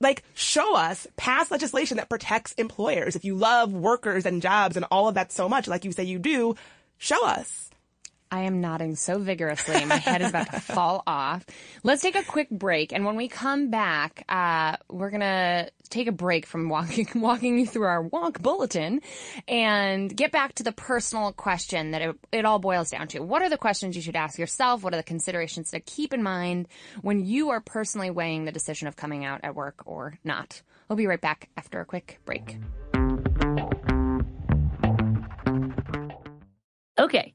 like 0.00 0.24
show 0.34 0.76
us 0.76 1.06
pass 1.16 1.50
legislation 1.50 1.96
that 1.96 2.08
protects 2.08 2.52
employers. 2.54 3.16
If 3.16 3.24
you 3.24 3.34
love 3.34 3.72
workers 3.72 4.26
and 4.26 4.42
jobs 4.42 4.76
and 4.76 4.86
all 4.90 5.08
of 5.08 5.14
that 5.14 5.32
so 5.32 5.48
much, 5.48 5.68
like 5.68 5.84
you 5.84 5.92
say 5.92 6.04
you 6.04 6.18
do, 6.18 6.54
show 6.98 7.24
us. 7.26 7.70
I 8.32 8.42
am 8.42 8.60
nodding 8.60 8.94
so 8.94 9.18
vigorously. 9.18 9.84
My 9.84 9.96
head 9.96 10.22
is 10.22 10.30
about 10.30 10.52
to 10.52 10.60
fall 10.60 11.02
off. 11.06 11.44
Let's 11.82 12.00
take 12.00 12.14
a 12.14 12.22
quick 12.22 12.48
break. 12.48 12.92
And 12.92 13.04
when 13.04 13.16
we 13.16 13.26
come 13.26 13.70
back, 13.70 14.24
uh, 14.28 14.76
we're 14.88 15.10
going 15.10 15.20
to 15.20 15.70
take 15.88 16.06
a 16.06 16.12
break 16.12 16.46
from 16.46 16.68
walking, 16.68 17.08
walking 17.16 17.58
you 17.58 17.66
through 17.66 17.86
our 17.86 18.08
wonk 18.08 18.40
bulletin 18.40 19.00
and 19.48 20.16
get 20.16 20.30
back 20.30 20.54
to 20.54 20.62
the 20.62 20.70
personal 20.70 21.32
question 21.32 21.90
that 21.90 22.02
it, 22.02 22.16
it 22.30 22.44
all 22.44 22.60
boils 22.60 22.90
down 22.90 23.08
to. 23.08 23.18
What 23.18 23.42
are 23.42 23.48
the 23.48 23.58
questions 23.58 23.96
you 23.96 24.02
should 24.02 24.14
ask 24.14 24.38
yourself? 24.38 24.84
What 24.84 24.94
are 24.94 24.98
the 24.98 25.02
considerations 25.02 25.72
to 25.72 25.80
keep 25.80 26.14
in 26.14 26.22
mind 26.22 26.68
when 27.02 27.24
you 27.24 27.50
are 27.50 27.60
personally 27.60 28.10
weighing 28.10 28.44
the 28.44 28.52
decision 28.52 28.86
of 28.86 28.94
coming 28.94 29.24
out 29.24 29.40
at 29.42 29.56
work 29.56 29.82
or 29.86 30.18
not? 30.22 30.62
We'll 30.88 30.96
be 30.96 31.08
right 31.08 31.20
back 31.20 31.48
after 31.56 31.80
a 31.80 31.84
quick 31.84 32.20
break. 32.24 32.58
Okay. 36.96 37.34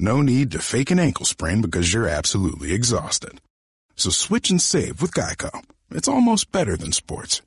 No 0.00 0.22
need 0.22 0.52
to 0.52 0.60
fake 0.60 0.92
an 0.92 1.00
ankle 1.00 1.26
sprain 1.26 1.60
because 1.60 1.92
you're 1.92 2.06
absolutely 2.06 2.72
exhausted. 2.72 3.40
So 3.96 4.10
switch 4.10 4.48
and 4.48 4.62
save 4.62 5.02
with 5.02 5.10
Geico. 5.10 5.64
it's 5.90 6.06
almost 6.06 6.52
better 6.52 6.76
than 6.76 6.92
sports. 6.92 7.42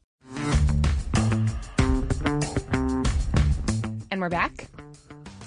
And 4.12 4.20
we're 4.20 4.28
back. 4.28 4.68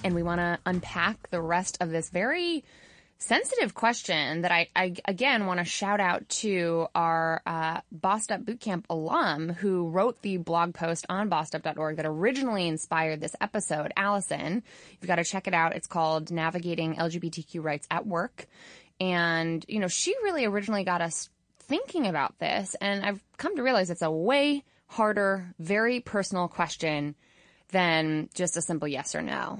And 0.02 0.14
we 0.14 0.22
want 0.22 0.38
to 0.38 0.58
unpack 0.64 1.28
the 1.28 1.42
rest 1.42 1.76
of 1.82 1.90
this 1.90 2.08
very 2.08 2.64
sensitive 3.18 3.74
question 3.74 4.42
that 4.42 4.52
I, 4.52 4.68
I 4.76 4.94
again 5.06 5.46
want 5.46 5.58
to 5.58 5.64
shout 5.64 6.00
out 6.00 6.28
to 6.40 6.86
our 6.94 7.42
uh, 7.46 7.80
Bossed 7.90 8.30
Up 8.30 8.42
Bootcamp 8.42 8.84
alum 8.90 9.48
who 9.50 9.88
wrote 9.88 10.20
the 10.22 10.36
blog 10.36 10.74
post 10.74 11.06
on 11.08 11.30
bossedup.org 11.30 11.96
that 11.96 12.06
originally 12.06 12.68
inspired 12.68 13.20
this 13.20 13.34
episode. 13.40 13.92
Allison, 13.96 14.62
you've 15.00 15.08
got 15.08 15.16
to 15.16 15.24
check 15.24 15.46
it 15.46 15.54
out. 15.54 15.74
It's 15.74 15.86
called 15.86 16.30
Navigating 16.30 16.96
LGBTQ 16.96 17.62
Rights 17.62 17.86
at 17.90 18.06
Work. 18.06 18.46
And, 19.00 19.64
you 19.68 19.80
know, 19.80 19.88
she 19.88 20.14
really 20.22 20.44
originally 20.44 20.84
got 20.84 21.00
us 21.00 21.30
thinking 21.60 22.06
about 22.06 22.38
this. 22.38 22.76
And 22.80 23.04
I've 23.04 23.22
come 23.36 23.56
to 23.56 23.62
realize 23.62 23.90
it's 23.90 24.02
a 24.02 24.10
way 24.10 24.64
harder, 24.86 25.54
very 25.58 26.00
personal 26.00 26.48
question 26.48 27.14
than 27.68 28.28
just 28.34 28.56
a 28.56 28.62
simple 28.62 28.86
yes 28.86 29.14
or 29.14 29.22
no. 29.22 29.58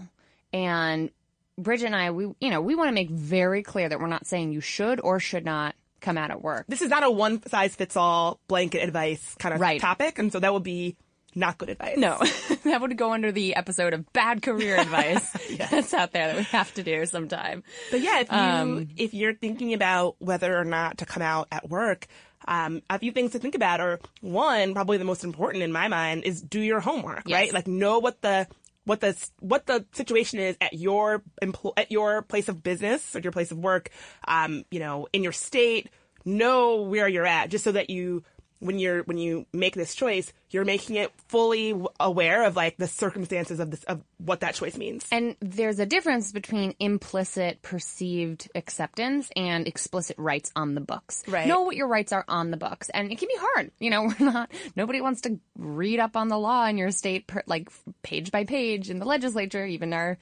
And 0.52 1.10
Bridget 1.58 1.86
and 1.86 1.96
I, 1.96 2.10
we, 2.10 2.24
you 2.40 2.50
know, 2.50 2.60
we 2.60 2.74
want 2.74 2.88
to 2.88 2.92
make 2.94 3.10
very 3.10 3.62
clear 3.62 3.88
that 3.88 4.00
we're 4.00 4.06
not 4.08 4.26
saying 4.26 4.52
you 4.52 4.60
should 4.60 5.00
or 5.00 5.20
should 5.20 5.44
not 5.44 5.74
come 6.00 6.18
out 6.18 6.30
at 6.30 6.42
work. 6.42 6.66
This 6.68 6.82
is 6.82 6.90
not 6.90 7.02
a 7.04 7.10
one 7.10 7.46
size 7.48 7.74
fits 7.76 7.96
all 7.96 8.40
blanket 8.48 8.82
advice 8.82 9.34
kind 9.38 9.54
of 9.54 9.60
Right. 9.60 9.80
topic, 9.80 10.18
and 10.18 10.32
so 10.32 10.40
that 10.40 10.52
would 10.52 10.62
be 10.64 10.96
not 11.36 11.58
good 11.58 11.68
advice. 11.68 11.96
No, 11.96 12.18
that 12.64 12.80
would 12.80 12.96
go 12.96 13.12
under 13.12 13.32
the 13.32 13.54
episode 13.56 13.92
of 13.92 14.12
bad 14.12 14.42
career 14.42 14.76
advice 14.76 15.28
that's 15.70 15.92
out 15.94 16.12
there 16.12 16.28
that 16.28 16.36
we 16.36 16.42
have 16.44 16.72
to 16.74 16.82
do 16.82 17.06
sometime. 17.06 17.62
But 17.90 18.00
yeah, 18.02 18.20
if 18.20 18.30
you 18.30 18.36
Um, 18.36 18.88
if 18.96 19.14
you're 19.14 19.34
thinking 19.34 19.74
about 19.74 20.16
whether 20.18 20.56
or 20.56 20.64
not 20.64 20.98
to 20.98 21.06
come 21.06 21.22
out 21.22 21.48
at 21.50 21.68
work, 21.68 22.06
um, 22.46 22.82
a 22.90 22.98
few 22.98 23.10
things 23.10 23.32
to 23.32 23.38
think 23.38 23.54
about 23.54 23.80
are 23.80 23.98
one, 24.20 24.74
probably 24.74 24.98
the 24.98 25.04
most 25.04 25.24
important 25.24 25.62
in 25.64 25.72
my 25.72 25.88
mind, 25.88 26.24
is 26.24 26.42
do 26.42 26.60
your 26.60 26.80
homework, 26.80 27.22
Yes. 27.26 27.36
right? 27.36 27.52
Like 27.54 27.66
know 27.66 27.98
what 28.00 28.20
the 28.22 28.46
what 28.84 29.00
the 29.00 29.16
what 29.40 29.66
the 29.66 29.84
situation 29.92 30.38
is 30.38 30.56
at 30.60 30.74
your 30.74 31.22
empl- 31.42 31.72
at 31.76 31.90
your 31.90 32.22
place 32.22 32.48
of 32.48 32.62
business 32.62 33.14
or 33.16 33.20
your 33.20 33.32
place 33.32 33.50
of 33.50 33.58
work, 33.58 33.90
um, 34.26 34.64
you 34.70 34.80
know, 34.80 35.06
in 35.12 35.22
your 35.22 35.32
state. 35.32 35.90
Know 36.26 36.80
where 36.80 37.06
you're 37.06 37.26
at, 37.26 37.50
just 37.50 37.64
so 37.64 37.72
that 37.72 37.90
you 37.90 38.22
when 38.64 38.78
you're 38.78 39.02
when 39.02 39.18
you 39.18 39.44
make 39.52 39.74
this 39.74 39.94
choice, 39.94 40.32
you're 40.48 40.64
making 40.64 40.96
it 40.96 41.12
fully 41.28 41.74
aware 42.00 42.44
of 42.44 42.56
like 42.56 42.78
the 42.78 42.86
circumstances 42.86 43.60
of 43.60 43.70
this 43.70 43.84
of 43.84 44.02
what 44.16 44.40
that 44.40 44.54
choice 44.54 44.76
means. 44.78 45.04
And 45.12 45.36
there's 45.40 45.78
a 45.78 45.86
difference 45.86 46.32
between 46.32 46.74
implicit 46.80 47.60
perceived 47.60 48.50
acceptance 48.54 49.30
and 49.36 49.68
explicit 49.68 50.16
rights 50.18 50.50
on 50.56 50.74
the 50.74 50.80
books. 50.80 51.22
Right. 51.28 51.46
Know 51.46 51.62
what 51.62 51.76
your 51.76 51.88
rights 51.88 52.12
are 52.12 52.24
on 52.26 52.50
the 52.50 52.56
books. 52.56 52.88
And 52.88 53.12
it 53.12 53.18
can 53.18 53.28
be 53.28 53.36
hard. 53.38 53.70
You 53.78 53.90
know, 53.90 54.04
we're 54.20 54.32
not, 54.32 54.50
nobody 54.74 55.02
wants 55.02 55.20
to 55.22 55.38
read 55.58 56.00
up 56.00 56.16
on 56.16 56.28
the 56.28 56.38
law 56.38 56.66
in 56.66 56.78
your 56.78 56.90
state, 56.90 57.26
per, 57.26 57.42
like 57.46 57.68
page 58.02 58.30
by 58.30 58.44
page 58.44 58.88
in 58.88 58.98
the 58.98 59.04
legislature. 59.04 59.66
Even 59.66 59.92
our 59.92 60.16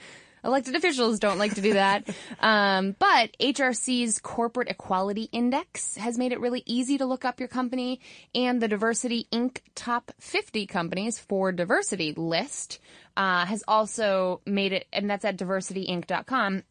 elected 0.45 0.75
officials 0.75 1.19
don't 1.19 1.39
like 1.39 1.55
to 1.55 1.61
do 1.61 1.75
that. 1.75 2.09
um, 2.41 2.97
but 2.99 3.37
HRC's 3.39 4.19
Corporate 4.21 4.69
Equality 4.69 5.29
Index 5.33 5.97
has 5.97 6.19
made 6.19 6.33
it 6.33 6.41
really 6.41 6.63
easy 6.67 6.99
to 6.99 7.07
look 7.07 7.25
up 7.25 7.41
your 7.41 7.49
company 7.49 8.01
and 8.35 8.61
the 8.61 8.69
Diversity 8.69 9.27
Inc. 9.33 9.59
Top 9.75 10.13
50 10.21 10.67
Companies 10.67 11.19
for 11.19 11.53
Diversity 11.53 12.13
list 12.15 12.79
uh, 13.17 13.47
has 13.47 13.63
also 13.69 14.41
made 14.47 14.73
it, 14.73 14.87
and 14.93 15.09
that's 15.09 15.25
at 15.25 15.37
diversityinc.com 15.37 16.63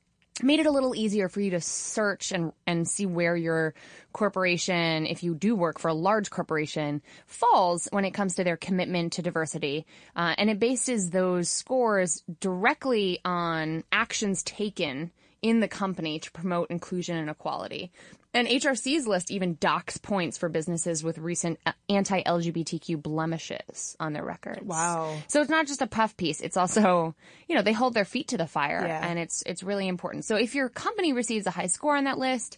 made 0.41 0.59
it 0.59 0.65
a 0.65 0.71
little 0.71 0.95
easier 0.95 1.29
for 1.29 1.41
you 1.41 1.51
to 1.51 1.61
search 1.61 2.31
and 2.31 2.53
and 2.65 2.87
see 2.87 3.05
where 3.05 3.35
your 3.35 3.73
corporation, 4.13 5.05
if 5.05 5.23
you 5.23 5.35
do 5.35 5.55
work 5.55 5.79
for 5.79 5.89
a 5.89 5.93
large 5.93 6.29
corporation, 6.29 7.01
falls 7.27 7.87
when 7.91 8.05
it 8.05 8.11
comes 8.11 8.35
to 8.35 8.43
their 8.43 8.57
commitment 8.57 9.13
to 9.13 9.21
diversity. 9.21 9.85
Uh, 10.15 10.35
and 10.37 10.49
it 10.49 10.59
bases 10.59 11.09
those 11.09 11.49
scores 11.49 12.23
directly 12.39 13.19
on 13.25 13.83
actions 13.91 14.43
taken 14.43 15.11
in 15.41 15.59
the 15.59 15.67
company 15.67 16.19
to 16.19 16.31
promote 16.31 16.69
inclusion 16.69 17.17
and 17.17 17.29
equality. 17.29 17.91
And 18.33 18.47
HRC's 18.47 19.07
list 19.07 19.29
even 19.31 19.57
docks 19.59 19.97
points 19.97 20.37
for 20.37 20.47
businesses 20.47 21.03
with 21.03 21.17
recent 21.17 21.59
uh, 21.65 21.73
anti-LGBTQ 21.89 23.01
blemishes 23.01 23.95
on 23.99 24.13
their 24.13 24.23
records. 24.23 24.61
Wow. 24.63 25.17
So 25.27 25.41
it's 25.41 25.49
not 25.49 25.67
just 25.67 25.81
a 25.81 25.87
puff 25.87 26.15
piece. 26.15 26.39
It's 26.41 26.55
also, 26.57 27.15
you 27.47 27.55
know, 27.55 27.61
they 27.61 27.73
hold 27.73 27.93
their 27.93 28.05
feet 28.05 28.29
to 28.29 28.37
the 28.37 28.47
fire 28.47 28.85
Yeah. 28.85 29.05
and 29.05 29.19
it's, 29.19 29.43
it's 29.45 29.63
really 29.63 29.87
important. 29.87 30.25
So 30.25 30.35
if 30.37 30.55
your 30.55 30.69
company 30.69 31.11
receives 31.11 31.45
a 31.47 31.51
high 31.51 31.67
score 31.67 31.97
on 31.97 32.05
that 32.05 32.17
list, 32.19 32.57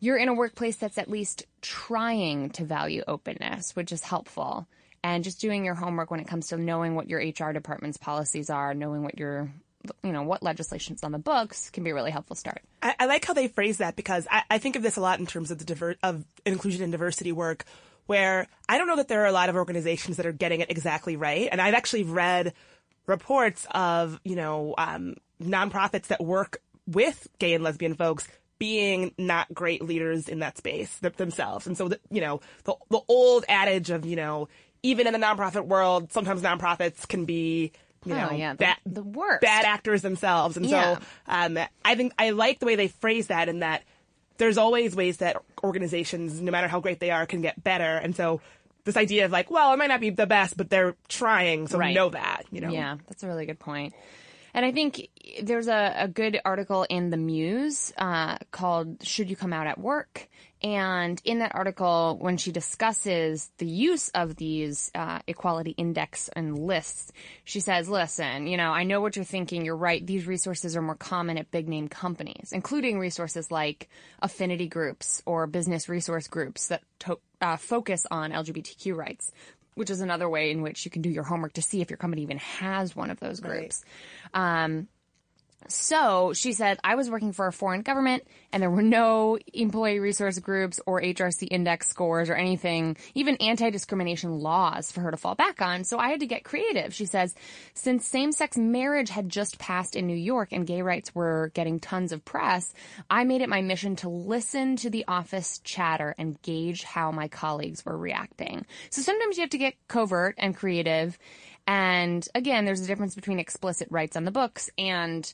you're 0.00 0.18
in 0.18 0.28
a 0.28 0.34
workplace 0.34 0.76
that's 0.76 0.98
at 0.98 1.10
least 1.10 1.44
trying 1.62 2.50
to 2.50 2.64
value 2.64 3.02
openness, 3.08 3.74
which 3.74 3.90
is 3.90 4.02
helpful. 4.02 4.68
And 5.02 5.24
just 5.24 5.40
doing 5.40 5.64
your 5.64 5.74
homework 5.74 6.10
when 6.10 6.20
it 6.20 6.28
comes 6.28 6.48
to 6.48 6.56
knowing 6.58 6.94
what 6.94 7.08
your 7.08 7.20
HR 7.20 7.52
department's 7.52 7.96
policies 7.98 8.50
are, 8.50 8.74
knowing 8.74 9.02
what 9.02 9.18
your, 9.18 9.50
you 10.02 10.12
know, 10.12 10.22
what 10.22 10.42
legislation's 10.42 11.02
on 11.02 11.12
the 11.12 11.18
books 11.18 11.70
can 11.70 11.84
be 11.84 11.90
a 11.90 11.94
really 11.94 12.10
helpful 12.10 12.36
start. 12.36 12.62
I, 12.82 12.94
I 13.00 13.06
like 13.06 13.24
how 13.24 13.32
they 13.32 13.48
phrase 13.48 13.78
that 13.78 13.96
because 13.96 14.26
I, 14.30 14.42
I 14.50 14.58
think 14.58 14.76
of 14.76 14.82
this 14.82 14.96
a 14.96 15.00
lot 15.00 15.20
in 15.20 15.26
terms 15.26 15.50
of 15.50 15.58
the 15.58 15.64
diver- 15.64 15.96
of 16.02 16.24
inclusion 16.44 16.82
and 16.82 16.92
diversity 16.92 17.32
work, 17.32 17.64
where 18.06 18.46
I 18.68 18.78
don't 18.78 18.86
know 18.86 18.96
that 18.96 19.08
there 19.08 19.22
are 19.22 19.26
a 19.26 19.32
lot 19.32 19.48
of 19.48 19.56
organizations 19.56 20.16
that 20.16 20.26
are 20.26 20.32
getting 20.32 20.60
it 20.60 20.70
exactly 20.70 21.16
right, 21.16 21.48
and 21.50 21.60
I've 21.60 21.74
actually 21.74 22.04
read 22.04 22.54
reports 23.06 23.66
of 23.70 24.20
you 24.24 24.36
know 24.36 24.74
um, 24.78 25.16
nonprofits 25.42 26.08
that 26.08 26.22
work 26.22 26.60
with 26.86 27.28
gay 27.38 27.54
and 27.54 27.62
lesbian 27.62 27.94
folks 27.94 28.26
being 28.58 29.14
not 29.18 29.52
great 29.54 29.82
leaders 29.82 30.28
in 30.28 30.40
that 30.40 30.58
space 30.58 30.98
th- 30.98 31.14
themselves, 31.14 31.66
and 31.66 31.76
so 31.76 31.88
the, 31.88 32.00
you 32.10 32.20
know 32.20 32.40
the 32.64 32.74
the 32.90 33.00
old 33.08 33.44
adage 33.48 33.90
of 33.90 34.04
you 34.04 34.16
know 34.16 34.48
even 34.82 35.06
in 35.06 35.12
the 35.12 35.18
nonprofit 35.18 35.66
world, 35.66 36.12
sometimes 36.12 36.42
nonprofits 36.42 37.06
can 37.06 37.24
be 37.24 37.72
you 38.04 38.14
know 38.14 38.28
Oh, 38.30 38.34
yeah, 38.34 38.52
the- 38.52 38.58
bad, 38.58 38.76
the 38.86 39.02
worst. 39.02 39.42
bad 39.42 39.64
actors 39.64 40.02
themselves, 40.02 40.56
and 40.56 40.66
Yeah. 40.66 40.98
so 40.98 41.04
um, 41.26 41.58
I 41.84 41.94
think 41.94 42.12
I 42.18 42.30
like 42.30 42.58
the 42.60 42.66
way 42.66 42.76
they 42.76 42.88
phrase 42.88 43.26
that 43.28 43.48
in 43.48 43.60
that 43.60 43.82
there's 44.38 44.56
always 44.58 44.94
ways 44.94 45.16
that 45.18 45.36
organizations, 45.64 46.40
no 46.40 46.52
matter 46.52 46.68
how 46.68 46.80
great 46.80 47.00
they 47.00 47.10
are, 47.10 47.26
can 47.26 47.40
get 47.40 47.62
better. 47.62 47.96
And 47.96 48.14
so 48.14 48.40
this 48.84 48.96
idea 48.96 49.24
of 49.24 49.32
like, 49.32 49.50
well, 49.50 49.72
it 49.72 49.76
might 49.78 49.88
not 49.88 50.00
be 50.00 50.10
the 50.10 50.26
best, 50.26 50.56
but 50.56 50.70
they're 50.70 50.94
trying, 51.08 51.66
so 51.66 51.76
Right. 51.78 51.88
we 51.88 51.94
know 51.94 52.10
that, 52.10 52.44
you 52.52 52.60
know. 52.60 52.70
Yeah, 52.70 52.96
that's 53.08 53.22
a 53.22 53.26
really 53.26 53.46
good 53.46 53.58
point. 53.58 53.94
And 54.54 54.64
I 54.64 54.72
think 54.72 55.08
there's 55.42 55.68
a, 55.68 55.94
a 55.98 56.08
good 56.08 56.40
article 56.44 56.84
in 56.88 57.10
the 57.10 57.16
Muse 57.16 57.92
uh, 57.98 58.38
called 58.50 59.02
"Should 59.06 59.28
You 59.28 59.36
Come 59.36 59.52
Out 59.52 59.66
at 59.66 59.78
Work?" 59.78 60.28
And 60.62 61.20
in 61.24 61.38
that 61.38 61.54
article, 61.54 62.18
when 62.20 62.36
she 62.36 62.50
discusses 62.50 63.50
the 63.58 63.66
use 63.66 64.08
of 64.10 64.36
these 64.36 64.90
uh, 64.94 65.20
equality 65.28 65.70
index 65.72 66.28
and 66.28 66.58
lists, 66.58 67.12
she 67.44 67.60
says, 67.60 67.88
"Listen, 67.88 68.46
you 68.46 68.56
know, 68.56 68.72
I 68.72 68.82
know 68.82 69.00
what 69.00 69.14
you're 69.14 69.24
thinking. 69.24 69.64
You're 69.64 69.76
right. 69.76 70.04
These 70.04 70.26
resources 70.26 70.76
are 70.76 70.82
more 70.82 70.96
common 70.96 71.38
at 71.38 71.50
big 71.50 71.68
name 71.68 71.88
companies, 71.88 72.50
including 72.52 72.98
resources 72.98 73.50
like 73.50 73.88
affinity 74.20 74.66
groups 74.66 75.22
or 75.26 75.46
business 75.46 75.88
resource 75.88 76.26
groups 76.26 76.68
that 76.68 76.82
to- 77.00 77.20
uh, 77.40 77.56
focus 77.56 78.04
on 78.10 78.32
LGBTQ 78.32 78.96
rights." 78.96 79.32
which 79.74 79.90
is 79.90 80.00
another 80.00 80.28
way 80.28 80.50
in 80.50 80.60
which 80.60 80.84
you 80.84 80.90
can 80.90 81.02
do 81.02 81.08
your 81.08 81.22
homework 81.22 81.52
to 81.52 81.62
see 81.62 81.80
if 81.80 81.88
your 81.88 81.96
company 81.96 82.22
even 82.22 82.38
has 82.38 82.96
one 82.96 83.10
of 83.10 83.20
those 83.20 83.38
groups. 83.38 83.84
Um, 84.34 84.88
so 85.66 86.32
she 86.34 86.52
said, 86.52 86.78
I 86.84 86.94
was 86.94 87.10
working 87.10 87.32
for 87.32 87.46
a 87.46 87.52
foreign 87.52 87.82
government 87.82 88.26
and 88.52 88.62
there 88.62 88.70
were 88.70 88.82
no 88.82 89.38
employee 89.52 89.98
resource 89.98 90.38
groups 90.38 90.80
or 90.86 91.00
HRC 91.00 91.48
index 91.50 91.88
scores 91.88 92.30
or 92.30 92.34
anything, 92.34 92.96
even 93.14 93.36
anti 93.36 93.70
discrimination 93.70 94.38
laws 94.38 94.92
for 94.92 95.00
her 95.00 95.10
to 95.10 95.16
fall 95.16 95.34
back 95.34 95.60
on. 95.60 95.84
So 95.84 95.98
I 95.98 96.10
had 96.10 96.20
to 96.20 96.26
get 96.26 96.44
creative. 96.44 96.94
She 96.94 97.06
says, 97.06 97.34
since 97.74 98.06
same 98.06 98.30
sex 98.30 98.56
marriage 98.56 99.10
had 99.10 99.28
just 99.28 99.58
passed 99.58 99.96
in 99.96 100.06
New 100.06 100.16
York 100.16 100.52
and 100.52 100.66
gay 100.66 100.80
rights 100.80 101.14
were 101.14 101.50
getting 101.54 101.80
tons 101.80 102.12
of 102.12 102.24
press, 102.24 102.72
I 103.10 103.24
made 103.24 103.42
it 103.42 103.48
my 103.48 103.60
mission 103.60 103.96
to 103.96 104.08
listen 104.08 104.76
to 104.76 104.90
the 104.90 105.04
office 105.08 105.58
chatter 105.64 106.14
and 106.18 106.40
gauge 106.42 106.84
how 106.84 107.10
my 107.10 107.28
colleagues 107.28 107.84
were 107.84 107.98
reacting. 107.98 108.64
So 108.90 109.02
sometimes 109.02 109.36
you 109.36 109.42
have 109.42 109.50
to 109.50 109.58
get 109.58 109.74
covert 109.88 110.36
and 110.38 110.56
creative. 110.56 111.18
And 111.66 112.26
again, 112.34 112.64
there's 112.64 112.80
a 112.80 112.86
difference 112.86 113.14
between 113.14 113.38
explicit 113.38 113.88
rights 113.90 114.16
on 114.16 114.24
the 114.24 114.30
books 114.30 114.70
and 114.78 115.30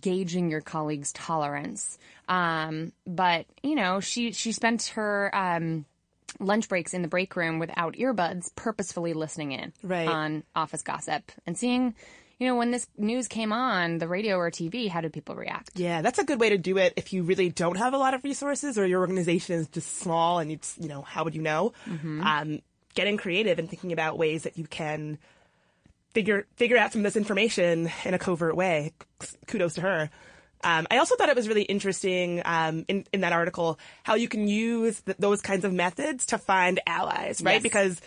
gauging 0.00 0.50
your 0.50 0.60
colleagues' 0.60 1.12
tolerance. 1.12 1.98
Um, 2.28 2.92
but 3.06 3.46
you 3.62 3.74
know, 3.74 4.00
she 4.00 4.32
she 4.32 4.52
spent 4.52 4.86
her 4.94 5.30
um, 5.34 5.84
lunch 6.40 6.68
breaks 6.68 6.94
in 6.94 7.02
the 7.02 7.08
break 7.08 7.36
room 7.36 7.58
without 7.58 7.94
earbuds, 7.94 8.54
purposefully 8.56 9.12
listening 9.12 9.52
in 9.52 9.72
Right. 9.82 10.08
on 10.08 10.44
office 10.54 10.82
gossip 10.82 11.30
and 11.46 11.56
seeing. 11.56 11.94
You 12.40 12.48
know, 12.48 12.56
when 12.56 12.72
this 12.72 12.88
news 12.98 13.28
came 13.28 13.52
on 13.52 13.98
the 13.98 14.08
radio 14.08 14.36
or 14.36 14.50
TV, 14.50 14.88
how 14.88 15.00
did 15.00 15.12
people 15.12 15.36
react? 15.36 15.78
Yeah, 15.78 16.02
that's 16.02 16.18
a 16.18 16.24
good 16.24 16.40
way 16.40 16.50
to 16.50 16.58
do 16.58 16.78
it 16.78 16.92
if 16.96 17.12
you 17.12 17.22
really 17.22 17.48
don't 17.48 17.76
have 17.76 17.94
a 17.94 17.96
lot 17.96 18.12
of 18.12 18.24
resources 18.24 18.76
or 18.76 18.84
your 18.84 19.00
organization 19.02 19.54
is 19.60 19.68
just 19.68 19.98
small 19.98 20.40
and 20.40 20.50
it's, 20.50 20.76
you 20.80 20.88
know, 20.88 21.02
how 21.02 21.22
would 21.22 21.36
you 21.36 21.42
know? 21.42 21.72
Um, 21.86 22.58
getting 22.94 23.18
creative 23.18 23.60
and 23.60 23.70
thinking 23.70 23.92
about 23.92 24.18
ways 24.18 24.42
that 24.42 24.58
you 24.58 24.64
can 24.66 25.18
figure 26.14 26.46
figure 26.56 26.76
out 26.76 26.92
some 26.92 27.00
of 27.00 27.04
this 27.04 27.16
information 27.16 27.90
in 28.04 28.14
a 28.14 28.18
covert 28.18 28.56
way. 28.56 28.92
Kudos 29.46 29.74
to 29.74 29.82
her. 29.82 30.10
Um, 30.62 30.86
I 30.90 30.96
also 30.96 31.16
thought 31.16 31.28
it 31.28 31.36
was 31.36 31.46
really 31.46 31.62
interesting 31.62 32.40
um, 32.44 32.86
in 32.88 33.04
in 33.12 33.20
that 33.20 33.32
article 33.32 33.78
how 34.02 34.14
you 34.14 34.28
can 34.28 34.48
use 34.48 35.02
th- 35.02 35.18
those 35.18 35.42
kinds 35.42 35.64
of 35.64 35.72
methods 35.74 36.26
to 36.26 36.38
find 36.38 36.80
allies, 36.86 37.42
right? 37.42 37.54
Yes. 37.54 37.62
Because 37.62 38.00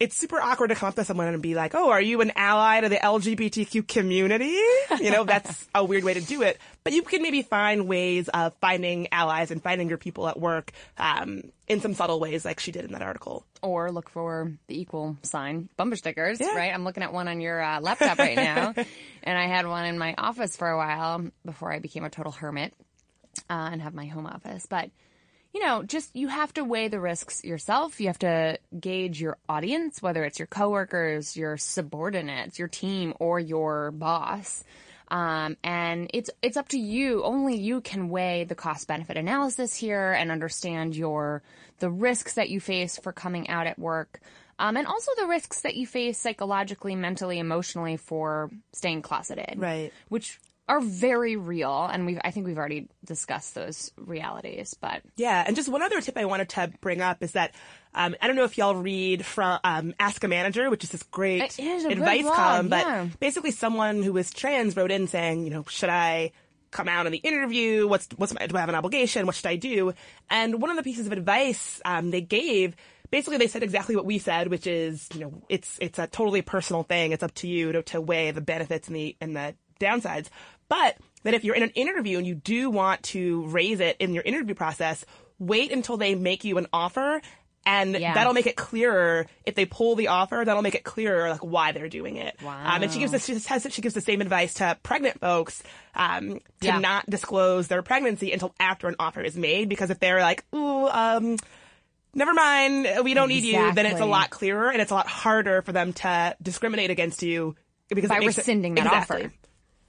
it's 0.00 0.16
super 0.16 0.40
awkward 0.40 0.68
to 0.68 0.74
come 0.74 0.88
up 0.88 0.94
to 0.96 1.04
someone 1.04 1.28
and 1.28 1.40
be 1.42 1.54
like, 1.54 1.74
"Oh, 1.74 1.90
are 1.90 2.00
you 2.00 2.20
an 2.22 2.32
ally 2.34 2.80
to 2.80 2.88
the 2.88 2.96
LGBTQ 2.96 3.86
community?" 3.86 4.58
You 4.98 5.10
know, 5.10 5.24
that's 5.24 5.68
a 5.74 5.84
weird 5.84 6.02
way 6.04 6.14
to 6.14 6.20
do 6.22 6.42
it. 6.42 6.58
But 6.82 6.94
you 6.94 7.02
can 7.02 7.20
maybe 7.22 7.42
find 7.42 7.86
ways 7.86 8.28
of 8.28 8.54
finding 8.60 9.08
allies 9.12 9.50
and 9.50 9.62
finding 9.62 9.88
your 9.90 9.98
people 9.98 10.26
at 10.26 10.40
work 10.40 10.72
um, 10.98 11.42
in 11.68 11.80
some 11.82 11.92
subtle 11.94 12.18
ways, 12.18 12.44
like 12.44 12.58
she 12.60 12.72
did 12.72 12.84
in 12.86 12.92
that 12.92 13.02
article. 13.02 13.44
or 13.62 13.92
look 13.92 14.08
for 14.08 14.50
the 14.68 14.80
equal 14.80 15.18
sign 15.22 15.68
bumper 15.76 15.96
stickers, 15.96 16.40
Yeah. 16.40 16.56
right? 16.56 16.72
I'm 16.72 16.82
looking 16.84 17.02
at 17.02 17.12
one 17.12 17.28
on 17.28 17.40
your 17.42 17.60
uh, 17.60 17.80
laptop 17.80 18.18
right 18.18 18.36
now, 18.36 18.72
and 19.22 19.38
I 19.38 19.46
had 19.46 19.66
one 19.66 19.84
in 19.84 19.98
my 19.98 20.14
office 20.16 20.56
for 20.56 20.68
a 20.68 20.76
while 20.78 21.26
before 21.44 21.70
I 21.72 21.78
became 21.78 22.04
a 22.04 22.10
total 22.10 22.32
hermit 22.32 22.72
uh, 23.50 23.68
and 23.72 23.82
have 23.82 23.92
my 23.94 24.06
home 24.06 24.26
office. 24.26 24.64
But 24.66 24.90
you 25.52 25.64
know, 25.64 25.82
just 25.82 26.14
you 26.14 26.28
have 26.28 26.52
to 26.54 26.64
weigh 26.64 26.88
the 26.88 27.00
risks 27.00 27.44
yourself. 27.44 28.00
You 28.00 28.06
have 28.06 28.18
to 28.20 28.58
gauge 28.78 29.20
your 29.20 29.36
audience, 29.48 30.00
whether 30.00 30.24
it's 30.24 30.38
your 30.38 30.46
coworkers, 30.46 31.36
your 31.36 31.56
subordinates, 31.56 32.58
your 32.58 32.68
team, 32.68 33.14
or 33.18 33.40
your 33.40 33.90
boss. 33.90 34.64
Um, 35.08 35.56
and 35.64 36.08
it's 36.14 36.30
it's 36.40 36.56
up 36.56 36.68
to 36.68 36.78
you. 36.78 37.24
Only 37.24 37.56
you 37.56 37.80
can 37.80 38.10
weigh 38.10 38.44
the 38.44 38.54
cost 38.54 38.86
benefit 38.86 39.16
analysis 39.16 39.74
here 39.74 40.12
and 40.12 40.30
understand 40.30 40.94
your 40.94 41.42
the 41.80 41.90
risks 41.90 42.34
that 42.34 42.48
you 42.48 42.60
face 42.60 42.98
for 42.98 43.10
coming 43.12 43.48
out 43.48 43.66
at 43.66 43.78
work, 43.78 44.20
um, 44.60 44.76
and 44.76 44.86
also 44.86 45.10
the 45.16 45.26
risks 45.26 45.62
that 45.62 45.74
you 45.74 45.86
face 45.86 46.18
psychologically, 46.18 46.94
mentally, 46.94 47.38
emotionally 47.38 47.96
for 47.96 48.50
staying 48.72 49.02
closeted, 49.02 49.54
Right. 49.56 49.92
Which 50.08 50.38
are 50.70 50.80
very 50.80 51.34
real, 51.34 51.84
and 51.92 52.06
we 52.06 52.18
I 52.22 52.30
think 52.30 52.46
we've 52.46 52.56
already 52.56 52.88
discussed 53.04 53.56
those 53.56 53.90
realities. 53.96 54.74
But 54.80 55.02
Yeah, 55.16 55.42
and 55.44 55.56
just 55.56 55.68
one 55.68 55.82
other 55.82 56.00
tip 56.00 56.16
I 56.16 56.26
wanted 56.26 56.48
to 56.50 56.72
bring 56.80 57.00
up 57.00 57.24
is 57.24 57.32
that 57.32 57.56
um, 57.92 58.14
I 58.22 58.28
don't 58.28 58.36
know 58.36 58.44
if 58.44 58.56
y'all 58.56 58.76
read 58.76 59.26
from 59.26 59.58
um, 59.64 59.94
Ask 59.98 60.22
a 60.22 60.28
Manager, 60.28 60.70
which 60.70 60.84
is 60.84 60.90
this 60.90 61.02
great 61.02 61.58
is 61.58 61.84
advice 61.84 62.22
blog, 62.22 62.36
column, 62.36 62.68
but 62.68 62.86
yeah. 62.86 63.08
basically 63.18 63.50
someone 63.50 64.04
who 64.04 64.12
was 64.12 64.32
trans 64.32 64.76
wrote 64.76 64.92
in 64.92 65.08
saying, 65.08 65.42
you 65.42 65.50
know, 65.50 65.64
should 65.68 65.88
I 65.88 66.30
come 66.70 66.86
out 66.86 67.06
in 67.06 67.10
the 67.10 67.18
interview? 67.18 67.88
What's 67.88 68.06
what's 68.16 68.32
my, 68.32 68.46
do 68.46 68.56
I 68.56 68.60
have 68.60 68.68
an 68.68 68.76
obligation? 68.76 69.26
What 69.26 69.34
should 69.34 69.46
I 69.46 69.56
do? 69.56 69.92
And 70.30 70.62
one 70.62 70.70
of 70.70 70.76
the 70.76 70.84
pieces 70.84 71.08
of 71.08 71.12
advice 71.12 71.80
um, 71.84 72.10
they 72.10 72.20
gave. 72.20 72.76
Basically, 73.10 73.38
they 73.38 73.48
said 73.48 73.64
exactly 73.64 73.96
what 73.96 74.04
we 74.04 74.18
said, 74.18 74.46
which 74.46 74.68
is, 74.68 75.08
you 75.12 75.20
know, 75.22 75.42
it's 75.48 75.78
it's 75.80 75.98
a 75.98 76.06
totally 76.06 76.42
personal 76.42 76.84
thing. 76.84 77.10
It's 77.10 77.24
up 77.24 77.34
to 77.34 77.48
you 77.48 77.72
to, 77.72 77.82
to 77.82 78.00
weigh 78.00 78.30
the 78.30 78.40
benefits 78.40 78.86
and 78.86 78.96
the 78.96 79.16
and 79.20 79.34
the 79.34 79.56
downsides. 79.80 80.28
But 80.70 80.96
that 81.24 81.34
if 81.34 81.44
you're 81.44 81.54
in 81.54 81.62
an 81.62 81.70
interview 81.70 82.16
and 82.16 82.26
you 82.26 82.34
do 82.34 82.70
want 82.70 83.02
to 83.02 83.44
raise 83.48 83.80
it 83.80 83.98
in 84.00 84.14
your 84.14 84.22
interview 84.24 84.54
process, 84.54 85.04
wait 85.38 85.70
until 85.70 85.98
they 85.98 86.14
make 86.14 86.44
you 86.44 86.56
an 86.56 86.66
offer 86.72 87.20
and 87.66 87.94
Yeah. 87.94 88.14
that'll 88.14 88.32
make 88.32 88.46
it 88.46 88.56
clearer 88.56 89.26
if 89.44 89.54
they 89.54 89.66
pull 89.66 89.94
the 89.96 90.08
offer 90.08 90.42
that'll 90.46 90.62
make 90.62 90.74
it 90.74 90.82
clearer 90.84 91.28
like 91.28 91.44
why 91.44 91.72
they're 91.72 91.90
doing 91.90 92.16
it 92.16 92.34
um, 92.42 92.82
and 92.82 92.90
she 92.90 92.98
gives 92.98 93.12
us 93.12 93.26
she 93.26 93.34
says 93.38 93.64
that 93.64 93.72
she 93.74 93.82
gives 93.82 93.94
the 93.94 94.00
same 94.00 94.22
advice 94.22 94.54
to 94.54 94.78
pregnant 94.82 95.20
folks 95.20 95.62
um, 95.94 96.38
to 96.62 96.66
Yeah. 96.66 96.78
not 96.78 97.04
disclose 97.04 97.68
their 97.68 97.82
pregnancy 97.82 98.32
until 98.32 98.54
after 98.58 98.88
an 98.88 98.96
offer 98.98 99.20
is 99.20 99.36
made 99.36 99.68
because 99.68 99.90
if 99.90 99.98
they're 100.00 100.20
like 100.22 100.42
ooh 100.54 100.88
um 100.88 101.36
never 102.14 102.32
mind 102.32 102.88
we 103.04 103.12
don't 103.12 103.28
need 103.28 103.44
you 103.44 103.72
then 103.74 103.84
it's 103.84 104.00
a 104.00 104.06
lot 104.06 104.30
clearer 104.30 104.70
and 104.70 104.80
it's 104.80 104.90
a 104.90 104.94
lot 104.94 105.06
harder 105.06 105.60
for 105.60 105.72
them 105.72 105.92
to 105.92 106.34
discriminate 106.42 106.88
against 106.90 107.22
you 107.22 107.54
because 107.90 108.08
by 108.08 108.20
makes 108.20 108.36
it- 108.38 108.38
rescinding 108.38 108.74
that 108.76 108.86
exactly. 108.86 109.24
offer. 109.24 109.32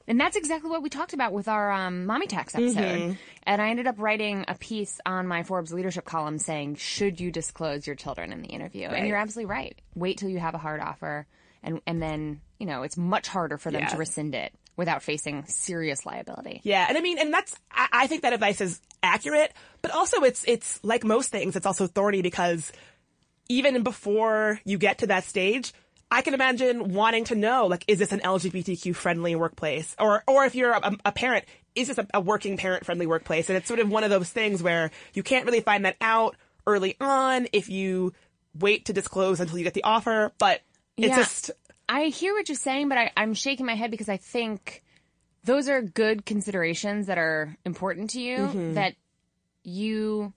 And 0.08 0.20
that's 0.20 0.36
exactly 0.36 0.70
what 0.70 0.82
we 0.82 0.90
talked 0.90 1.14
about 1.14 1.32
with 1.32 1.48
our 1.48 1.72
um, 1.72 2.06
mommy 2.06 2.28
tax 2.28 2.56
episode. 2.56 2.76
Mm-hmm. 2.82 3.14
And 3.44 3.62
I 3.62 3.70
ended 3.70 3.88
up 3.88 3.96
writing 3.98 4.46
a 4.48 4.56
piece 4.56 5.00
on 5.06 5.28
my 5.28 5.44
Forbes 5.44 5.72
leadership 5.72 6.06
column 6.06 6.38
saying, 6.38 6.76
"Should 6.76 7.20
you 7.20 7.32
disclose 7.32 7.86
your 7.88 7.96
children 7.96 8.32
in 8.32 8.42
the 8.42 8.48
interview?" 8.50 8.88
And 8.88 9.08
you're 9.08 9.18
absolutely 9.18 9.52
right. 9.52 9.80
Wait 9.96 10.18
till 10.18 10.30
you 10.30 10.40
have 10.40 10.56
a 10.56 10.60
hard 10.60 10.82
offer, 10.82 11.28
and 11.64 11.82
and 11.88 12.02
then 12.02 12.42
you 12.60 12.66
know 12.66 12.84
it's 12.84 12.98
much 12.98 13.28
harder 13.28 13.58
for 13.58 13.72
them 13.72 13.82
Yeah. 13.82 13.90
to 13.90 13.98
rescind 13.98 14.36
it 14.36 14.54
without 14.78 15.04
facing 15.04 15.46
serious 15.46 16.06
liability. 16.06 16.62
Yeah, 16.64 16.86
and 16.88 16.98
I 16.98 17.02
mean, 17.02 17.18
and 17.20 17.34
that's 17.34 17.56
I, 17.72 17.88
I 17.92 18.08
think 18.08 18.24
that 18.24 18.34
advice 18.34 18.62
is 18.62 18.82
accurate, 19.04 19.54
but 19.82 19.92
also 19.92 20.22
it's 20.24 20.44
it's 20.48 20.80
like 20.84 21.04
most 21.04 21.30
things, 21.30 21.56
it's 21.56 21.66
also 21.66 21.88
thorny 21.88 22.22
because 22.22 22.72
even 23.50 23.84
before 23.84 24.60
you 24.66 24.78
get 24.78 25.00
to 25.00 25.08
that 25.08 25.24
stage, 25.26 25.74
I 26.12 26.22
can 26.22 26.34
imagine 26.34 26.94
wanting 26.94 27.24
to 27.26 27.36
know 27.36 27.68
like, 27.68 27.86
is 27.88 27.98
this 28.00 28.12
an 28.12 28.20
LGBTQ 28.20 28.96
friendly 28.96 29.34
workplace, 29.36 29.96
or 29.98 30.24
or 30.28 30.46
if 30.46 30.54
you're 30.56 30.72
a, 30.74 30.98
a 31.06 31.12
parent, 31.12 31.46
is 31.74 31.88
this 31.88 31.98
a, 31.98 32.06
a 32.14 32.20
working 32.20 32.58
parent 32.58 32.86
friendly 32.86 33.08
workplace? 33.08 33.50
And 33.50 33.58
it's 33.58 33.68
sort 33.68 33.80
of 33.80 33.90
one 33.90 34.04
of 34.04 34.10
those 34.10 34.30
things 34.30 34.62
where 34.62 34.92
you 35.14 35.24
can't 35.24 35.46
really 35.46 35.62
find 35.62 35.86
that 35.86 35.96
out 36.02 36.36
early 36.68 36.98
on 37.00 37.48
if 37.54 37.70
you 37.70 38.14
wait 38.60 38.86
to 38.86 38.94
disclose 38.94 39.40
until 39.40 39.58
you 39.58 39.64
get 39.64 39.74
the 39.74 39.84
offer, 39.86 40.32
but 40.38 40.62
it's 40.98 41.08
Yeah. 41.08 41.16
just 41.18 41.52
I 41.88 42.06
hear 42.06 42.34
what 42.34 42.50
you're 42.50 42.56
saying, 42.58 42.90
but 42.90 42.98
I, 42.98 43.12
I'm 43.18 43.34
shaking 43.34 43.66
my 43.66 43.76
head 43.76 43.90
because 43.92 44.10
I 44.10 44.18
think 44.18 44.84
those 45.46 45.68
are 45.70 45.82
good 45.82 46.26
considerations 46.26 47.08
that 47.08 47.18
are 47.18 47.56
important 47.66 48.12
to 48.12 48.22
you 48.22 48.38
Mm-hmm. 48.38 48.74
that 48.74 48.96
you 49.64 50.34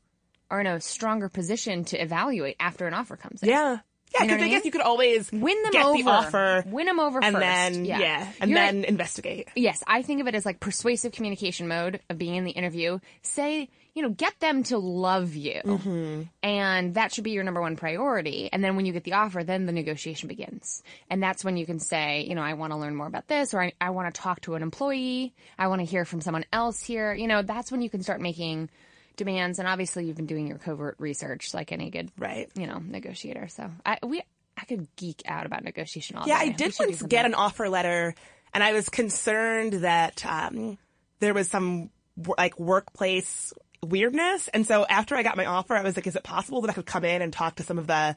are 0.51 0.61
in 0.61 0.67
a 0.67 0.81
stronger 0.81 1.29
position 1.29 1.85
to 1.87 2.01
evaluate 2.01 2.57
after 2.61 2.87
an 2.87 2.95
offer 2.95 3.17
comes 3.17 3.43
in. 3.43 3.49
yeah. 3.49 3.79
Yeah, 4.15 4.23
You 4.23 4.29
know 4.29 4.35
because 4.35 4.43
I 4.43 4.45
mean? 4.47 4.55
guess 4.57 4.65
you 4.65 4.71
could 4.71 4.81
always 4.81 5.33
Win 5.33 5.63
them 5.63 5.73
get 5.73 5.85
over. 5.85 6.03
the 6.03 6.09
offer, 6.11 6.65
Win 6.67 6.87
them 6.87 7.01
over 7.01 7.19
and 7.23 7.35
first. 7.35 7.41
then 7.45 7.85
yeah, 7.85 7.99
yeah, 7.99 8.33
and 8.41 8.51
You're 8.51 8.59
then 8.61 8.85
investigate. 8.85 9.49
Yes, 9.57 9.83
I 9.87 10.03
think 10.03 10.21
of 10.21 10.27
it 10.29 10.35
as 10.35 10.47
like 10.47 10.61
persuasive 10.61 11.13
communication 11.13 11.69
mode 11.69 12.01
of 12.09 12.19
being 12.19 12.37
in 12.37 12.45
the 12.45 12.53
interview. 12.53 12.99
Say, 13.23 13.69
you 13.95 14.03
know, 14.03 14.09
get 14.11 14.39
them 14.41 14.63
to 14.65 14.79
love 14.79 15.35
you. 15.35 15.61
Mm-hmm. 15.65 16.23
And 16.43 16.95
that 16.95 17.13
should 17.13 17.23
be 17.25 17.31
your 17.31 17.45
number 17.45 17.61
one 17.61 17.77
priority. 17.77 18.49
And 18.53 18.63
then 18.63 18.75
when 18.77 18.87
you 18.87 18.93
get 18.93 19.05
the 19.05 19.13
offer, 19.13 19.45
then 19.45 19.67
the 19.67 19.73
negotiation 19.73 20.29
begins. 20.29 20.83
And 21.09 21.23
that's 21.23 21.45
when 21.45 21.57
you 21.57 21.65
can 21.65 21.79
say, 21.79 22.25
you 22.29 22.35
know, 22.35 22.43
I 22.43 22.55
want 22.55 22.73
to 22.73 22.77
learn 22.77 22.97
more 22.97 23.07
about 23.07 23.29
this 23.29 23.55
or 23.55 23.63
I, 23.63 23.73
I 23.81 23.91
want 23.91 24.13
to 24.13 24.21
talk 24.21 24.41
to 24.43 24.55
an 24.57 24.63
employee. 24.63 25.33
I 25.59 25.69
want 25.69 25.81
to 25.81 25.85
hear 25.85 26.05
from 26.05 26.21
someone 26.21 26.45
else 26.53 26.83
here. 26.83 27.15
You 27.15 27.29
know, 27.29 27.43
that's 27.43 27.71
when 27.71 27.83
you 27.83 27.91
can 27.91 28.03
start 28.03 28.21
making 28.21 28.69
demands. 29.17 29.59
And 29.59 29.69
obviously 29.69 30.07
you've 30.07 30.17
been 30.17 30.27
doing 30.27 30.47
your 30.47 30.59
covert 30.59 30.97
research 30.99 31.55
like 31.55 31.73
any 31.73 31.91
good, 31.91 32.11
Right. 32.19 32.49
you 32.55 32.67
know, 32.67 32.79
negotiator. 32.79 33.49
So 33.49 33.71
I, 33.85 33.99
we, 34.05 34.23
I 34.57 34.65
could 34.65 34.87
geek 34.97 35.23
out 35.27 35.47
about 35.47 35.65
negotiation 35.65 36.17
all 36.17 36.27
Yeah, 36.27 36.39
day. 36.39 36.47
I 36.47 36.49
did 36.51 36.75
once 36.79 37.03
get 37.03 37.25
an 37.27 37.35
offer 37.35 37.69
letter, 37.69 38.15
and 38.53 38.63
I 38.63 38.73
was 38.73 38.89
concerned 38.89 39.75
that 39.75 40.25
um, 40.25 40.79
there 41.21 41.35
was 41.35 41.49
some 41.51 41.91
like 42.39 42.59
workplace 42.59 43.53
weirdness. 43.83 44.49
And 44.49 44.67
so 44.67 44.87
after 44.89 45.17
I 45.17 45.23
got 45.23 45.37
my 45.37 45.47
offer, 45.47 45.75
I 45.75 45.83
was 45.83 45.97
like, 45.97 46.07
"Is 46.07 46.15
it 46.17 46.23
possible 46.23 46.61
that 46.63 46.71
I 46.71 46.73
could 46.75 46.87
come 46.87 47.05
in 47.05 47.21
and 47.21 47.33
talk 47.33 47.57
to 47.57 47.63
some 47.65 47.79
of 47.79 47.87
the 47.89 48.15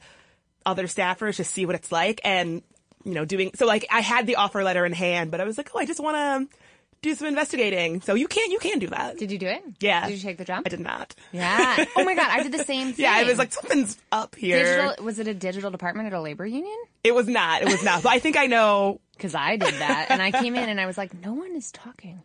other 0.64 0.84
staffers 0.84 1.36
to 1.36 1.44
see 1.44 1.66
what 1.66 1.74
it's 1.74 1.90
like?" 1.90 2.20
And 2.24 2.62
you 3.04 3.14
know, 3.14 3.24
doing 3.24 3.50
so 3.54 3.66
like 3.66 3.86
I 3.90 4.00
had 4.00 4.26
the 4.26 4.36
offer 4.36 4.62
letter 4.62 4.86
in 4.86 4.92
hand, 4.92 5.30
but 5.32 5.40
I 5.40 5.44
was 5.44 5.58
like, 5.58 5.70
"Oh, 5.74 5.78
I 5.78 5.86
just 5.86 6.00
want 6.00 6.16
to." 6.50 6.58
Do 7.00 7.14
some 7.14 7.28
investigating. 7.28 8.00
So 8.00 8.14
you 8.14 8.26
can 8.26 8.50
you 8.50 8.58
can 8.58 8.78
do 8.78 8.88
that. 8.88 9.18
Did 9.18 9.30
you 9.30 9.38
do 9.38 9.46
it? 9.46 9.62
yeah. 9.80 10.06
Did 10.08 10.16
you 10.16 10.22
take 10.22 10.36
the 10.38 10.44
job? 10.44 10.62
I 10.66 10.68
did 10.68 10.80
not. 10.80 11.14
Yeah. 11.32 11.84
Oh 11.96 12.04
my 12.04 12.14
god, 12.14 12.26
I 12.30 12.42
did 12.42 12.52
the 12.52 12.64
same 12.64 12.92
thing. 12.92 13.04
Yeah, 13.04 13.12
I 13.14 13.24
was 13.24 13.38
like, 13.38 13.52
something's 13.52 13.96
up 14.10 14.34
here. 14.34 14.58
digital. 14.58 15.04
Was 15.04 15.18
it 15.18 15.28
a 15.28 15.34
digital 15.34 15.70
department 15.70 16.06
at 16.08 16.12
a 16.12 16.20
labor 16.20 16.44
union? 16.46 16.76
It 17.04 17.14
was 17.14 17.28
not. 17.28 17.62
It 17.62 17.68
was 17.68 17.84
not. 17.84 18.02
But 18.02 18.10
I 18.12 18.18
think 18.18 18.36
I 18.36 18.46
know. 18.46 19.00
Because 19.18 19.34
I 19.34 19.56
did 19.56 19.74
that, 19.74 20.06
and 20.10 20.22
I 20.22 20.30
came 20.30 20.54
in 20.54 20.68
and 20.68 20.80
I 20.80 20.86
was 20.86 20.96
like, 20.96 21.12
no 21.24 21.32
one 21.34 21.56
is 21.56 21.72
talking. 21.72 22.22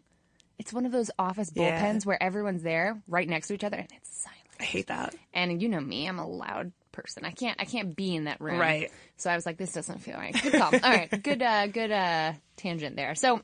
It's 0.59 0.71
one 0.71 0.86
of 0.86 0.91
those 0.91 1.09
office 1.17 1.51
Yeah. 1.55 1.82
bullpens 1.82 2.05
where 2.05 2.21
everyone's 2.21 2.61
there 2.61 3.01
right 3.07 3.28
next 3.28 3.47
to 3.47 3.55
each 3.55 3.63
other 3.63 3.78
and 3.78 3.88
it's 3.97 4.15
silent. 4.21 4.39
I 4.59 4.63
hate 4.63 4.86
that. 4.88 5.15
And 5.34 5.59
you 5.59 5.69
know 5.69 5.80
me, 5.80 6.07
I'm 6.07 6.19
a 6.19 6.28
loud 6.28 6.71
person. 6.91 7.26
I 7.26 7.32
can't 7.32 7.59
I 7.59 7.65
can't 7.65 7.95
be 7.95 8.15
in 8.15 8.26
that 8.26 8.39
room. 8.39 8.59
Right. 8.59 8.91
So 9.17 9.32
I 9.32 9.36
was 9.36 9.43
like, 9.47 9.57
this 9.57 9.74
doesn't 9.74 10.03
feel 10.03 10.13
right. 10.13 10.39
Good 10.39 10.53
call. 10.53 10.71
All 10.71 10.80
right. 10.91 11.24
Good 11.24 11.41
uh 11.41 11.65
good 11.65 11.89
uh 11.91 12.34
tangent 12.57 12.95
there. 12.95 13.15
So 13.15 13.41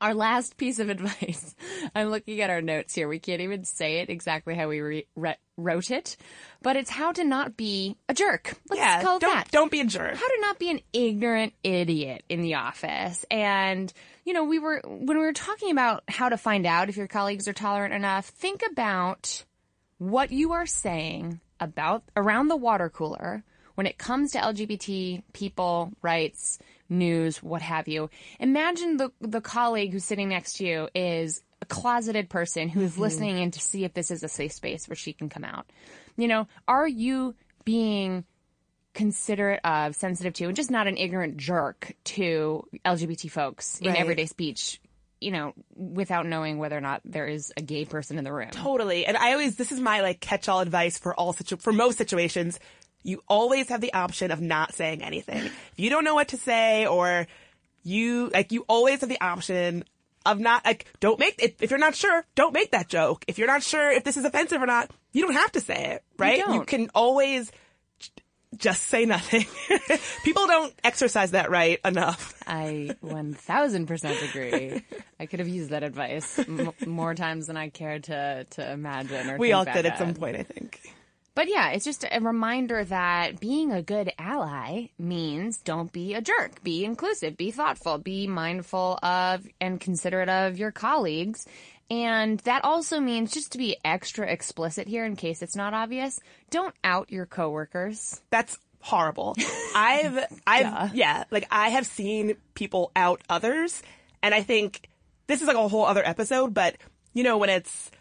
our 0.00 0.14
last 0.14 0.56
piece 0.56 0.78
of 0.78 0.88
advice. 0.90 1.54
I'm 1.94 2.08
looking 2.08 2.40
at 2.40 2.50
our 2.50 2.60
notes 2.62 2.94
here. 2.94 3.08
We 3.08 3.18
can't 3.18 3.40
even 3.40 3.64
say 3.64 3.98
it 4.00 4.10
exactly 4.10 4.54
how 4.54 4.68
we 4.68 4.80
re- 4.80 5.06
re- 5.16 5.36
wrote 5.56 5.90
it, 5.90 6.16
but 6.62 6.76
it's 6.76 6.90
how 6.90 7.12
to 7.12 7.24
not 7.24 7.56
be 7.56 7.96
a 8.08 8.14
jerk. 8.14 8.54
Let's 8.70 8.80
Yeah, 8.80 9.02
call 9.02 9.16
it 9.16 9.20
don't 9.20 9.34
that 9.34 9.50
don't 9.50 9.70
be 9.70 9.80
a 9.80 9.84
jerk. 9.84 10.14
how 10.14 10.28
to 10.28 10.38
not 10.40 10.58
be 10.58 10.70
an 10.70 10.80
ignorant 10.92 11.52
idiot 11.64 12.22
in 12.28 12.42
the 12.42 12.54
office. 12.54 13.24
And, 13.30 13.92
you 14.24 14.32
know, 14.32 14.44
we 14.44 14.58
were, 14.58 14.80
when 14.86 15.18
we 15.18 15.24
were 15.24 15.32
talking 15.32 15.70
about 15.72 16.04
how 16.08 16.28
to 16.28 16.36
find 16.36 16.64
out 16.66 16.88
if 16.88 16.96
your 16.96 17.08
colleagues 17.08 17.48
are 17.48 17.52
tolerant 17.52 17.94
enough, 17.94 18.26
think 18.26 18.62
about 18.70 19.44
what 19.98 20.30
you 20.30 20.52
are 20.52 20.66
saying 20.66 21.40
about 21.60 22.04
around 22.16 22.46
the 22.48 22.56
water 22.56 22.88
cooler 22.88 23.42
when 23.74 23.86
it 23.86 23.98
comes 23.98 24.32
to 24.32 24.38
LGBT 24.38 25.22
people, 25.32 25.92
rights, 26.02 26.58
news, 26.88 27.42
what 27.42 27.62
have 27.62 27.88
you. 27.88 28.10
Imagine 28.40 28.96
the, 28.96 29.10
the 29.20 29.40
colleague 29.40 29.92
who's 29.92 30.04
sitting 30.04 30.28
next 30.28 30.54
to 30.54 30.66
you 30.66 30.88
is 30.94 31.42
a 31.60 31.66
closeted 31.66 32.28
person 32.28 32.68
who 32.68 32.80
is 32.80 32.92
mm-hmm. 32.92 33.02
listening 33.02 33.38
in 33.38 33.50
to 33.50 33.60
see 33.60 33.84
if 33.84 33.94
this 33.94 34.10
is 34.10 34.22
a 34.22 34.28
safe 34.28 34.52
space 34.52 34.88
where 34.88 34.96
she 34.96 35.12
can 35.12 35.28
come 35.28 35.44
out. 35.44 35.66
You 36.16 36.28
know, 36.28 36.48
are 36.66 36.86
you 36.86 37.34
being 37.64 38.24
considerate 38.94 39.60
of, 39.64 39.94
sensitive 39.94 40.32
to, 40.34 40.46
and 40.46 40.56
just 40.56 40.70
not 40.70 40.86
an 40.86 40.96
ignorant 40.96 41.36
jerk 41.36 41.94
to 42.04 42.66
LGBT 42.84 43.30
folks 43.30 43.78
in 43.80 43.94
everyday 43.94 44.26
speech 44.26 44.80
you 45.20 45.30
know, 45.32 45.52
without 45.74 46.26
knowing 46.26 46.58
whether 46.58 46.76
or 46.76 46.80
not 46.80 47.00
there 47.04 47.26
is 47.26 47.52
a 47.56 47.62
gay 47.62 47.84
person 47.84 48.18
in 48.18 48.24
the 48.24 48.32
room. 48.32 48.50
Totally. 48.50 49.04
And 49.04 49.16
I 49.16 49.32
always, 49.32 49.56
this 49.56 49.72
is 49.72 49.80
my 49.80 50.00
like 50.00 50.20
catch-all 50.20 50.60
advice 50.60 50.98
for 50.98 51.14
all 51.14 51.32
situ- 51.32 51.56
for 51.56 51.72
most 51.72 51.98
situations. 51.98 52.60
You 53.02 53.22
always 53.28 53.68
have 53.68 53.80
the 53.80 53.92
option 53.94 54.30
of 54.30 54.40
not 54.40 54.74
saying 54.74 55.02
anything. 55.02 55.46
if 55.46 55.72
you 55.76 55.90
don't 55.90 56.04
know 56.04 56.14
what 56.14 56.28
to 56.28 56.36
say 56.36 56.86
or 56.86 57.26
you, 57.84 58.28
like, 58.34 58.52
you 58.52 58.64
always 58.68 59.00
have 59.00 59.08
the 59.08 59.20
option 59.20 59.84
of 60.26 60.40
not, 60.40 60.64
like, 60.64 60.86
don't 61.00 61.18
make, 61.18 61.36
if, 61.42 61.62
if 61.62 61.70
you're 61.70 61.78
not 61.78 61.94
sure, 61.94 62.24
don't 62.34 62.52
make 62.52 62.72
that 62.72 62.88
joke. 62.88 63.24
If 63.28 63.38
you're 63.38 63.46
not 63.46 63.62
sure 63.62 63.90
if 63.90 64.04
this 64.04 64.16
is 64.16 64.24
offensive 64.24 64.60
or 64.60 64.66
not, 64.66 64.90
you 65.12 65.22
don't 65.22 65.34
have 65.34 65.52
to 65.52 65.60
say 65.60 65.92
it, 65.94 66.02
right? 66.18 66.38
don't. 66.38 66.66
can 66.66 66.90
always 66.94 67.50
just 68.56 68.84
say 68.84 69.04
nothing. 69.04 69.46
People 70.24 70.46
don't 70.46 70.74
exercise 70.82 71.30
that 71.32 71.50
right 71.50 71.78
enough. 71.84 72.34
I 72.46 72.96
1000% 73.04 74.28
agree. 74.30 74.82
I 75.20 75.26
could 75.26 75.38
have 75.38 75.48
used 75.48 75.70
that 75.70 75.82
advice 75.82 76.38
m- 76.38 76.72
more 76.86 77.14
times 77.14 77.46
than 77.46 77.56
I 77.56 77.68
care 77.68 77.98
to, 78.00 78.44
to 78.50 78.70
imagine 78.72 79.30
or 79.30 79.38
We 79.38 79.52
all 79.52 79.64
did 79.64 79.86
at 79.86 79.98
some 79.98 80.14
point, 80.14 80.36
I 80.36 80.42
think. 80.42 80.80
But 81.38 81.48
yeah, 81.48 81.70
it's 81.70 81.84
just 81.84 82.04
a 82.04 82.20
reminder 82.20 82.82
that 82.82 83.38
being 83.38 83.70
a 83.70 83.80
good 83.80 84.12
ally 84.18 84.86
means 84.98 85.58
don't 85.58 85.92
be 85.92 86.14
a 86.14 86.20
jerk. 86.20 86.64
Be 86.64 86.84
inclusive, 86.84 87.36
be 87.36 87.52
thoughtful, 87.52 87.98
be 87.98 88.26
mindful 88.26 88.98
of 89.04 89.46
and 89.60 89.78
considerate 89.78 90.28
of 90.28 90.58
your 90.58 90.72
colleagues. 90.72 91.46
And 91.88 92.40
that 92.40 92.64
also 92.64 92.98
means 92.98 93.32
just 93.32 93.52
to 93.52 93.58
be 93.58 93.76
extra 93.84 94.26
explicit 94.26 94.88
here 94.88 95.04
in 95.04 95.14
case 95.14 95.40
it's 95.40 95.54
not 95.54 95.74
obvious, 95.74 96.18
don't 96.50 96.74
out 96.82 97.12
your 97.12 97.24
coworkers. 97.24 98.20
That's 98.30 98.58
horrible. 98.80 99.36
I've, 99.76 100.18
I've, 100.44 100.92
yeah, 100.92 101.22
like 101.30 101.46
I 101.52 101.68
have 101.68 101.86
seen 101.86 102.34
people 102.54 102.90
out 102.96 103.22
others, 103.28 103.80
and 104.24 104.34
I 104.34 104.42
think 104.42 104.88
this 105.28 105.40
is 105.40 105.46
like 105.46 105.56
a 105.56 105.68
whole 105.68 105.86
other 105.86 106.04
episode. 106.04 106.52
But 106.52 106.78
you 107.14 107.22
know, 107.22 107.38
when 107.38 107.48
it's, 107.48 107.92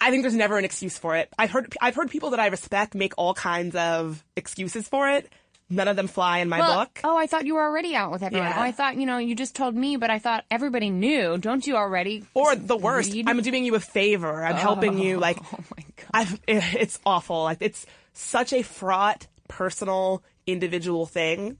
I 0.00 0.10
think 0.10 0.22
there's 0.22 0.34
never 0.34 0.58
an 0.58 0.64
excuse 0.64 0.98
for 0.98 1.16
it. 1.16 1.28
I've 1.38 1.50
heard, 1.50 1.74
I've 1.80 1.94
heard 1.94 2.10
people 2.10 2.30
that 2.30 2.40
I 2.40 2.46
respect 2.48 2.94
make 2.94 3.12
all 3.16 3.34
kinds 3.34 3.74
of 3.76 4.24
excuses 4.36 4.88
for 4.88 5.08
it. 5.10 5.30
None 5.68 5.88
of 5.88 5.96
them 5.96 6.06
fly 6.06 6.38
in 6.38 6.48
my 6.48 6.60
Well, 6.60 6.78
book. 6.84 7.00
oh, 7.02 7.16
I 7.16 7.26
thought 7.26 7.44
you 7.44 7.54
were 7.54 7.62
already 7.64 7.96
out 7.96 8.12
with 8.12 8.22
everyone. 8.22 8.46
Yeah. 8.48 8.56
Oh, 8.58 8.62
I 8.62 8.70
thought, 8.70 8.96
you 8.96 9.04
know, 9.04 9.18
you 9.18 9.34
just 9.34 9.56
told 9.56 9.74
me, 9.74 9.96
but 9.96 10.10
I 10.10 10.20
thought 10.20 10.44
everybody 10.48 10.90
knew. 10.90 11.38
Don't 11.38 11.66
you 11.66 11.74
already? 11.76 12.24
Or 12.34 12.54
the 12.54 12.76
worst, 12.76 13.12
read? 13.12 13.28
I'm 13.28 13.40
doing 13.42 13.64
you 13.64 13.74
a 13.74 13.80
favor. 13.80 14.44
I'm 14.44 14.54
helping 14.54 14.96
you. 14.98 15.16
Oh, 15.16 15.20
like, 15.20 15.38
Oh 15.52 15.58
my 15.76 15.82
God. 15.96 16.06
I've, 16.14 16.34
it, 16.46 16.62
it's 16.80 17.00
awful. 17.04 17.42
Like, 17.42 17.58
it's 17.60 17.84
such 18.12 18.52
a 18.52 18.62
fraught, 18.62 19.26
personal, 19.48 20.22
individual 20.46 21.04
thing. 21.04 21.58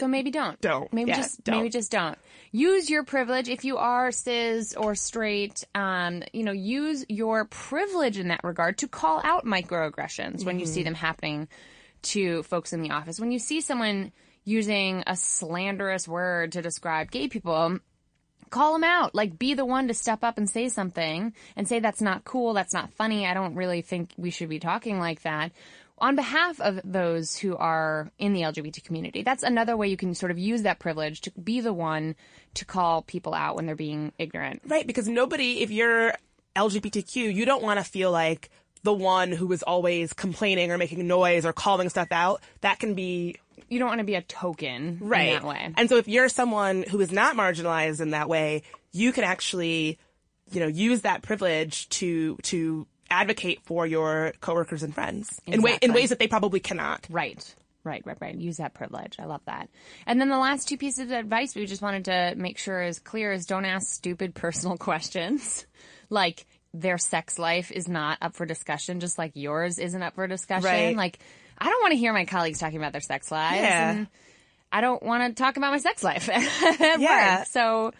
So 0.00 0.08
maybe 0.08 0.30
don't. 0.30 0.60
Don't. 0.60 0.92
Maybe 0.92 1.10
Yeah, 1.10 1.16
just 1.16 1.44
don't. 1.44 1.56
maybe 1.58 1.68
just 1.70 1.90
don't. 1.90 2.18
Use 2.52 2.88
your 2.88 3.04
privilege 3.04 3.48
if 3.48 3.64
you 3.64 3.78
are 3.78 4.12
cis 4.12 4.74
or 4.74 4.94
straight. 4.94 5.64
Um, 5.74 6.22
you 6.32 6.44
know, 6.44 6.52
use 6.52 7.04
your 7.08 7.44
privilege 7.46 8.18
in 8.18 8.28
that 8.28 8.40
regard 8.44 8.78
to 8.78 8.88
call 8.88 9.20
out 9.24 9.44
microaggressions 9.44 10.44
when 10.44 10.58
you 10.58 10.66
see 10.66 10.80
Mm-hmm. 10.80 10.84
them 10.84 10.94
happening 10.94 11.48
to 12.02 12.42
folks 12.44 12.72
in 12.72 12.82
the 12.82 12.90
office. 12.90 13.18
When 13.18 13.32
you 13.32 13.38
see 13.38 13.60
someone 13.60 14.12
using 14.44 15.02
a 15.06 15.16
slanderous 15.16 16.06
word 16.06 16.52
to 16.52 16.62
describe 16.62 17.10
gay 17.10 17.28
people, 17.28 17.78
call 18.50 18.74
them 18.74 18.84
out. 18.84 19.14
Like, 19.14 19.38
be 19.38 19.54
the 19.54 19.64
one 19.64 19.88
to 19.88 19.94
step 19.94 20.22
up 20.22 20.36
and 20.38 20.48
say 20.48 20.68
something 20.68 21.32
and 21.56 21.66
say 21.66 21.80
that's 21.80 22.02
not 22.02 22.24
cool, 22.24 22.52
that's 22.52 22.74
not 22.74 22.92
funny. 22.92 23.26
I 23.26 23.34
don't 23.34 23.54
really 23.54 23.80
think 23.82 24.10
we 24.16 24.30
should 24.30 24.48
be 24.50 24.58
talking 24.60 24.98
like 24.98 25.22
that. 25.22 25.50
On 25.98 26.16
behalf 26.16 26.60
of 26.60 26.80
those 26.84 27.36
who 27.38 27.56
are 27.56 28.10
in 28.18 28.32
the 28.32 28.42
LGBT 28.42 28.82
community, 28.84 29.22
that's 29.22 29.42
another 29.42 29.76
way 29.76 29.88
you 29.88 29.96
can 29.96 30.14
sort 30.14 30.32
of 30.32 30.38
use 30.38 30.62
that 30.62 30.78
privilege 30.80 31.20
to 31.22 31.30
be 31.32 31.60
the 31.60 31.72
one 31.72 32.16
to 32.54 32.64
call 32.64 33.02
people 33.02 33.32
out 33.32 33.54
when 33.56 33.66
they're 33.66 33.76
being 33.76 34.12
ignorant. 34.18 34.62
Right, 34.66 34.86
because 34.86 35.08
nobody, 35.08 35.62
if 35.62 35.70
you're 35.70 36.14
LGBTQ, 36.56 37.32
you 37.32 37.44
don't 37.44 37.62
want 37.62 37.78
to 37.78 37.84
feel 37.84 38.10
like 38.10 38.50
the 38.82 38.92
one 38.92 39.32
who 39.32 39.50
is 39.52 39.62
always 39.62 40.12
complaining 40.12 40.70
or 40.70 40.78
making 40.78 41.06
noise 41.06 41.44
or 41.46 41.52
calling 41.52 41.88
stuff 41.88 42.08
out. 42.10 42.42
That 42.60 42.78
can 42.78 42.94
be 42.94 43.36
You 43.68 43.78
don't 43.78 43.88
want 43.88 44.00
to 44.00 44.04
be 44.04 44.14
a 44.14 44.22
token 44.22 44.98
right 45.00 45.28
in 45.28 45.34
that 45.34 45.44
way. 45.44 45.72
And 45.76 45.88
so 45.88 45.96
if 45.96 46.06
you're 46.06 46.28
someone 46.28 46.82
who 46.82 47.00
is 47.00 47.10
not 47.10 47.36
marginalized 47.36 48.00
in 48.00 48.10
that 48.10 48.28
way, 48.28 48.62
you 48.92 49.12
can 49.12 49.24
actually, 49.24 49.98
you 50.52 50.60
know, 50.60 50.66
use 50.66 51.00
that 51.00 51.22
privilege 51.22 51.88
to 51.90 52.36
to 52.42 52.86
advocate 53.10 53.60
for 53.64 53.86
your 53.86 54.32
coworkers 54.40 54.82
and 54.82 54.94
friends 54.94 55.40
in 55.46 55.62
way 55.62 55.78
in 55.82 55.92
ways 55.92 56.10
that 56.10 56.18
they 56.18 56.28
probably 56.28 56.60
cannot. 56.60 57.06
Right. 57.10 57.54
Right, 57.84 58.02
right, 58.06 58.16
right. 58.18 58.34
Use 58.34 58.56
that 58.56 58.72
privilege. 58.72 59.16
I 59.18 59.26
love 59.26 59.42
that. 59.44 59.68
And 60.06 60.18
then 60.18 60.30
the 60.30 60.38
last 60.38 60.68
two 60.68 60.78
pieces 60.78 61.00
of 61.00 61.10
advice 61.12 61.54
we 61.54 61.66
just 61.66 61.82
wanted 61.82 62.06
to 62.06 62.34
make 62.36 62.56
sure 62.56 62.82
is 62.82 62.98
clear 62.98 63.30
is 63.30 63.44
don't 63.44 63.66
ask 63.66 63.88
stupid 63.92 64.34
personal 64.34 64.76
questions. 64.78 65.66
like 66.08 66.46
their 66.72 66.98
sex 66.98 67.38
life 67.38 67.70
is 67.70 67.86
not 67.86 68.18
up 68.22 68.34
for 68.34 68.46
discussion, 68.46 69.00
just 69.00 69.18
like 69.18 69.32
yours 69.34 69.78
isn't 69.78 70.02
up 70.02 70.14
for 70.14 70.26
discussion. 70.26 70.64
Right. 70.68 70.96
Like 70.96 71.18
I 71.58 71.68
don't 71.68 71.82
want 71.82 71.92
to 71.92 71.98
hear 71.98 72.12
my 72.14 72.24
colleagues 72.24 72.58
talking 72.58 72.78
about 72.78 72.92
their 72.92 73.00
sex 73.02 73.30
lives. 73.30 73.60
Yeah. 73.60 73.90
And 73.90 74.06
I 74.72 74.80
don't 74.80 75.02
want 75.02 75.36
to 75.36 75.40
talk 75.40 75.56
about 75.56 75.70
my 75.70 75.78
sex 75.78 76.02
life 76.02 76.28
at 76.32 77.00
Yeah. 77.00 77.38
work. 77.40 77.46
So 77.48 77.92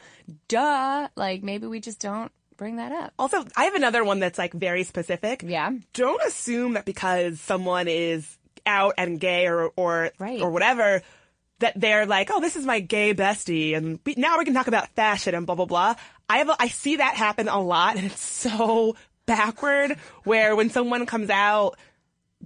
duh. 0.48 1.08
Like 1.14 1.42
maybe 1.42 1.66
we 1.66 1.80
just 1.80 2.00
don't 2.00 2.32
bring 2.56 2.76
that 2.76 2.92
up. 2.92 3.12
Also, 3.18 3.44
I 3.56 3.64
have 3.64 3.74
another 3.74 4.04
one 4.04 4.20
that's 4.20 4.38
like 4.38 4.52
very 4.52 4.84
specific. 4.84 5.42
Yeah. 5.46 5.70
Don't 5.92 6.22
assume 6.26 6.74
that 6.74 6.84
because 6.84 7.40
someone 7.40 7.88
is 7.88 8.38
out 8.66 8.94
and 8.98 9.18
gay 9.20 9.46
or 9.46 9.72
or 9.76 10.10
Right. 10.18 10.40
or 10.40 10.50
whatever 10.50 11.02
that 11.60 11.78
they're 11.80 12.06
like, 12.06 12.30
oh, 12.32 12.40
this 12.40 12.56
is 12.56 12.64
my 12.66 12.80
gay 12.80 13.14
bestie, 13.14 13.76
and 13.76 14.00
we, 14.04 14.14
now 14.16 14.38
we 14.38 14.44
can 14.44 14.54
talk 14.54 14.66
about 14.66 14.88
fashion 14.90 15.34
and 15.34 15.46
blah 15.46 15.54
blah 15.54 15.66
blah. 15.66 15.94
I 16.28 16.38
have 16.38 16.48
a, 16.48 16.56
I 16.58 16.68
see 16.68 16.96
that 16.96 17.14
happen 17.14 17.48
a 17.48 17.60
lot, 17.60 17.96
and 17.96 18.06
it's 18.06 18.20
so 18.22 18.96
backward. 19.26 19.96
Where 20.24 20.56
when 20.56 20.70
someone 20.70 21.06
comes 21.06 21.30
out, 21.30 21.78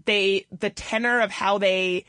they 0.04 0.46
the 0.56 0.70
tenor 0.70 1.20
of 1.20 1.30
how 1.30 1.58
they 1.58 2.04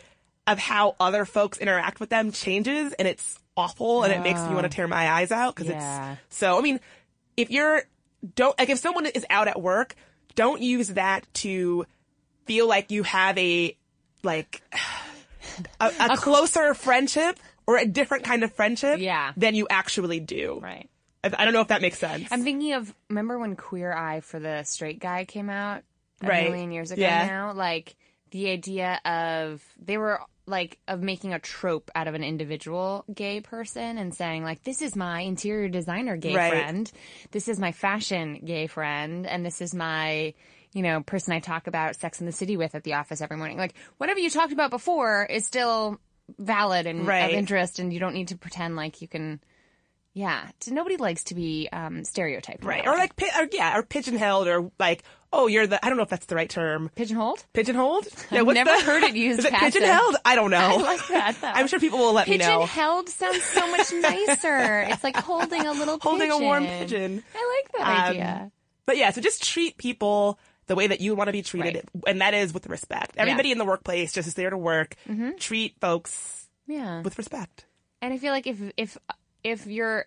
of 0.48 0.58
how 0.60 0.96
other 1.00 1.26
folks 1.26 1.58
interact 1.60 2.00
with 2.00 2.10
them 2.10 2.32
changes, 2.32 2.94
and 2.94 3.08
it's 3.08 3.40
awful, 3.56 4.04
and 4.04 4.12
it 4.14 4.22
makes 4.22 4.42
me 4.42 4.54
want 4.54 4.64
to 4.64 4.70
tear 4.70 4.88
my 4.88 5.10
eyes 5.10 5.32
out 5.32 5.56
because 5.56 5.70
Yeah. 5.70 6.14
it's 6.28 6.38
so. 6.38 6.58
I 6.58 6.62
mean, 6.62 6.80
if 7.40 7.50
you're 7.52 7.84
don't 8.36 8.58
like 8.60 8.70
if 8.70 8.80
someone 8.80 9.06
is 9.06 9.26
out 9.30 9.48
at 9.48 9.62
work, 9.62 9.96
don't 10.36 10.62
use 10.62 10.90
that 10.90 11.26
to 11.36 11.86
feel 12.46 12.68
like 12.68 12.92
you 12.92 13.04
have 13.04 13.38
a 13.38 13.76
like 14.24 14.62
a, 15.80 15.92
a 16.00 16.18
closer 16.18 16.74
friendship 16.74 17.40
or 17.68 17.78
a 17.78 17.86
different 17.86 18.24
kind 18.24 18.44
of 18.44 18.52
friendship 18.54 19.00
Yeah. 19.00 19.32
than 19.38 19.56
you 19.56 19.68
actually 19.70 20.20
do. 20.20 20.60
Right. 20.62 20.90
I, 21.24 21.32
I 21.38 21.46
don't 21.46 21.54
know 21.54 21.62
if 21.62 21.68
that 21.70 21.82
makes 21.82 22.00
sense. 22.00 22.28
I'm 22.32 22.44
thinking 22.44 22.74
of 22.74 22.94
remember 23.10 23.38
when 23.40 23.56
Queer 23.56 23.94
Eye 23.94 24.20
for 24.22 24.40
the 24.40 24.64
straight 24.64 25.00
guy 25.00 25.26
came 25.26 25.50
out 25.50 25.84
a 26.22 26.28
Right. 26.28 26.50
million 26.50 26.72
years 26.72 26.92
ago 26.92 27.02
Yeah. 27.02 27.26
now? 27.28 27.54
Like 27.54 27.96
the 28.32 28.50
idea 28.50 29.00
of 29.06 29.64
they 29.82 29.98
were 29.98 30.20
like 30.50 30.80
of 30.88 31.02
making 31.02 31.34
a 31.34 31.40
trope 31.40 31.90
out 31.96 32.08
of 32.08 32.16
an 32.16 32.24
individual 32.24 33.06
gay 33.14 33.40
person 33.40 33.98
and 33.98 34.14
saying 34.14 34.44
like 34.44 34.64
this 34.64 34.82
is 34.82 34.96
my 34.96 35.22
interior 35.22 35.70
designer 35.70 36.18
gay 36.18 36.36
Right. 36.36 36.50
friend, 36.50 36.92
this 37.32 37.48
is 37.48 37.60
my 37.60 37.72
fashion 37.72 38.42
gay 38.44 38.68
friend, 38.68 39.26
and 39.26 39.46
this 39.46 39.62
is 39.62 39.74
my 39.74 40.34
you 40.74 40.82
know 40.82 41.02
person 41.02 41.34
I 41.34 41.40
talk 41.40 41.68
about 41.68 41.96
Sex 41.96 42.20
in 42.20 42.26
the 42.26 42.32
City 42.32 42.58
with 42.58 42.76
at 42.76 42.84
the 42.84 42.96
office 42.96 43.22
every 43.22 43.38
morning. 43.38 43.58
Like 43.58 43.76
whatever 43.98 44.20
you 44.20 44.30
talked 44.30 44.54
about 44.54 44.72
before 44.72 45.26
is 45.26 45.46
still 45.46 46.00
valid 46.38 46.86
and 46.88 47.08
Right. 47.08 47.24
of 47.24 47.34
interest, 47.34 47.80
and 47.80 47.94
you 47.94 48.00
don't 48.00 48.14
need 48.14 48.30
to 48.30 48.38
pretend 48.38 48.76
like 48.76 49.02
you 49.02 49.08
can. 49.08 49.40
Yeah, 50.20 50.50
nobody 50.68 50.98
likes 50.98 51.24
to 51.26 51.36
be 51.36 51.70
um, 51.72 52.04
stereotyped, 52.04 52.64
right. 52.66 52.86
Or 52.86 52.98
like, 52.98 53.14
or, 53.40 53.48
yeah, 53.54 53.78
or 53.78 53.84
pigeonholed 53.84 54.48
or 54.50 54.70
like, 54.78 55.04
oh, 55.32 55.48
you're 55.48 55.66
the, 55.66 55.84
I 55.84 55.88
don't 55.88 55.96
know 55.98 56.04
if 56.04 56.10
that's 56.10 56.26
the 56.26 56.36
right 56.36 56.50
term. 56.50 56.90
pigeonholed. 56.96 57.46
Pigeonholed? 57.54 58.06
Yeah, 58.32 58.42
I've 58.42 58.48
never 58.48 58.72
the- 58.72 58.82
heard 58.84 59.04
it 59.04 59.16
used 59.16 59.40
Is 59.40 59.46
it 59.46 59.52
passive. 59.54 59.82
pigeonholed? 59.82 60.18
I 60.26 60.36
don't 60.36 60.52
know. 60.52 60.58
I 60.80 60.82
like 60.82 61.08
that. 61.08 61.38
Though. 61.40 61.48
I'm 61.48 61.68
sure 61.68 61.80
people 61.80 62.00
will 62.00 62.14
let 62.14 62.28
me 62.28 62.36
know. 62.38 62.60
Pigeon-held 62.62 63.08
sounds 63.10 63.44
so 63.44 63.66
much 63.72 63.94
nicer. 63.94 64.82
it's 64.90 65.04
like 65.06 65.16
holding 65.16 65.66
a 65.66 65.72
little 65.72 65.98
pigeon. 65.98 66.10
Holding 66.12 66.32
a 66.32 66.38
warm 66.40 66.66
pigeon. 66.66 66.88
pigeon. 67.20 67.24
I 67.36 67.62
like 67.64 67.72
that 67.78 67.88
Um, 67.88 68.10
idea. 68.12 68.52
But 68.86 68.98
yeah, 68.98 69.12
so 69.12 69.22
just 69.22 69.42
treat 69.44 69.78
people 69.78 70.38
the 70.68 70.76
way 70.76 70.88
that 70.88 71.00
you 71.02 71.16
want 71.16 71.30
to 71.30 71.32
be 71.32 71.44
treated, 71.44 71.88
Right. 71.96 72.04
and 72.08 72.22
that 72.22 72.34
is 72.34 72.54
with 72.54 72.68
respect. 72.68 73.14
Everybody 73.18 73.52
in 73.52 73.58
the 73.58 73.66
workplace 73.66 74.12
just 74.12 74.28
is 74.28 74.34
there 74.34 74.50
to 74.50 74.58
work. 74.58 74.96
Treat 75.40 75.76
folks 75.80 76.50
Yeah, 76.68 77.02
with 77.04 77.18
respect. 77.18 77.66
and 78.02 78.14
I 78.14 78.18
feel 78.18 78.34
like 78.34 78.48
if 78.48 78.58
if 78.78 78.98
if 79.44 79.66
you're 79.68 80.06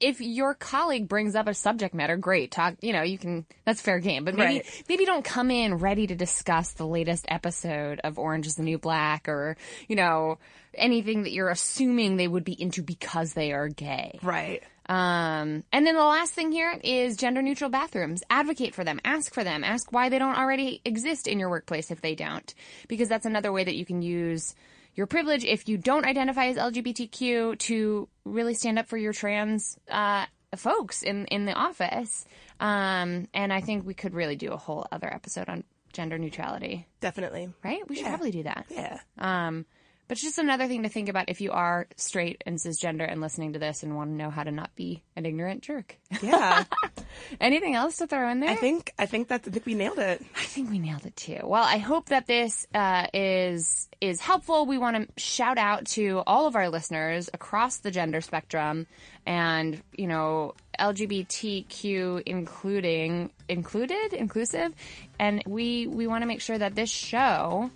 if 0.00 0.20
your 0.20 0.54
colleague 0.54 1.08
brings 1.08 1.34
up 1.34 1.48
a 1.48 1.54
subject 1.54 1.92
matter, 1.92 2.16
great. 2.16 2.52
Talk, 2.52 2.74
you 2.80 2.92
know, 2.92 3.02
you 3.02 3.18
can, 3.18 3.44
that's 3.64 3.80
fair 3.80 3.98
game. 3.98 4.24
But 4.24 4.36
maybe, 4.36 4.58
Right. 4.58 4.84
maybe 4.88 5.04
don't 5.04 5.24
come 5.24 5.50
in 5.50 5.74
ready 5.74 6.06
to 6.06 6.14
discuss 6.14 6.70
the 6.72 6.86
latest 6.86 7.24
episode 7.28 8.00
of 8.04 8.16
Orange 8.16 8.46
is 8.46 8.54
the 8.54 8.62
New 8.62 8.78
Black 8.78 9.28
or, 9.28 9.56
you 9.88 9.96
know, 9.96 10.38
anything 10.74 11.24
that 11.24 11.32
you're 11.32 11.48
assuming 11.48 12.16
they 12.16 12.28
would 12.28 12.44
be 12.44 12.52
into 12.52 12.82
because 12.82 13.32
they 13.32 13.52
are 13.52 13.68
gay. 13.68 14.20
Right. 14.22 14.62
Um, 14.88 15.64
and 15.72 15.84
then 15.84 15.96
the 15.96 16.04
last 16.04 16.32
thing 16.32 16.52
here 16.52 16.78
is 16.84 17.16
gender 17.16 17.42
neutral 17.42 17.68
bathrooms. 17.68 18.22
Advocate 18.30 18.76
for 18.76 18.84
them. 18.84 19.00
Ask 19.04 19.34
for 19.34 19.42
them. 19.42 19.64
Ask 19.64 19.92
why 19.92 20.10
they 20.10 20.20
don't 20.20 20.38
already 20.38 20.80
exist 20.84 21.26
in 21.26 21.40
your 21.40 21.50
workplace 21.50 21.90
if 21.90 22.00
they 22.00 22.14
don't. 22.14 22.54
Because 22.86 23.08
that's 23.08 23.26
another 23.26 23.50
way 23.52 23.64
that 23.64 23.74
you 23.74 23.84
can 23.84 24.00
use 24.00 24.54
your 24.98 25.06
privilege 25.06 25.44
if 25.44 25.68
you 25.68 25.78
don't 25.78 26.04
identify 26.04 26.46
as 26.46 26.56
LGBTQ 26.56 27.56
to 27.56 28.08
really 28.24 28.52
stand 28.52 28.80
up 28.80 28.88
for 28.88 28.96
your 28.96 29.12
trans 29.12 29.78
uh, 29.88 30.26
folks 30.56 31.04
in 31.04 31.24
in 31.26 31.46
the 31.46 31.52
office. 31.52 32.26
Um, 32.58 33.28
and 33.32 33.52
I 33.52 33.60
think 33.60 33.86
we 33.86 33.94
could 33.94 34.12
really 34.12 34.34
do 34.34 34.50
a 34.50 34.56
whole 34.56 34.88
other 34.90 35.06
episode 35.06 35.48
on 35.48 35.62
gender 35.92 36.18
neutrality, 36.18 36.88
Definitely. 37.00 37.48
right? 37.62 37.88
We 37.88 37.94
should 37.94 38.06
probably 38.06 38.32
do 38.32 38.42
that. 38.42 38.66
Yeah. 38.70 38.98
Um, 39.18 39.66
but 40.08 40.16
it's 40.16 40.22
just 40.22 40.38
another 40.38 40.66
thing 40.66 40.82
to 40.84 40.88
think 40.88 41.10
about 41.10 41.28
if 41.28 41.42
you 41.42 41.52
are 41.52 41.86
straight 41.96 42.42
and 42.46 42.56
cisgender 42.56 43.06
and 43.10 43.20
listening 43.20 43.52
to 43.52 43.58
this 43.58 43.82
and 43.82 43.94
want 43.94 44.10
to 44.10 44.16
know 44.16 44.30
how 44.30 44.42
to 44.42 44.50
not 44.50 44.74
be 44.74 45.02
an 45.14 45.26
ignorant 45.26 45.62
jerk. 45.62 45.98
Yeah. 46.22 46.64
Anything 47.40 47.74
else 47.74 47.98
to 47.98 48.06
throw 48.06 48.30
in 48.30 48.40
there? 48.40 48.48
I 48.48 48.56
think 48.56 48.92
I 48.98 49.04
think 49.04 49.28
that 49.28 49.42
I 49.46 49.50
think 49.50 49.66
we 49.66 49.74
nailed 49.74 49.98
it. 49.98 50.24
I 50.34 50.44
think 50.44 50.70
we 50.70 50.78
nailed 50.78 51.04
it 51.04 51.14
too. 51.14 51.40
Well, 51.44 51.62
I 51.62 51.76
hope 51.76 52.08
that 52.08 52.26
this 52.26 52.66
uh, 52.74 53.06
is 53.12 53.88
is 54.00 54.20
helpful. 54.20 54.64
We 54.64 54.78
want 54.78 54.96
to 54.96 55.22
shout 55.22 55.58
out 55.58 55.86
to 55.88 56.22
all 56.26 56.46
of 56.46 56.56
our 56.56 56.70
listeners 56.70 57.28
across 57.34 57.78
the 57.78 57.90
gender 57.90 58.22
spectrum, 58.22 58.86
and 59.26 59.82
you 59.96 60.06
know 60.06 60.54
LGBTQ 60.78 62.22
including 62.24 63.30
included 63.48 64.14
inclusive, 64.14 64.72
and 65.18 65.42
we 65.46 65.86
we 65.86 66.06
want 66.06 66.22
to 66.22 66.26
make 66.26 66.40
sure 66.40 66.56
that 66.56 66.74
this 66.74 66.90
show 66.90 67.70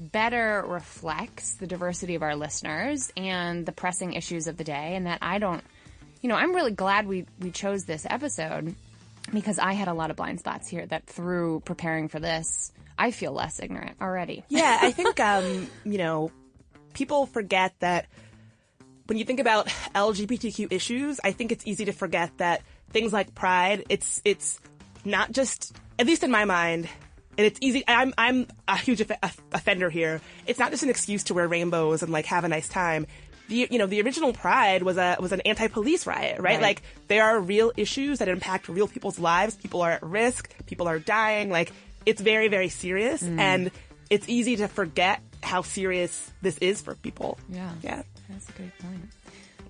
better 0.00 0.64
reflects 0.66 1.54
the 1.54 1.66
diversity 1.66 2.14
of 2.14 2.22
our 2.22 2.34
listeners 2.34 3.12
and 3.16 3.66
the 3.66 3.72
pressing 3.72 4.14
issues 4.14 4.46
of 4.46 4.56
the 4.56 4.64
day, 4.64 4.96
and 4.96 5.06
that 5.06 5.18
I 5.20 5.38
don't. 5.38 5.62
You 6.22 6.28
know, 6.28 6.34
I'm 6.34 6.54
really 6.54 6.72
glad 6.72 7.06
we 7.06 7.26
we 7.38 7.50
chose 7.50 7.84
this 7.84 8.06
episode 8.08 8.74
because 9.32 9.58
I 9.58 9.74
had 9.74 9.88
a 9.88 9.94
lot 9.94 10.10
of 10.10 10.16
blind 10.16 10.40
spots 10.40 10.66
here 10.66 10.86
that 10.86 11.06
through 11.06 11.60
preparing 11.60 12.08
for 12.08 12.18
this, 12.18 12.72
I 12.98 13.10
feel 13.10 13.32
less 13.32 13.60
ignorant 13.60 13.96
already. 14.00 14.44
Yeah, 14.48 14.78
I 14.80 14.90
think 14.92 15.20
um, 15.20 15.68
you 15.84 15.98
know, 15.98 16.30
people 16.94 17.26
forget 17.26 17.74
that 17.80 18.06
when 19.06 19.18
you 19.18 19.24
think 19.24 19.40
about 19.40 19.66
LGBTQ 19.94 20.72
issues, 20.72 21.20
I 21.22 21.32
think 21.32 21.52
it's 21.52 21.66
easy 21.66 21.84
to 21.86 21.92
forget 21.92 22.30
that 22.38 22.62
things 22.90 23.12
like 23.12 23.34
pride, 23.34 23.84
it's 23.88 24.22
it's 24.24 24.60
not 25.04 25.32
just 25.32 25.76
at 25.98 26.06
least 26.06 26.22
in 26.22 26.30
my 26.30 26.44
mind, 26.44 26.88
and 27.38 27.46
it's 27.46 27.58
easy. 27.62 27.84
I'm 27.86 28.12
I'm 28.18 28.46
a 28.68 28.76
huge 28.76 29.02
off- 29.22 29.40
offender 29.52 29.90
here. 29.90 30.20
It's 30.46 30.58
not 30.58 30.70
just 30.70 30.82
an 30.82 30.90
excuse 30.90 31.24
to 31.24 31.34
wear 31.34 31.48
rainbows 31.48 32.02
and 32.02 32.12
like 32.12 32.26
have 32.26 32.44
a 32.44 32.48
nice 32.48 32.68
time. 32.68 33.06
The 33.48 33.68
you 33.70 33.78
know 33.78 33.86
the 33.86 34.00
original 34.02 34.32
Pride 34.32 34.82
was 34.82 34.96
a 34.96 35.16
was 35.20 35.32
an 35.32 35.40
anti-police 35.42 36.06
riot, 36.06 36.38
right? 36.38 36.54
Right. 36.54 36.62
Like 36.62 36.82
there 37.08 37.24
are 37.24 37.40
real 37.40 37.72
issues 37.76 38.18
that 38.18 38.28
impact 38.28 38.68
real 38.68 38.88
people's 38.88 39.18
lives. 39.18 39.54
People 39.54 39.82
are 39.82 39.92
at 39.92 40.02
risk. 40.02 40.54
People 40.66 40.88
are 40.88 40.98
dying. 40.98 41.50
Like 41.50 41.72
it's 42.06 42.20
very 42.20 42.48
very 42.48 42.68
serious, 42.68 43.22
mm. 43.22 43.38
and 43.38 43.70
it's 44.08 44.28
easy 44.28 44.56
to 44.56 44.68
forget 44.68 45.20
how 45.42 45.62
serious 45.62 46.30
this 46.42 46.58
is 46.58 46.80
for 46.80 46.94
people. 46.94 47.38
Yeah. 47.48 47.72
Yeah. 47.82 48.02
That's 48.28 48.48
a 48.48 48.52
great 48.52 48.78
point. 48.78 49.10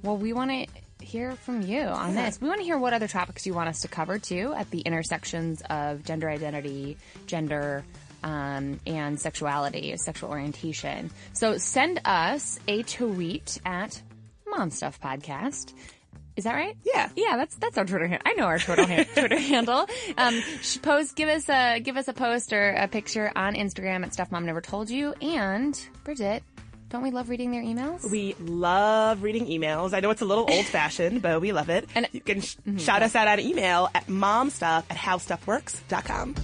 Well, 0.02 0.16
we 0.16 0.32
want 0.32 0.50
to 0.50 0.66
hear 1.10 1.32
from 1.32 1.62
you 1.62 1.80
on 1.82 2.14
this. 2.14 2.40
We 2.40 2.48
want 2.48 2.60
to 2.60 2.64
hear 2.64 2.78
what 2.78 2.92
other 2.92 3.08
topics 3.08 3.46
you 3.46 3.54
want 3.54 3.68
us 3.68 3.80
to 3.82 3.88
cover 3.88 4.18
too 4.18 4.54
at 4.56 4.70
the 4.70 4.80
intersections 4.80 5.62
of 5.68 6.04
gender 6.04 6.30
identity, 6.30 6.96
gender, 7.26 7.84
um, 8.22 8.78
and 8.86 9.18
sexuality, 9.18 9.96
sexual 9.96 10.30
orientation. 10.30 11.10
So 11.32 11.58
send 11.58 12.00
us 12.04 12.58
a 12.68 12.82
tweet 12.82 13.58
at 13.64 14.00
Mom 14.46 14.70
Stuff 14.70 15.00
Podcast. 15.00 15.72
Is 16.36 16.44
that 16.44 16.54
right? 16.54 16.76
Yeah. 16.84 17.08
Yeah, 17.16 17.36
that's 17.36 17.56
that's 17.56 17.76
our 17.76 17.84
Twitter. 17.84 18.06
handle. 18.06 18.22
I 18.24 18.32
know 18.34 18.44
our 18.44 18.58
Twitter 18.58 18.86
han- 18.86 19.04
Twitter 19.14 19.38
handle. 19.38 19.86
Um, 20.16 20.40
post, 20.80 21.16
give 21.16 21.28
us 21.28 21.48
a 21.48 21.80
give 21.80 21.96
us 21.96 22.08
a 22.08 22.12
post 22.14 22.52
or 22.52 22.70
a 22.70 22.88
picture 22.88 23.30
on 23.34 23.54
Instagram 23.54 24.04
at 24.04 24.14
Stuff 24.14 24.30
Mom 24.30 24.46
Never 24.46 24.60
Told 24.60 24.88
You. 24.90 25.12
And 25.20 25.78
Bridget, 26.04 26.42
don't 26.90 27.02
we 27.02 27.12
love 27.12 27.28
reading 27.28 27.52
their 27.52 27.62
emails? 27.62 28.10
We 28.10 28.34
love 28.40 29.22
reading 29.22 29.46
emails. 29.46 29.94
I 29.94 30.00
know 30.00 30.10
it's 30.10 30.22
a 30.22 30.24
little 30.24 30.50
old 30.50 30.66
fashioned, 30.66 31.22
but 31.22 31.40
we 31.40 31.52
love 31.52 31.70
it. 31.70 31.88
And- 31.94 32.08
you 32.12 32.20
can 32.20 32.40
sh- 32.40 32.56
mm-hmm. 32.56 32.78
shout 32.78 33.02
us 33.02 33.14
out 33.14 33.28
on 33.28 33.38
email 33.38 33.88
at 33.94 34.08
momstuff 34.08 34.84
at 34.90 34.96
howstuffworks.com. 34.96 36.34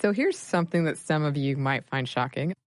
So 0.00 0.12
here's 0.12 0.36
something 0.36 0.84
that 0.84 0.98
some 0.98 1.22
of 1.22 1.36
you 1.36 1.56
might 1.56 1.84
find 1.84 2.08
shocking. 2.08 2.54